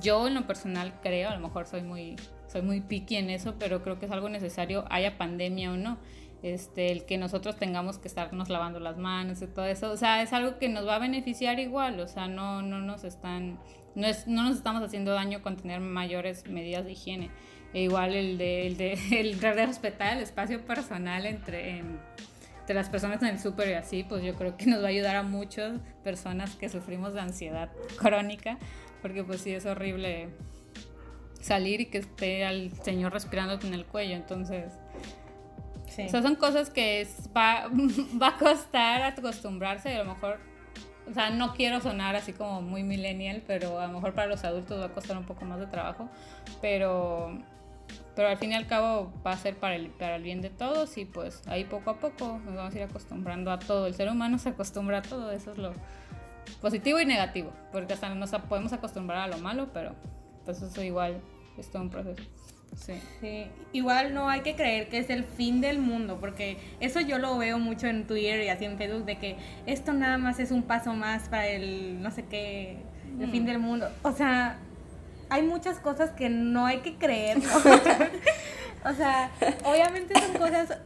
yo 0.00 0.28
en 0.28 0.34
lo 0.34 0.46
personal 0.46 0.94
creo, 1.02 1.30
a 1.30 1.34
lo 1.34 1.40
mejor 1.40 1.66
soy 1.66 1.82
muy, 1.82 2.16
soy 2.46 2.62
muy 2.62 2.80
picky 2.80 3.16
en 3.16 3.30
eso, 3.30 3.54
pero 3.58 3.82
creo 3.82 3.98
que 3.98 4.06
es 4.06 4.12
algo 4.12 4.28
necesario, 4.28 4.84
haya 4.90 5.18
pandemia 5.18 5.72
o 5.72 5.76
no. 5.76 5.98
Este, 6.42 6.90
el 6.90 7.04
que 7.04 7.18
nosotros 7.18 7.56
tengamos 7.56 7.98
que 7.98 8.08
estarnos 8.08 8.48
lavando 8.48 8.80
las 8.80 8.98
manos 8.98 9.40
y 9.42 9.46
todo 9.46 9.64
eso, 9.66 9.92
o 9.92 9.96
sea, 9.96 10.22
es 10.22 10.32
algo 10.32 10.58
que 10.58 10.68
nos 10.68 10.86
va 10.86 10.96
a 10.96 10.98
beneficiar 10.98 11.60
igual, 11.60 12.00
o 12.00 12.08
sea, 12.08 12.26
no, 12.26 12.62
no 12.62 12.80
nos 12.80 13.04
están, 13.04 13.60
no, 13.94 14.08
es, 14.08 14.26
no 14.26 14.42
nos 14.42 14.56
estamos 14.56 14.82
haciendo 14.82 15.12
daño 15.12 15.40
con 15.40 15.56
tener 15.56 15.80
mayores 15.80 16.46
medidas 16.48 16.84
de 16.84 16.92
higiene. 16.92 17.30
E 17.72 17.82
igual 17.82 18.14
el 18.14 18.38
de, 18.38 18.66
el 18.66 18.76
de, 18.76 18.98
el 19.20 19.40
de 19.40 19.66
respetar 19.66 20.16
el 20.16 20.22
espacio 20.22 20.64
personal 20.66 21.26
entre, 21.26 21.78
entre 21.78 22.74
las 22.74 22.88
personas 22.88 23.22
en 23.22 23.28
el 23.28 23.38
súper 23.38 23.68
y 23.68 23.74
así, 23.74 24.02
pues 24.02 24.24
yo 24.24 24.34
creo 24.34 24.56
que 24.56 24.66
nos 24.66 24.80
va 24.80 24.86
a 24.86 24.90
ayudar 24.90 25.16
a 25.16 25.22
muchas 25.22 25.80
personas 26.02 26.56
que 26.56 26.68
sufrimos 26.68 27.14
de 27.14 27.20
ansiedad 27.20 27.70
crónica, 27.96 28.58
porque 29.00 29.22
pues 29.22 29.42
sí 29.42 29.52
es 29.52 29.64
horrible 29.64 30.28
salir 31.40 31.80
y 31.80 31.86
que 31.86 31.98
esté 31.98 32.44
al 32.44 32.72
señor 32.82 33.12
respirándote 33.12 33.68
en 33.68 33.74
el 33.74 33.86
cuello, 33.86 34.16
entonces... 34.16 34.72
Sí. 35.94 36.02
O 36.06 36.08
sea, 36.08 36.22
son 36.22 36.36
cosas 36.36 36.70
que 36.70 37.06
va, 37.36 37.64
a 38.26 38.38
costar 38.38 39.02
acostumbrarse 39.02 39.90
y 39.90 39.94
a 39.94 40.04
lo 40.04 40.14
mejor, 40.14 40.40
o 41.08 41.12
sea, 41.12 41.30
no 41.30 41.54
quiero 41.54 41.80
sonar 41.80 42.16
así 42.16 42.32
como 42.32 42.62
muy 42.62 42.82
millennial, 42.82 43.42
pero 43.46 43.78
a 43.78 43.86
lo 43.86 43.92
mejor 43.92 44.14
para 44.14 44.26
los 44.26 44.42
adultos 44.44 44.80
va 44.80 44.86
a 44.86 44.92
costar 44.92 45.18
un 45.18 45.24
poco 45.24 45.44
más 45.44 45.60
de 45.60 45.66
trabajo, 45.66 46.08
pero 46.60 47.38
pero 48.14 48.28
al 48.28 48.36
fin 48.36 48.52
y 48.52 48.54
al 48.54 48.66
cabo 48.66 49.12
va 49.26 49.32
a 49.32 49.36
ser 49.36 49.56
para 49.56 49.74
el, 49.74 49.88
para 49.88 50.16
el 50.16 50.22
bien 50.22 50.42
de 50.42 50.50
todos 50.50 50.98
y 50.98 51.04
pues 51.04 51.42
ahí 51.46 51.64
poco 51.64 51.90
a 51.90 51.98
poco 51.98 52.40
nos 52.44 52.54
vamos 52.54 52.74
a 52.74 52.76
ir 52.76 52.84
acostumbrando 52.84 53.50
a 53.50 53.58
todo. 53.58 53.86
El 53.86 53.94
ser 53.94 54.10
humano 54.10 54.38
se 54.38 54.50
acostumbra 54.50 54.98
a 54.98 55.02
todo, 55.02 55.30
eso 55.30 55.52
es 55.52 55.58
lo 55.58 55.72
positivo 56.60 57.00
y 57.00 57.06
negativo, 57.06 57.52
porque 57.70 57.94
hasta 57.94 58.14
nos 58.14 58.30
podemos 58.48 58.72
acostumbrar 58.72 59.18
a 59.18 59.28
lo 59.28 59.38
malo, 59.38 59.70
pero 59.72 59.94
pues 60.44 60.60
eso 60.60 60.82
igual 60.82 61.22
es 61.56 61.70
todo 61.70 61.82
un 61.82 61.90
proceso. 61.90 62.22
Sí. 62.76 62.94
sí. 63.20 63.46
Igual 63.72 64.14
no 64.14 64.28
hay 64.28 64.40
que 64.40 64.54
creer 64.54 64.88
que 64.88 64.98
es 64.98 65.10
el 65.10 65.24
fin 65.24 65.60
del 65.60 65.78
mundo, 65.78 66.18
porque 66.20 66.56
eso 66.80 67.00
yo 67.00 67.18
lo 67.18 67.36
veo 67.38 67.58
mucho 67.58 67.86
en 67.86 68.06
Twitter 68.06 68.42
y 68.42 68.48
así 68.48 68.64
en 68.64 68.78
Facebook, 68.78 69.04
de 69.04 69.18
que 69.18 69.36
esto 69.66 69.92
nada 69.92 70.18
más 70.18 70.38
es 70.38 70.50
un 70.50 70.62
paso 70.62 70.94
más 70.94 71.28
para 71.28 71.46
el 71.48 72.02
no 72.02 72.10
sé 72.10 72.24
qué, 72.24 72.78
el 73.20 73.30
fin 73.30 73.42
mm. 73.42 73.46
del 73.46 73.58
mundo. 73.58 73.88
O 74.02 74.12
sea, 74.12 74.58
hay 75.28 75.42
muchas 75.42 75.78
cosas 75.78 76.10
que 76.10 76.28
no 76.28 76.66
hay 76.66 76.78
que 76.78 76.96
creer. 76.96 77.38
o 78.84 78.92
sea, 78.94 79.30
obviamente 79.64 80.18
son 80.20 80.34
cosas 80.38 80.78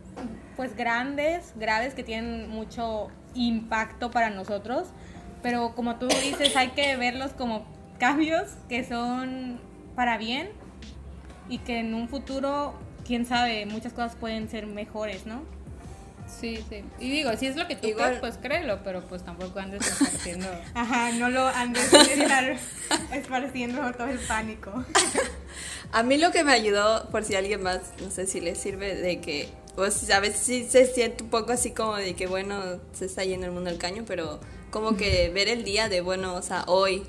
pues 0.57 0.75
grandes, 0.75 1.53
graves, 1.57 1.95
que 1.95 2.03
tienen 2.03 2.49
mucho 2.49 3.09
impacto 3.35 4.11
para 4.11 4.31
nosotros, 4.31 4.89
pero 5.43 5.75
como 5.75 5.97
tú 5.97 6.09
dices, 6.09 6.57
hay 6.57 6.69
que 6.69 6.97
verlos 6.97 7.33
como 7.33 7.67
cambios 7.99 8.57
que 8.69 8.83
son 8.85 9.61
para 9.95 10.17
bien 10.19 10.49
y 11.49 11.59
que 11.59 11.79
en 11.79 11.95
un 11.95 12.09
futuro, 12.09 12.75
quién 13.07 13.27
sabe, 13.27 13.67
muchas 13.67 13.93
cosas 13.93 14.15
pueden 14.17 14.49
ser 14.49 14.67
mejores, 14.67 15.27
¿no? 15.27 15.43
Sí, 16.29 16.59
sí. 16.69 16.83
Y 16.99 17.11
digo, 17.11 17.31
si 17.37 17.47
es 17.47 17.57
lo 17.57 17.67
que 17.69 17.77
tú 17.77 17.89
crees, 17.95 18.19
pues 18.19 18.37
créelo, 18.37 18.81
pero 18.83 19.03
pues 19.03 19.25
tampoco 19.25 19.59
andes 19.59 19.87
esparciendo. 19.87 20.49
Ajá, 20.75 21.13
no 21.13 21.31
lo 21.31 21.47
andes 21.47 21.91
esparciendo 23.13 23.93
todo 23.93 24.09
el 24.09 24.19
pánico. 24.19 24.73
A 25.93 26.03
mí 26.03 26.19
lo 26.19 26.33
que 26.33 26.43
me 26.43 26.53
ayudó, 26.53 27.09
por 27.11 27.25
si 27.25 27.37
alguien 27.37 27.63
más, 27.63 27.81
no 28.01 28.11
sé 28.11 28.27
si 28.27 28.41
le 28.41 28.57
sirve, 28.57 28.97
de 28.97 29.21
que, 29.21 29.49
pues 29.77 30.11
a 30.11 30.19
veces 30.19 30.41
sí 30.41 30.67
se 30.69 30.85
siente 30.87 31.23
un 31.23 31.31
poco 31.31 31.53
así 31.53 31.71
como 31.71 31.95
de 31.95 32.15
que, 32.15 32.27
bueno, 32.27 32.61
se 32.93 33.07
está 33.07 33.23
yendo 33.25 33.47
el 33.47 33.53
mundo 33.53 33.71
al 33.71 33.79
caño, 33.79 34.05
pero 34.07 34.41
como 34.71 34.97
que 34.97 35.31
ver 35.31 35.49
el 35.49 35.65
día 35.65 35.89
de, 35.89 36.01
bueno, 36.01 36.35
o 36.35 36.43
sea, 36.43 36.65
hoy, 36.67 37.05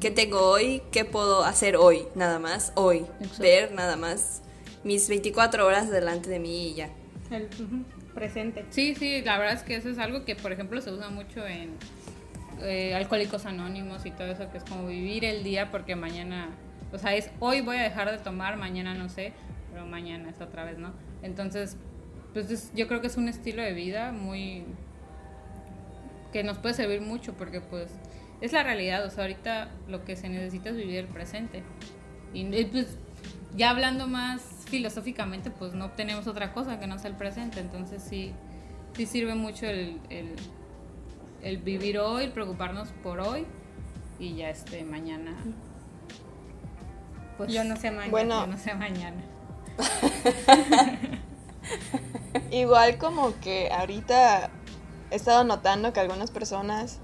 ¿qué 0.00 0.10
tengo 0.10 0.40
hoy? 0.40 0.82
¿Qué 0.90 1.04
puedo 1.04 1.44
hacer 1.44 1.76
hoy? 1.76 2.06
Nada 2.14 2.38
más, 2.38 2.72
hoy. 2.74 3.06
Ver 3.38 3.72
nada 3.72 3.96
más 3.96 4.42
mis 4.84 5.08
24 5.08 5.66
horas 5.66 5.90
delante 5.90 6.30
de 6.30 6.38
mí 6.38 6.68
y 6.68 6.74
ya. 6.74 6.90
El, 7.30 7.48
presente. 8.14 8.64
Sí, 8.70 8.94
sí, 8.94 9.22
la 9.22 9.38
verdad 9.38 9.54
es 9.54 9.62
que 9.62 9.76
eso 9.76 9.88
es 9.88 9.98
algo 9.98 10.24
que, 10.24 10.36
por 10.36 10.52
ejemplo, 10.52 10.80
se 10.80 10.90
usa 10.90 11.10
mucho 11.10 11.46
en 11.46 11.76
eh, 12.62 12.94
Alcohólicos 12.94 13.46
Anónimos 13.46 14.06
y 14.06 14.10
todo 14.10 14.28
eso, 14.28 14.50
que 14.50 14.58
es 14.58 14.64
como 14.64 14.86
vivir 14.86 15.24
el 15.24 15.44
día 15.44 15.70
porque 15.70 15.96
mañana, 15.96 16.48
o 16.92 16.98
sea, 16.98 17.14
es 17.14 17.30
hoy 17.40 17.60
voy 17.60 17.76
a 17.76 17.82
dejar 17.82 18.10
de 18.10 18.18
tomar, 18.18 18.56
mañana 18.56 18.94
no 18.94 19.08
sé, 19.08 19.32
pero 19.70 19.86
mañana 19.86 20.30
es 20.30 20.40
otra 20.40 20.64
vez, 20.64 20.78
¿no? 20.78 20.92
Entonces, 21.22 21.76
pues 22.32 22.72
yo 22.74 22.88
creo 22.88 23.00
que 23.00 23.06
es 23.06 23.16
un 23.16 23.28
estilo 23.28 23.62
de 23.62 23.72
vida 23.72 24.12
muy 24.12 24.64
que 26.32 26.42
nos 26.42 26.58
puede 26.58 26.74
servir 26.74 27.00
mucho 27.00 27.34
porque 27.34 27.60
pues 27.60 27.90
es 28.40 28.52
la 28.52 28.62
realidad, 28.62 29.04
o 29.04 29.10
sea, 29.10 29.24
ahorita 29.24 29.70
lo 29.88 30.04
que 30.04 30.16
se 30.16 30.28
necesita 30.28 30.70
es 30.70 30.76
vivir 30.76 30.98
el 30.98 31.06
presente. 31.06 31.62
Y 32.32 32.64
pues 32.66 32.98
ya 33.56 33.70
hablando 33.70 34.06
más 34.06 34.42
filosóficamente 34.66 35.50
pues 35.50 35.74
no 35.74 35.90
tenemos 35.92 36.26
otra 36.26 36.52
cosa 36.52 36.78
que 36.78 36.86
no 36.86 36.98
sea 36.98 37.10
el 37.10 37.16
presente, 37.16 37.60
entonces 37.60 38.02
sí, 38.02 38.32
sí 38.94 39.06
sirve 39.06 39.34
mucho 39.34 39.66
el, 39.66 40.00
el, 41.42 41.58
vivir 41.58 41.98
hoy, 41.98 42.28
preocuparnos 42.28 42.88
por 43.02 43.20
hoy 43.20 43.46
y 44.18 44.34
ya 44.36 44.50
este 44.50 44.84
mañana. 44.84 45.34
Pues 47.38 47.52
yo 47.52 47.64
no 47.64 47.76
sé 47.76 47.90
mañana. 47.90 48.10
Bueno, 48.10 48.46
no 48.46 48.58
sé 48.58 48.74
mañana. 48.74 49.22
Igual 52.50 52.98
como 52.98 53.38
que 53.40 53.70
ahorita 53.70 54.50
he 55.10 55.16
estado 55.16 55.44
notando 55.44 55.92
que 55.92 56.00
algunas 56.00 56.30
personas 56.30 57.00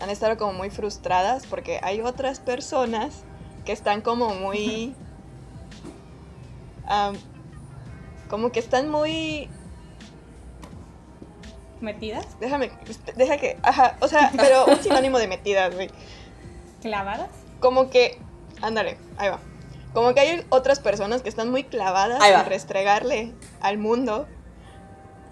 han 0.00 0.10
estado 0.10 0.36
como 0.36 0.52
muy 0.52 0.70
frustradas 0.70 1.46
porque 1.46 1.80
hay 1.82 2.00
otras 2.00 2.40
personas 2.40 3.22
que 3.64 3.72
están 3.72 4.00
como 4.00 4.34
muy 4.34 4.94
como 8.28 8.52
que 8.52 8.60
están 8.60 8.90
muy... 8.90 9.48
¿Metidas? 11.80 12.38
Déjame, 12.40 12.70
deja 13.16 13.36
que... 13.36 13.58
Ajá, 13.62 13.96
o 14.00 14.08
sea, 14.08 14.32
pero 14.36 14.64
un 14.66 14.82
sinónimo 14.82 15.18
de 15.18 15.28
metidas, 15.28 15.74
güey. 15.74 15.90
¿Clavadas? 16.80 17.28
Como 17.60 17.90
que... 17.90 18.18
Ándale, 18.62 18.96
ahí 19.18 19.28
va. 19.28 19.40
Como 19.92 20.14
que 20.14 20.20
hay 20.20 20.46
otras 20.48 20.80
personas 20.80 21.22
que 21.22 21.28
están 21.28 21.50
muy 21.50 21.64
clavadas 21.64 22.22
en 22.24 22.46
restregarle 22.46 23.32
al 23.60 23.78
mundo 23.78 24.26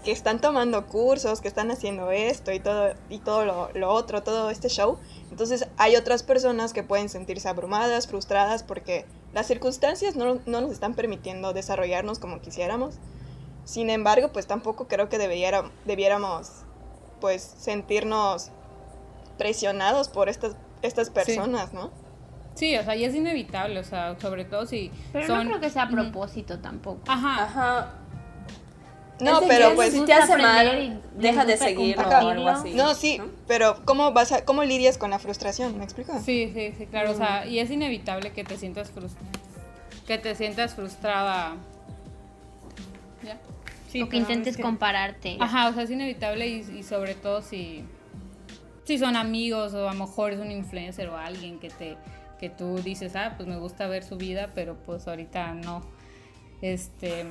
que 0.05 0.13
están 0.13 0.41
tomando 0.41 0.87
cursos, 0.87 1.41
que 1.41 1.49
están 1.49 1.71
haciendo 1.71 2.11
esto 2.11 2.53
y 2.53 2.61
todo, 2.61 2.95
y 3.09 3.19
todo 3.19 3.45
lo, 3.45 3.71
lo, 3.75 3.91
otro, 3.91 4.23
todo 4.23 4.51
este 4.51 4.69
show. 4.69 4.99
Entonces 5.31 5.69
hay 5.77 5.97
otras 5.97 6.23
personas 6.23 6.73
que 6.73 6.83
pueden 6.83 7.09
sentirse 7.09 7.49
abrumadas, 7.49 8.07
frustradas 8.07 8.63
porque 8.63 9.07
las 9.33 9.47
circunstancias 9.47 10.17
no, 10.17 10.41
nos 10.47 10.73
están 10.73 10.95
permitiendo 10.95 11.53
desarrollarnos 11.53 12.19
como 12.19 12.41
quisiéramos. 12.41 12.97
Sin 13.65 13.91
embargo, 13.91 14.33
pues 14.33 14.47
tampoco 14.47 14.89
creo 14.89 15.09
que 15.09 15.19
debiera, 15.19 15.71
debiéramos 15.85 16.51
pues 17.21 17.43
sentirnos 17.43 18.51
presionados 19.39 20.09
por 20.09 20.29
estas, 20.29 20.57
estas 20.83 21.11
personas, 21.11 21.73
¿no? 21.73 21.91
Sí, 22.55 22.77
o 22.77 22.83
sea, 22.83 22.97
y 22.97 23.05
es 23.05 23.15
inevitable, 23.15 23.81
o 23.81 23.85
sea, 23.85 24.19
sobre 24.21 24.45
todo 24.45 24.67
si 24.67 24.91
Pero 25.13 25.37
no 25.37 25.45
creo 25.45 25.61
que 25.61 25.71
sea 25.71 25.85
a 25.85 25.89
propósito 25.89 26.59
tampoco. 26.59 27.01
Ajá. 27.09 27.45
Ajá. 27.45 27.95
No, 29.23 29.41
pero 29.47 29.75
pues 29.75 29.93
si 29.93 30.05
te 30.05 30.13
hace 30.13 30.37
mal, 30.37 31.03
deja 31.15 31.45
de 31.45 31.57
seguirlo 31.57 32.09
o 32.09 32.29
algo 32.29 32.49
así. 32.49 32.75
No, 32.75 32.95
sí, 32.95 33.21
pero 33.47 33.77
¿cómo 33.85 34.13
vas 34.13 34.33
a, 34.33 34.45
cómo 34.45 34.65
lidias 34.65 34.99
con 34.99 35.11
la 35.11 35.19
frustración? 35.19 35.79
¿Me 35.79 35.85
explico? 35.85 36.13
Sí, 36.25 36.51
sí, 36.55 36.73
sí, 36.77 36.87
claro, 36.87 37.13
o 37.13 37.15
sea, 37.15 37.47
y 37.47 37.59
es 37.59 37.71
inevitable 37.71 38.33
que 38.33 38.45
te 38.45 38.57
sientas 38.57 38.91
frustrada, 38.91 39.31
que 40.07 40.19
te 40.19 40.35
sientas 40.35 40.75
frustrada. 40.75 41.57
¿Ya? 43.25 43.39
Sí, 43.89 44.03
o 44.03 44.09
que 44.09 44.17
intentes 44.17 44.57
compararte. 44.57 45.37
Ajá, 45.39 45.69
o 45.69 45.75
sea, 45.75 45.83
es 45.85 45.91
inevitable 45.91 46.47
y, 46.49 46.79
y 46.79 46.83
sobre 46.83 47.15
todo 47.15 47.43
si 47.43 47.85
si 48.85 48.99
son 48.99 49.17
amigos 49.17 49.75
o 49.75 49.89
a 49.89 49.93
lo 49.93 49.99
mejor 50.07 50.33
es 50.33 50.41
un 50.41 50.51
influencer 50.51 51.09
o 51.09 51.17
alguien 51.17 51.59
que 51.59 51.71
te 51.71 51.97
que 52.43 52.51
tú 52.51 52.79
dices, 52.79 53.15
ah, 53.15 53.35
pues 53.37 53.49
me 53.49 53.57
gusta 53.57 53.87
ver 53.87 54.03
su 54.03 54.17
vida, 54.17 54.51
pero 54.53 54.75
pues 54.75 55.07
ahorita 55.07 55.55
no. 55.55 55.81
Este. 56.61 57.25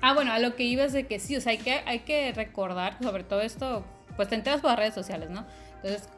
Ah, 0.00 0.14
bueno, 0.14 0.32
a 0.32 0.38
lo 0.38 0.56
que 0.56 0.64
ibas 0.64 0.92
de 0.92 1.06
que 1.06 1.18
sí, 1.18 1.36
o 1.36 1.40
sea, 1.40 1.52
hay 1.52 1.58
que, 1.58 1.72
hay 1.86 2.00
que 2.00 2.32
recordar, 2.32 2.96
sobre 3.02 3.24
todo 3.24 3.40
esto, 3.40 3.84
pues 4.16 4.28
te 4.28 4.34
enteras 4.34 4.60
por 4.60 4.70
las 4.70 4.78
redes 4.78 4.94
sociales, 4.94 5.30
¿no? 5.30 5.44
Entonces, 5.76 6.08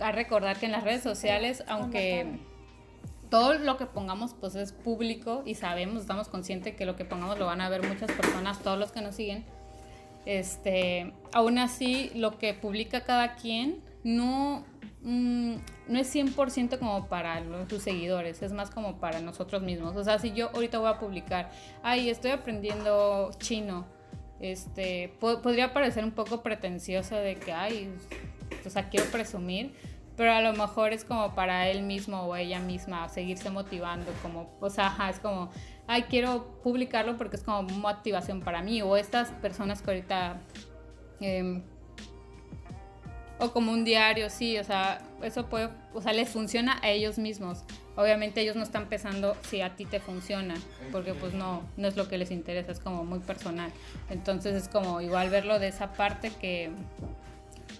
a 0.00 0.12
recordar 0.12 0.58
que 0.58 0.66
en 0.66 0.72
las 0.72 0.84
redes 0.84 1.02
sociales, 1.02 1.64
aunque 1.66 2.38
todo 3.30 3.54
lo 3.54 3.76
que 3.76 3.86
pongamos 3.86 4.34
pues 4.38 4.54
es 4.54 4.72
público 4.72 5.42
y 5.44 5.54
sabemos, 5.54 6.02
estamos 6.02 6.28
conscientes 6.28 6.76
que 6.76 6.86
lo 6.86 6.96
que 6.96 7.04
pongamos 7.04 7.38
lo 7.38 7.46
van 7.46 7.60
a 7.60 7.68
ver 7.68 7.86
muchas 7.86 8.10
personas, 8.12 8.60
todos 8.60 8.78
los 8.78 8.92
que 8.92 9.00
nos 9.00 9.14
siguen, 9.14 9.44
este, 10.26 11.12
aún 11.32 11.58
así 11.58 12.10
lo 12.14 12.38
que 12.38 12.54
publica 12.54 13.02
cada 13.02 13.34
quien 13.34 13.82
no, 14.04 14.64
mm, 15.04 15.54
no 15.88 15.98
es 15.98 16.14
100% 16.14 16.78
como 16.78 17.06
para 17.06 17.40
los, 17.40 17.68
seguidores, 17.82 18.42
es 18.42 18.52
más 18.52 18.70
como 18.70 18.96
para 18.98 19.20
nosotros 19.20 19.62
mismos. 19.62 19.94
O 19.96 20.04
sea, 20.04 20.18
si 20.18 20.32
yo 20.32 20.50
ahorita 20.54 20.78
voy 20.78 20.90
a 20.90 20.98
publicar, 20.98 21.50
ay, 21.82 22.10
estoy 22.10 22.32
aprendiendo 22.32 23.30
chino, 23.38 23.86
este, 24.40 25.14
podría 25.20 25.72
parecer 25.72 26.04
un 26.04 26.10
poco 26.10 26.42
pretenciosa 26.42 27.18
de 27.18 27.36
que, 27.36 27.52
ay, 27.52 27.94
o 28.66 28.70
sea, 28.70 28.88
quiero 28.88 29.06
presumir, 29.06 29.74
pero 30.16 30.32
a 30.32 30.40
lo 30.40 30.52
mejor 30.52 30.92
es 30.92 31.04
como 31.04 31.34
para 31.34 31.68
él 31.68 31.82
mismo 31.82 32.22
o 32.22 32.36
ella 32.36 32.60
misma 32.60 33.08
seguirse 33.08 33.50
motivando, 33.50 34.12
como, 34.22 34.50
o 34.60 34.70
sea, 34.70 34.94
es 35.10 35.18
como, 35.18 35.50
ay, 35.86 36.02
quiero 36.02 36.60
publicarlo 36.62 37.16
porque 37.16 37.36
es 37.36 37.42
como 37.42 37.62
motivación 37.62 38.40
para 38.40 38.62
mí, 38.62 38.80
o 38.82 38.96
estas 38.96 39.30
personas 39.30 39.82
que 39.82 39.90
ahorita, 39.90 40.40
em, 41.20 41.62
o 43.38 43.52
como 43.52 43.72
un 43.72 43.84
diario, 43.84 44.30
sí, 44.30 44.58
o 44.58 44.64
sea, 44.64 45.00
eso 45.22 45.46
puede, 45.46 45.68
o 45.92 46.00
sea, 46.00 46.12
les 46.12 46.28
funciona 46.28 46.78
a 46.82 46.90
ellos 46.90 47.18
mismos. 47.18 47.64
Obviamente 47.96 48.40
ellos 48.40 48.56
no 48.56 48.62
están 48.62 48.88
pensando 48.88 49.36
si 49.48 49.60
a 49.60 49.76
ti 49.76 49.86
te 49.86 50.00
funciona, 50.00 50.54
porque 50.92 51.14
pues 51.14 51.32
no, 51.34 51.62
no 51.76 51.88
es 51.88 51.96
lo 51.96 52.08
que 52.08 52.18
les 52.18 52.30
interesa, 52.30 52.72
es 52.72 52.80
como 52.80 53.04
muy 53.04 53.20
personal. 53.20 53.70
Entonces 54.10 54.54
es 54.54 54.68
como 54.68 55.00
igual 55.00 55.30
verlo 55.30 55.58
de 55.58 55.68
esa 55.68 55.92
parte 55.92 56.30
que 56.40 56.70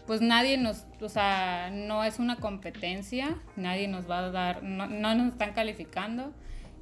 pues 0.07 0.21
nadie 0.21 0.59
nos, 0.59 0.85
o 1.01 1.09
sea, 1.09 1.71
no 1.73 2.05
es 2.05 2.19
una 2.19 2.37
competencia, 2.37 3.37
nadie 3.57 3.89
nos 3.89 4.09
va 4.09 4.19
a 4.19 4.31
dar, 4.31 4.63
no, 4.63 4.87
no 4.87 5.15
nos 5.15 5.33
están 5.33 5.53
calificando 5.53 6.33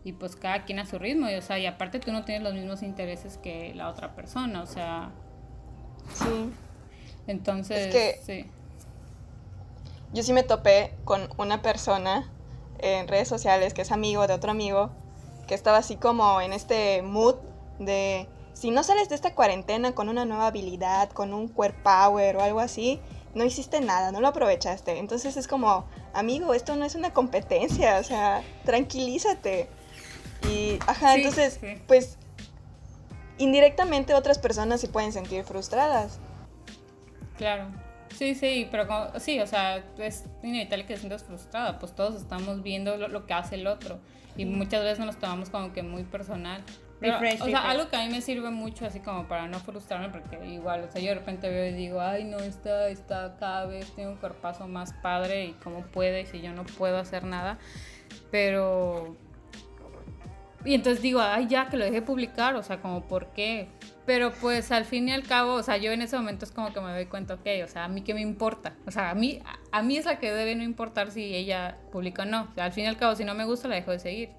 y 0.04 0.12
pues 0.12 0.34
cada 0.34 0.64
quien 0.64 0.78
a 0.80 0.86
su 0.86 0.98
ritmo, 0.98 1.30
y, 1.30 1.34
o 1.34 1.42
sea, 1.42 1.58
y 1.58 1.66
aparte 1.66 2.00
tú 2.00 2.12
no 2.12 2.24
tienes 2.24 2.42
los 2.42 2.54
mismos 2.54 2.82
intereses 2.82 3.38
que 3.38 3.72
la 3.74 3.88
otra 3.88 4.14
persona, 4.14 4.62
o 4.62 4.66
sea. 4.66 5.10
Sí. 6.14 6.50
Entonces, 7.28 7.94
es 7.94 8.24
sí. 8.24 8.46
Yo 10.12 10.22
sí 10.22 10.32
me 10.32 10.42
topé 10.42 10.94
con 11.04 11.28
una 11.38 11.62
persona 11.62 12.30
en 12.78 13.08
redes 13.08 13.28
sociales 13.28 13.74
que 13.74 13.82
es 13.82 13.92
amigo 13.92 14.26
de 14.26 14.34
otro 14.34 14.50
amigo, 14.50 14.90
que 15.46 15.54
estaba 15.54 15.78
así 15.78 15.96
como 15.96 16.40
en 16.40 16.52
este 16.52 17.02
mood 17.02 17.36
de 17.78 18.28
si 18.52 18.70
no 18.70 18.82
sales 18.82 19.08
de 19.08 19.14
esta 19.14 19.34
cuarentena 19.34 19.94
con 19.94 20.08
una 20.08 20.24
nueva 20.24 20.48
habilidad, 20.48 21.10
con 21.10 21.32
un 21.32 21.48
core 21.48 21.74
power 21.82 22.36
o 22.36 22.42
algo 22.42 22.60
así, 22.60 23.00
no 23.34 23.44
hiciste 23.44 23.80
nada, 23.80 24.12
no 24.12 24.20
lo 24.20 24.28
aprovechaste. 24.28 24.98
Entonces 24.98 25.36
es 25.36 25.48
como, 25.48 25.86
amigo, 26.12 26.54
esto 26.54 26.76
no 26.76 26.84
es 26.84 26.94
una 26.94 27.12
competencia, 27.12 27.98
o 27.98 28.04
sea, 28.04 28.42
tranquilízate. 28.64 29.68
Y, 30.48 30.78
ajá, 30.86 31.14
entonces, 31.14 31.58
pues, 31.86 32.18
indirectamente 33.38 34.14
otras 34.14 34.38
personas 34.38 34.80
se 34.80 34.88
pueden 34.88 35.12
sentir 35.12 35.44
frustradas. 35.44 36.18
Claro. 37.38 37.68
Sí, 38.14 38.34
sí, 38.34 38.68
pero 38.70 38.86
sí, 39.18 39.40
o 39.40 39.46
sea, 39.46 39.82
es 39.98 40.26
inevitable 40.42 40.86
que 40.86 40.94
te 40.94 41.00
sientas 41.00 41.24
frustrada, 41.24 41.78
pues 41.78 41.94
todos 41.94 42.20
estamos 42.20 42.62
viendo 42.62 42.96
lo, 42.96 43.26
que 43.26 43.34
hace 43.34 43.56
el 43.56 43.66
otro 43.66 44.00
y 44.36 44.44
muchas 44.44 44.82
veces 44.82 45.04
nos 45.04 45.16
tomamos 45.18 45.50
como 45.50 45.72
que 45.72 45.82
muy 45.82 46.04
personal. 46.04 46.62
o 47.00 47.44
sea, 47.46 47.70
algo 47.70 47.88
que 47.88 47.96
a 47.96 48.04
mí 48.04 48.10
me 48.10 48.20
sirve 48.20 48.50
mucho 48.50 48.86
así 48.86 49.00
como 49.00 49.26
para 49.28 49.48
no 49.48 49.58
frustrarme, 49.60 50.08
porque 50.08 50.44
igual, 50.46 50.84
o 50.84 50.90
sea, 50.90 51.00
yo 51.00 51.08
de 51.08 51.16
repente 51.16 51.48
veo 51.48 51.70
y 51.70 51.74
digo, 51.74 52.00
ay, 52.00 52.24
no, 52.24 52.38
está, 52.38 52.88
está 52.88 53.36
cada 53.38 53.66
vez 53.66 53.90
tiene 53.94 54.10
un 54.10 54.16
cuerpazo 54.16 54.68
más 54.68 54.92
padre 54.94 55.46
y 55.46 55.52
cómo 55.54 55.82
puede 55.82 56.26
si 56.26 56.40
yo 56.40 56.52
no 56.52 56.64
puedo 56.64 56.98
hacer 56.98 57.24
nada, 57.24 57.58
pero 58.30 59.16
y 60.64 60.74
entonces 60.74 61.02
digo, 61.02 61.20
ay, 61.20 61.46
ya 61.48 61.68
que 61.68 61.76
lo 61.76 61.84
dejé 61.84 62.02
publicar, 62.02 62.54
o 62.54 62.62
sea, 62.62 62.80
como, 62.80 63.02
¿por 63.02 63.28
qué? 63.32 63.68
Pero 64.04 64.32
pues 64.32 64.72
al 64.72 64.84
fin 64.84 65.08
y 65.08 65.12
al 65.12 65.22
cabo, 65.22 65.54
o 65.54 65.62
sea, 65.62 65.76
yo 65.76 65.92
en 65.92 66.02
ese 66.02 66.16
momento 66.16 66.44
es 66.44 66.50
como 66.50 66.72
que 66.72 66.80
me 66.80 66.92
doy 66.92 67.06
cuenta, 67.06 67.34
ok, 67.34 67.46
o 67.64 67.68
sea, 67.68 67.84
a 67.84 67.88
mí 67.88 68.02
qué 68.02 68.14
me 68.14 68.20
importa. 68.20 68.74
O 68.86 68.90
sea, 68.90 69.10
a 69.10 69.14
mí, 69.14 69.40
a 69.70 69.82
mí 69.82 69.96
es 69.96 70.06
la 70.06 70.18
que 70.18 70.32
debe 70.32 70.54
no 70.56 70.64
importar 70.64 71.10
si 71.12 71.34
ella 71.34 71.78
publica 71.92 72.22
o 72.22 72.26
no. 72.26 72.48
O 72.50 72.54
sea, 72.54 72.64
al 72.64 72.72
fin 72.72 72.84
y 72.84 72.86
al 72.88 72.96
cabo, 72.96 73.14
si 73.14 73.24
no 73.24 73.34
me 73.34 73.44
gusta, 73.44 73.68
la 73.68 73.76
dejo 73.76 73.92
de 73.92 74.00
seguir. 74.00 74.30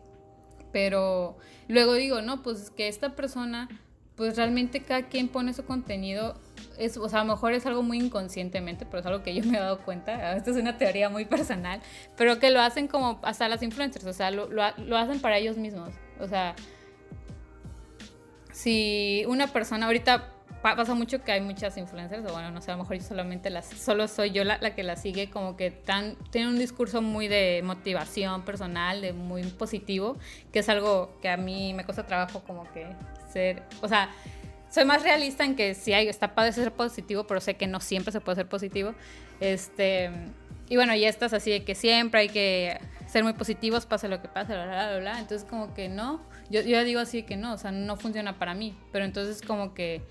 Pero 0.73 1.37
luego 1.69 1.93
digo, 1.93 2.21
no, 2.21 2.43
pues 2.43 2.61
es 2.61 2.69
que 2.71 2.89
esta 2.89 3.15
persona, 3.15 3.69
pues 4.15 4.35
realmente 4.35 4.81
cada 4.81 5.03
quien 5.03 5.29
pone 5.29 5.53
su 5.53 5.63
contenido 5.63 6.35
es, 6.77 6.97
o 6.97 7.07
sea, 7.07 7.21
a 7.21 7.23
lo 7.23 7.31
mejor 7.31 7.53
es 7.53 7.65
algo 7.65 7.83
muy 7.83 7.99
inconscientemente, 7.99 8.85
pero 8.85 8.99
es 8.99 9.05
algo 9.05 9.23
que 9.23 9.33
yo 9.33 9.45
me 9.45 9.57
he 9.57 9.61
dado 9.61 9.79
cuenta. 9.79 10.35
Esto 10.35 10.51
es 10.51 10.57
una 10.57 10.77
teoría 10.77 11.09
muy 11.09 11.23
personal, 11.23 11.79
pero 12.17 12.39
que 12.39 12.49
lo 12.49 12.59
hacen 12.59 12.87
como 12.87 13.19
hasta 13.23 13.47
las 13.47 13.63
influencers, 13.63 14.05
o 14.05 14.13
sea, 14.13 14.29
lo, 14.31 14.49
lo, 14.49 14.63
lo 14.77 14.97
hacen 14.97 15.21
para 15.21 15.37
ellos 15.37 15.57
mismos. 15.57 15.93
O 16.19 16.27
sea, 16.27 16.55
si 18.53 19.25
una 19.27 19.47
persona, 19.47 19.87
ahorita 19.87 20.29
pasa 20.61 20.93
mucho 20.93 21.21
que 21.21 21.33
hay 21.33 21.41
muchas 21.41 21.77
influencers, 21.77 22.25
o 22.25 22.31
bueno, 22.31 22.49
no 22.51 22.61
sé, 22.61 22.71
a 22.71 22.75
lo 22.75 22.83
mejor 22.83 22.97
yo 22.97 23.03
solamente 23.03 23.49
las, 23.49 23.65
solo 23.65 24.07
soy 24.07 24.31
yo 24.31 24.45
la, 24.45 24.57
que 24.73 24.83
la 24.83 24.95
sigue, 24.95 25.29
como 25.29 25.57
que 25.57 25.71
tan, 25.71 26.15
tiene 26.31 26.47
un 26.47 26.57
discurso 26.57 27.01
muy 27.01 27.27
de 27.27 27.61
motivación 27.65 28.43
personal, 28.43 29.01
de 29.01 29.11
muy 29.11 29.43
positivo, 29.43 30.15
que 30.53 30.59
es 30.59 30.69
algo 30.69 31.19
que 31.21 31.27
a 31.27 31.35
mí 31.35 31.73
me 31.73 31.83
cuesta 31.83 32.05
trabajo 32.05 32.43
como 32.47 32.71
que 32.71 32.87
ser, 33.33 33.63
o 33.81 33.89
sea, 33.89 34.09
soy 34.69 34.85
más 34.85 35.03
realista 35.03 35.43
en 35.43 35.55
que 35.55 35.73
sí 35.75 35.91
hay, 35.91 36.07
está 36.07 36.33
padre 36.33 36.53
ser 36.53 36.71
positivo, 36.71 37.25
pero 37.25 37.41
sé 37.41 37.55
que 37.55 37.67
no 37.67 37.81
siempre 37.81 38.13
se 38.13 38.21
puede 38.21 38.37
ser 38.37 38.47
positivo. 38.47 38.95
Este, 39.39 40.09
y 40.69 40.77
bueno, 40.77 40.95
y 40.95 41.03
estas 41.05 41.33
así 41.33 41.51
de 41.51 41.63
que 41.63 41.75
siempre 41.75 42.21
hay 42.21 42.29
que 42.29 42.79
ser 43.13 43.23
muy 43.23 43.33
positivos, 43.33 43.85
pase 43.85 44.07
lo 44.07 44.21
que 44.21 44.27
pase, 44.27 44.53
bla, 44.53 44.65
bla, 44.65 44.89
bla, 44.89 44.99
bla. 44.99 45.19
Entonces 45.19 45.47
como 45.47 45.73
que 45.75 45.87
no, 45.87 46.19
yo, 46.49 46.61
yo 46.61 46.83
digo 46.83 46.99
así 46.99 47.21
que 47.21 47.37
no, 47.37 47.53
o 47.53 47.57
sea, 47.57 47.71
no 47.71 47.95
funciona 47.95 48.39
para 48.39 48.55
mí, 48.55 48.75
pero 48.91 49.05
entonces 49.05 49.41
como 49.45 49.75
que 49.75 50.01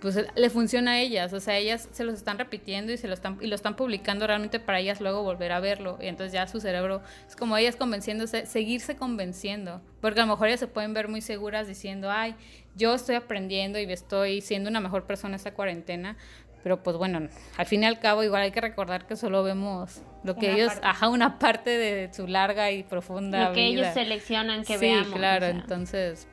pues 0.00 0.18
le 0.34 0.50
funciona 0.50 0.92
a 0.92 1.00
ellas, 1.00 1.32
o 1.34 1.40
sea, 1.40 1.58
ellas 1.58 1.88
se 1.92 2.04
los 2.04 2.14
están 2.14 2.38
repitiendo 2.38 2.90
y 2.90 2.96
se 2.96 3.06
lo 3.06 3.14
están 3.14 3.38
y 3.40 3.46
lo 3.46 3.54
están 3.54 3.76
publicando 3.76 4.26
realmente 4.26 4.58
para 4.58 4.80
ellas 4.80 5.00
luego 5.00 5.22
volver 5.22 5.52
a 5.52 5.60
verlo. 5.60 5.98
Y 6.00 6.06
entonces 6.06 6.32
ya 6.32 6.46
su 6.46 6.60
cerebro 6.60 7.02
es 7.26 7.36
como 7.36 7.56
ellas 7.56 7.76
convenciéndose, 7.76 8.46
seguirse 8.46 8.96
convenciendo, 8.96 9.82
porque 10.00 10.20
a 10.20 10.24
lo 10.24 10.32
mejor 10.32 10.48
ellas 10.48 10.60
se 10.60 10.68
pueden 10.68 10.94
ver 10.94 11.08
muy 11.08 11.20
seguras 11.20 11.66
diciendo, 11.66 12.10
"Ay, 12.10 12.34
yo 12.76 12.94
estoy 12.94 13.14
aprendiendo 13.14 13.78
y 13.78 13.90
estoy 13.90 14.40
siendo 14.40 14.70
una 14.70 14.80
mejor 14.80 15.06
persona 15.06 15.36
esta 15.36 15.52
cuarentena", 15.52 16.16
pero 16.62 16.82
pues 16.82 16.96
bueno, 16.96 17.28
al 17.56 17.66
fin 17.66 17.82
y 17.82 17.86
al 17.86 17.98
cabo 17.98 18.22
igual 18.22 18.42
hay 18.42 18.50
que 18.50 18.60
recordar 18.60 19.06
que 19.06 19.16
solo 19.16 19.42
vemos 19.42 20.02
lo 20.22 20.36
que 20.36 20.52
ellos, 20.52 20.72
ajá, 20.82 21.08
una 21.08 21.38
parte 21.38 21.70
de 21.70 22.12
su 22.12 22.26
larga 22.26 22.70
y 22.70 22.82
profunda 22.82 23.48
Lo 23.48 23.54
que 23.54 23.66
ellos 23.66 23.86
seleccionan 23.94 24.64
que 24.64 24.78
sí, 24.78 24.86
veamos. 24.86 25.08
Sí, 25.08 25.14
claro, 25.14 25.46
entonces 25.46 26.28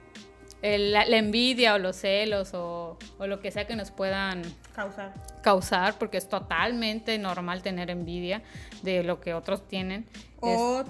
la, 0.61 1.03
envidia 1.17 1.75
o 1.75 1.77
los 1.77 1.95
celos 1.95 2.53
o, 2.53 2.97
o, 3.17 3.27
lo 3.27 3.39
que 3.39 3.51
sea 3.51 3.67
que 3.67 3.75
nos 3.75 3.91
puedan 3.91 4.41
causar. 4.75 5.13
causar, 5.41 5.97
porque 5.97 6.17
es 6.17 6.27
totalmente 6.27 7.17
normal 7.17 7.61
tener 7.61 7.89
envidia 7.89 8.41
de 8.81 9.03
lo 9.03 9.21
que 9.21 9.33
otros 9.33 9.67
tienen. 9.67 10.05
O 10.39 10.83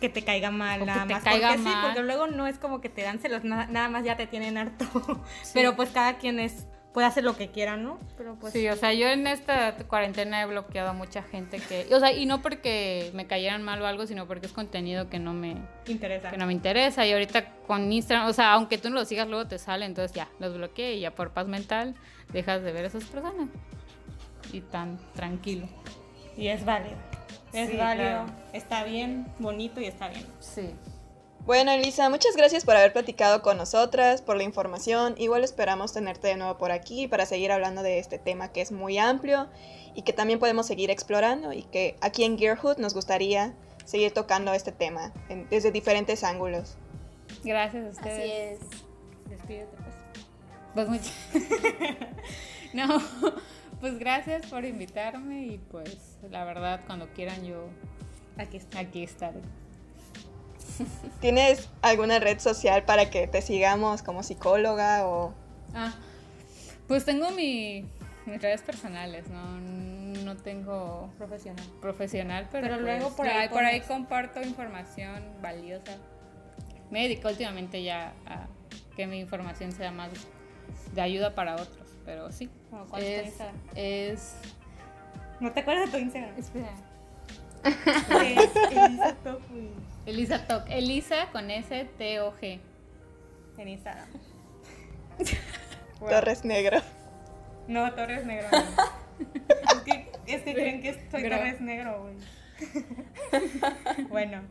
que 0.00 0.08
te 0.08 0.22
caiga 0.22 0.50
mal, 0.50 0.84
nada 0.84 1.06
te 1.06 1.14
más. 1.14 1.24
Caiga 1.24 1.48
porque 1.50 1.62
mal. 1.62 1.72
sí, 1.72 1.80
porque 1.82 2.02
luego 2.02 2.26
no 2.26 2.46
es 2.46 2.58
como 2.58 2.80
que 2.80 2.88
te 2.88 3.02
dan 3.02 3.18
celos, 3.20 3.44
nada, 3.44 3.66
nada 3.66 3.88
más 3.88 4.04
ya 4.04 4.16
te 4.16 4.26
tienen 4.26 4.58
harto. 4.58 4.84
Pero 5.54 5.76
pues 5.76 5.90
cada 5.90 6.18
quien 6.18 6.40
es 6.40 6.66
puede 6.94 7.08
hacer 7.08 7.24
lo 7.24 7.36
que 7.36 7.48
quiera, 7.48 7.76
¿no? 7.76 7.98
Pero 8.16 8.36
pues 8.36 8.52
sí, 8.52 8.68
o 8.68 8.76
sea, 8.76 8.94
yo 8.94 9.08
en 9.08 9.26
esta 9.26 9.76
cuarentena 9.88 10.40
he 10.40 10.46
bloqueado 10.46 10.90
a 10.90 10.92
mucha 10.92 11.24
gente 11.24 11.58
que, 11.58 11.92
o 11.92 11.98
sea, 11.98 12.12
y 12.12 12.24
no 12.24 12.40
porque 12.40 13.10
me 13.14 13.26
cayeran 13.26 13.64
mal 13.64 13.82
o 13.82 13.86
algo, 13.86 14.06
sino 14.06 14.26
porque 14.28 14.46
es 14.46 14.52
contenido 14.52 15.10
que 15.10 15.18
no 15.18 15.34
me 15.34 15.56
interesa. 15.88 16.30
Que 16.30 16.36
no 16.36 16.46
me 16.46 16.52
interesa 16.52 17.04
y 17.04 17.12
ahorita 17.12 17.46
con 17.66 17.92
Instagram, 17.92 18.28
o 18.28 18.32
sea, 18.32 18.52
aunque 18.52 18.78
tú 18.78 18.90
no 18.90 18.94
lo 18.94 19.04
sigas 19.04 19.26
luego 19.28 19.46
te 19.48 19.58
sale, 19.58 19.84
entonces 19.84 20.14
ya, 20.14 20.28
los 20.38 20.56
bloqueé 20.56 20.94
y 20.94 21.00
ya 21.00 21.10
por 21.10 21.32
paz 21.32 21.48
mental 21.48 21.96
dejas 22.32 22.62
de 22.62 22.70
ver 22.70 22.84
a 22.84 22.86
esas 22.88 23.04
personas. 23.04 23.48
Y 24.52 24.60
tan 24.60 24.98
tranquilo. 25.14 25.66
Y 26.36 26.46
es 26.46 26.64
válido. 26.64 26.94
Es 27.52 27.70
Sí, 27.70 27.76
válido, 27.76 28.24
claro. 28.24 28.26
está 28.52 28.84
bien, 28.84 29.26
bonito 29.40 29.80
y 29.80 29.86
está 29.86 30.08
bien. 30.08 30.24
Sí. 30.38 30.70
Bueno, 31.46 31.72
Elisa, 31.72 32.08
muchas 32.08 32.36
gracias 32.36 32.64
por 32.64 32.74
haber 32.74 32.92
platicado 32.94 33.42
con 33.42 33.58
nosotras, 33.58 34.22
por 34.22 34.36
la 34.36 34.44
información. 34.44 35.14
Igual 35.18 35.44
esperamos 35.44 35.92
tenerte 35.92 36.28
de 36.28 36.36
nuevo 36.36 36.56
por 36.56 36.72
aquí 36.72 37.06
para 37.06 37.26
seguir 37.26 37.52
hablando 37.52 37.82
de 37.82 37.98
este 37.98 38.18
tema 38.18 38.50
que 38.50 38.62
es 38.62 38.72
muy 38.72 38.96
amplio 38.96 39.48
y 39.94 40.02
que 40.02 40.14
también 40.14 40.38
podemos 40.38 40.66
seguir 40.66 40.90
explorando 40.90 41.52
y 41.52 41.62
que 41.64 41.96
aquí 42.00 42.24
en 42.24 42.38
Gearhood 42.38 42.78
nos 42.78 42.94
gustaría 42.94 43.52
seguir 43.84 44.12
tocando 44.14 44.54
este 44.54 44.72
tema 44.72 45.12
en- 45.28 45.46
desde 45.50 45.70
diferentes 45.70 46.24
ángulos. 46.24 46.76
Gracias 47.44 47.84
a 47.84 47.90
ustedes. 47.90 48.58
Así 48.62 48.72
es. 48.72 49.28
Despídete, 49.28 49.76
pues. 49.76 49.94
Pues 50.74 50.88
mucho. 50.88 51.10
no, 52.72 53.02
pues 53.80 53.98
gracias 53.98 54.46
por 54.46 54.64
invitarme 54.64 55.42
y 55.44 55.58
pues 55.58 56.16
la 56.30 56.44
verdad 56.44 56.80
cuando 56.86 57.06
quieran 57.12 57.44
yo 57.44 57.66
Aquí 58.38 58.56
está. 58.56 58.78
aquí 58.80 59.04
estaré. 59.04 59.40
¿Tienes 61.20 61.68
alguna 61.82 62.18
red 62.18 62.38
social 62.40 62.84
para 62.84 63.10
que 63.10 63.26
te 63.26 63.42
sigamos 63.42 64.02
como 64.02 64.22
psicóloga 64.22 65.06
o 65.06 65.34
Ah, 65.74 65.92
pues 66.86 67.04
tengo 67.04 67.30
mi, 67.30 67.84
mis 68.26 68.40
redes 68.40 68.62
personales, 68.62 69.28
no, 69.28 69.58
no 70.24 70.36
tengo 70.36 71.10
Profesional. 71.18 71.64
profesional, 71.80 72.48
pero, 72.50 72.68
Pero 72.68 72.80
luego 72.80 73.04
pues, 73.06 73.14
por 73.14 73.26
ahí 73.28 73.48
por 73.48 73.64
ahí 73.64 73.80
comparto 73.80 74.40
información 74.42 75.22
valiosa. 75.42 75.96
Me 76.90 77.02
dedico 77.02 77.28
últimamente 77.28 77.82
ya 77.82 78.12
a 78.26 78.46
que 78.96 79.06
mi 79.06 79.18
información 79.18 79.72
sea 79.72 79.90
más 79.90 80.10
de 80.94 81.00
ayuda 81.00 81.34
para 81.34 81.54
otros, 81.56 81.88
pero 82.04 82.30
sí. 82.30 82.48
Como, 82.70 82.84
¿cuál 82.86 83.02
es 83.02 83.34
es 83.74 84.34
¿No 85.40 85.50
te 85.52 85.60
acuerdas 85.60 85.86
de 85.90 85.98
tu 85.98 86.04
Instagram? 86.04 86.38
espera, 86.38 86.70
Es 87.64 88.50
Elisa 88.70 89.14
Tofu 89.24 89.70
Elisa 90.06 90.46
Toc, 90.46 90.64
Elisa 90.68 91.28
con 91.32 91.50
S 91.50 91.88
T 91.96 92.20
O 92.20 92.32
G. 92.34 92.60
en 93.58 93.68
Instagram. 93.68 94.08
Torres 95.98 96.44
Negro? 96.44 96.78
No, 97.66 97.92
Torres 97.94 98.26
Negro. 98.26 98.48
no. 98.50 98.58
es 99.72 99.80
que, 99.84 100.12
es 100.26 100.42
que 100.42 100.54
creen 100.54 100.82
que 100.82 100.94
soy 101.10 101.22
Torres 101.22 101.60
Negro, 101.60 102.02
güey. 102.02 102.16
bueno, 104.08 104.42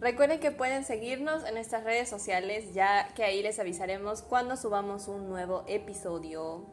Recuerden 0.00 0.38
que 0.38 0.52
pueden 0.52 0.84
seguirnos 0.84 1.44
en 1.44 1.54
nuestras 1.54 1.82
redes 1.82 2.08
sociales, 2.08 2.72
ya 2.72 3.08
que 3.16 3.24
ahí 3.24 3.42
les 3.42 3.58
avisaremos 3.58 4.22
cuando 4.22 4.56
subamos 4.56 5.08
un 5.08 5.28
nuevo 5.28 5.64
episodio. 5.66 6.66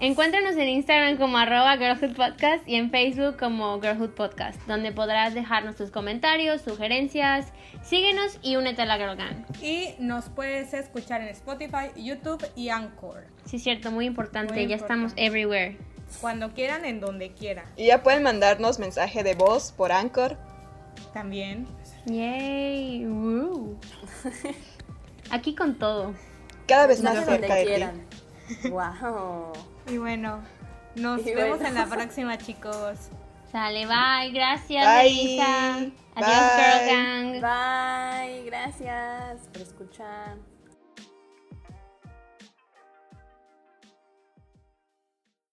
Encuéntranos 0.00 0.56
en 0.56 0.68
Instagram 0.68 1.16
como 1.16 1.38
arroba 1.38 1.76
Girlhood 1.76 2.16
Podcast 2.16 2.68
y 2.68 2.74
en 2.74 2.90
Facebook 2.90 3.38
como 3.38 3.80
Girlhood 3.80 4.10
Podcast, 4.10 4.60
donde 4.66 4.92
podrás 4.92 5.34
dejarnos 5.34 5.76
tus 5.76 5.90
comentarios, 5.90 6.62
sugerencias. 6.62 7.52
Síguenos 7.82 8.38
y 8.42 8.56
únete 8.56 8.82
a 8.82 8.86
la 8.86 8.96
Girl 8.98 9.16
Gang. 9.16 9.44
y 9.62 9.94
nos 10.00 10.28
puedes 10.28 10.74
escuchar 10.74 11.22
en 11.22 11.28
Spotify, 11.28 11.90
YouTube 11.96 12.44
y 12.56 12.68
Anchor. 12.70 13.24
Sí, 13.44 13.56
es 13.56 13.62
cierto, 13.62 13.90
muy 13.92 14.04
importante. 14.06 14.52
Muy 14.54 14.66
ya 14.66 14.76
estamos 14.76 15.12
everywhere. 15.16 15.78
Cuando 16.20 16.52
quieran, 16.52 16.84
en 16.84 17.00
donde 17.00 17.32
quieran. 17.32 17.64
Y 17.76 17.86
ya 17.86 18.02
pueden 18.02 18.22
mandarnos 18.22 18.78
mensaje 18.78 19.22
de 19.22 19.34
voz 19.34 19.72
por 19.72 19.90
Anchor. 19.92 20.36
También. 21.12 21.66
Yay. 22.06 23.06
woo. 23.06 23.78
Aquí 25.30 25.54
con 25.54 25.78
todo. 25.78 26.14
Cada 26.66 26.86
vez 26.88 27.02
más 27.02 27.24
cerca 27.24 27.54
de 27.54 27.62
ti. 27.62 27.68
quieran. 27.68 28.06
Wow. 28.70 29.52
Y 29.86 29.98
bueno, 29.98 30.40
nos 30.96 31.20
Y 31.26 31.34
vemos 31.34 31.58
bueno. 31.60 31.68
en 31.68 31.74
la 31.74 31.86
próxima, 31.86 32.38
chicos. 32.38 33.10
Sale, 33.52 33.86
bye. 33.86 34.30
Gracias, 34.32 34.84
Bye. 34.86 35.06
Elisa. 35.06 35.76
Adiós, 36.16 36.52
Girl. 36.56 36.88
Gang. 36.88 37.32
Bye, 37.40 38.44
gracias 38.46 39.48
por 39.52 39.62
escuchar. 39.62 40.36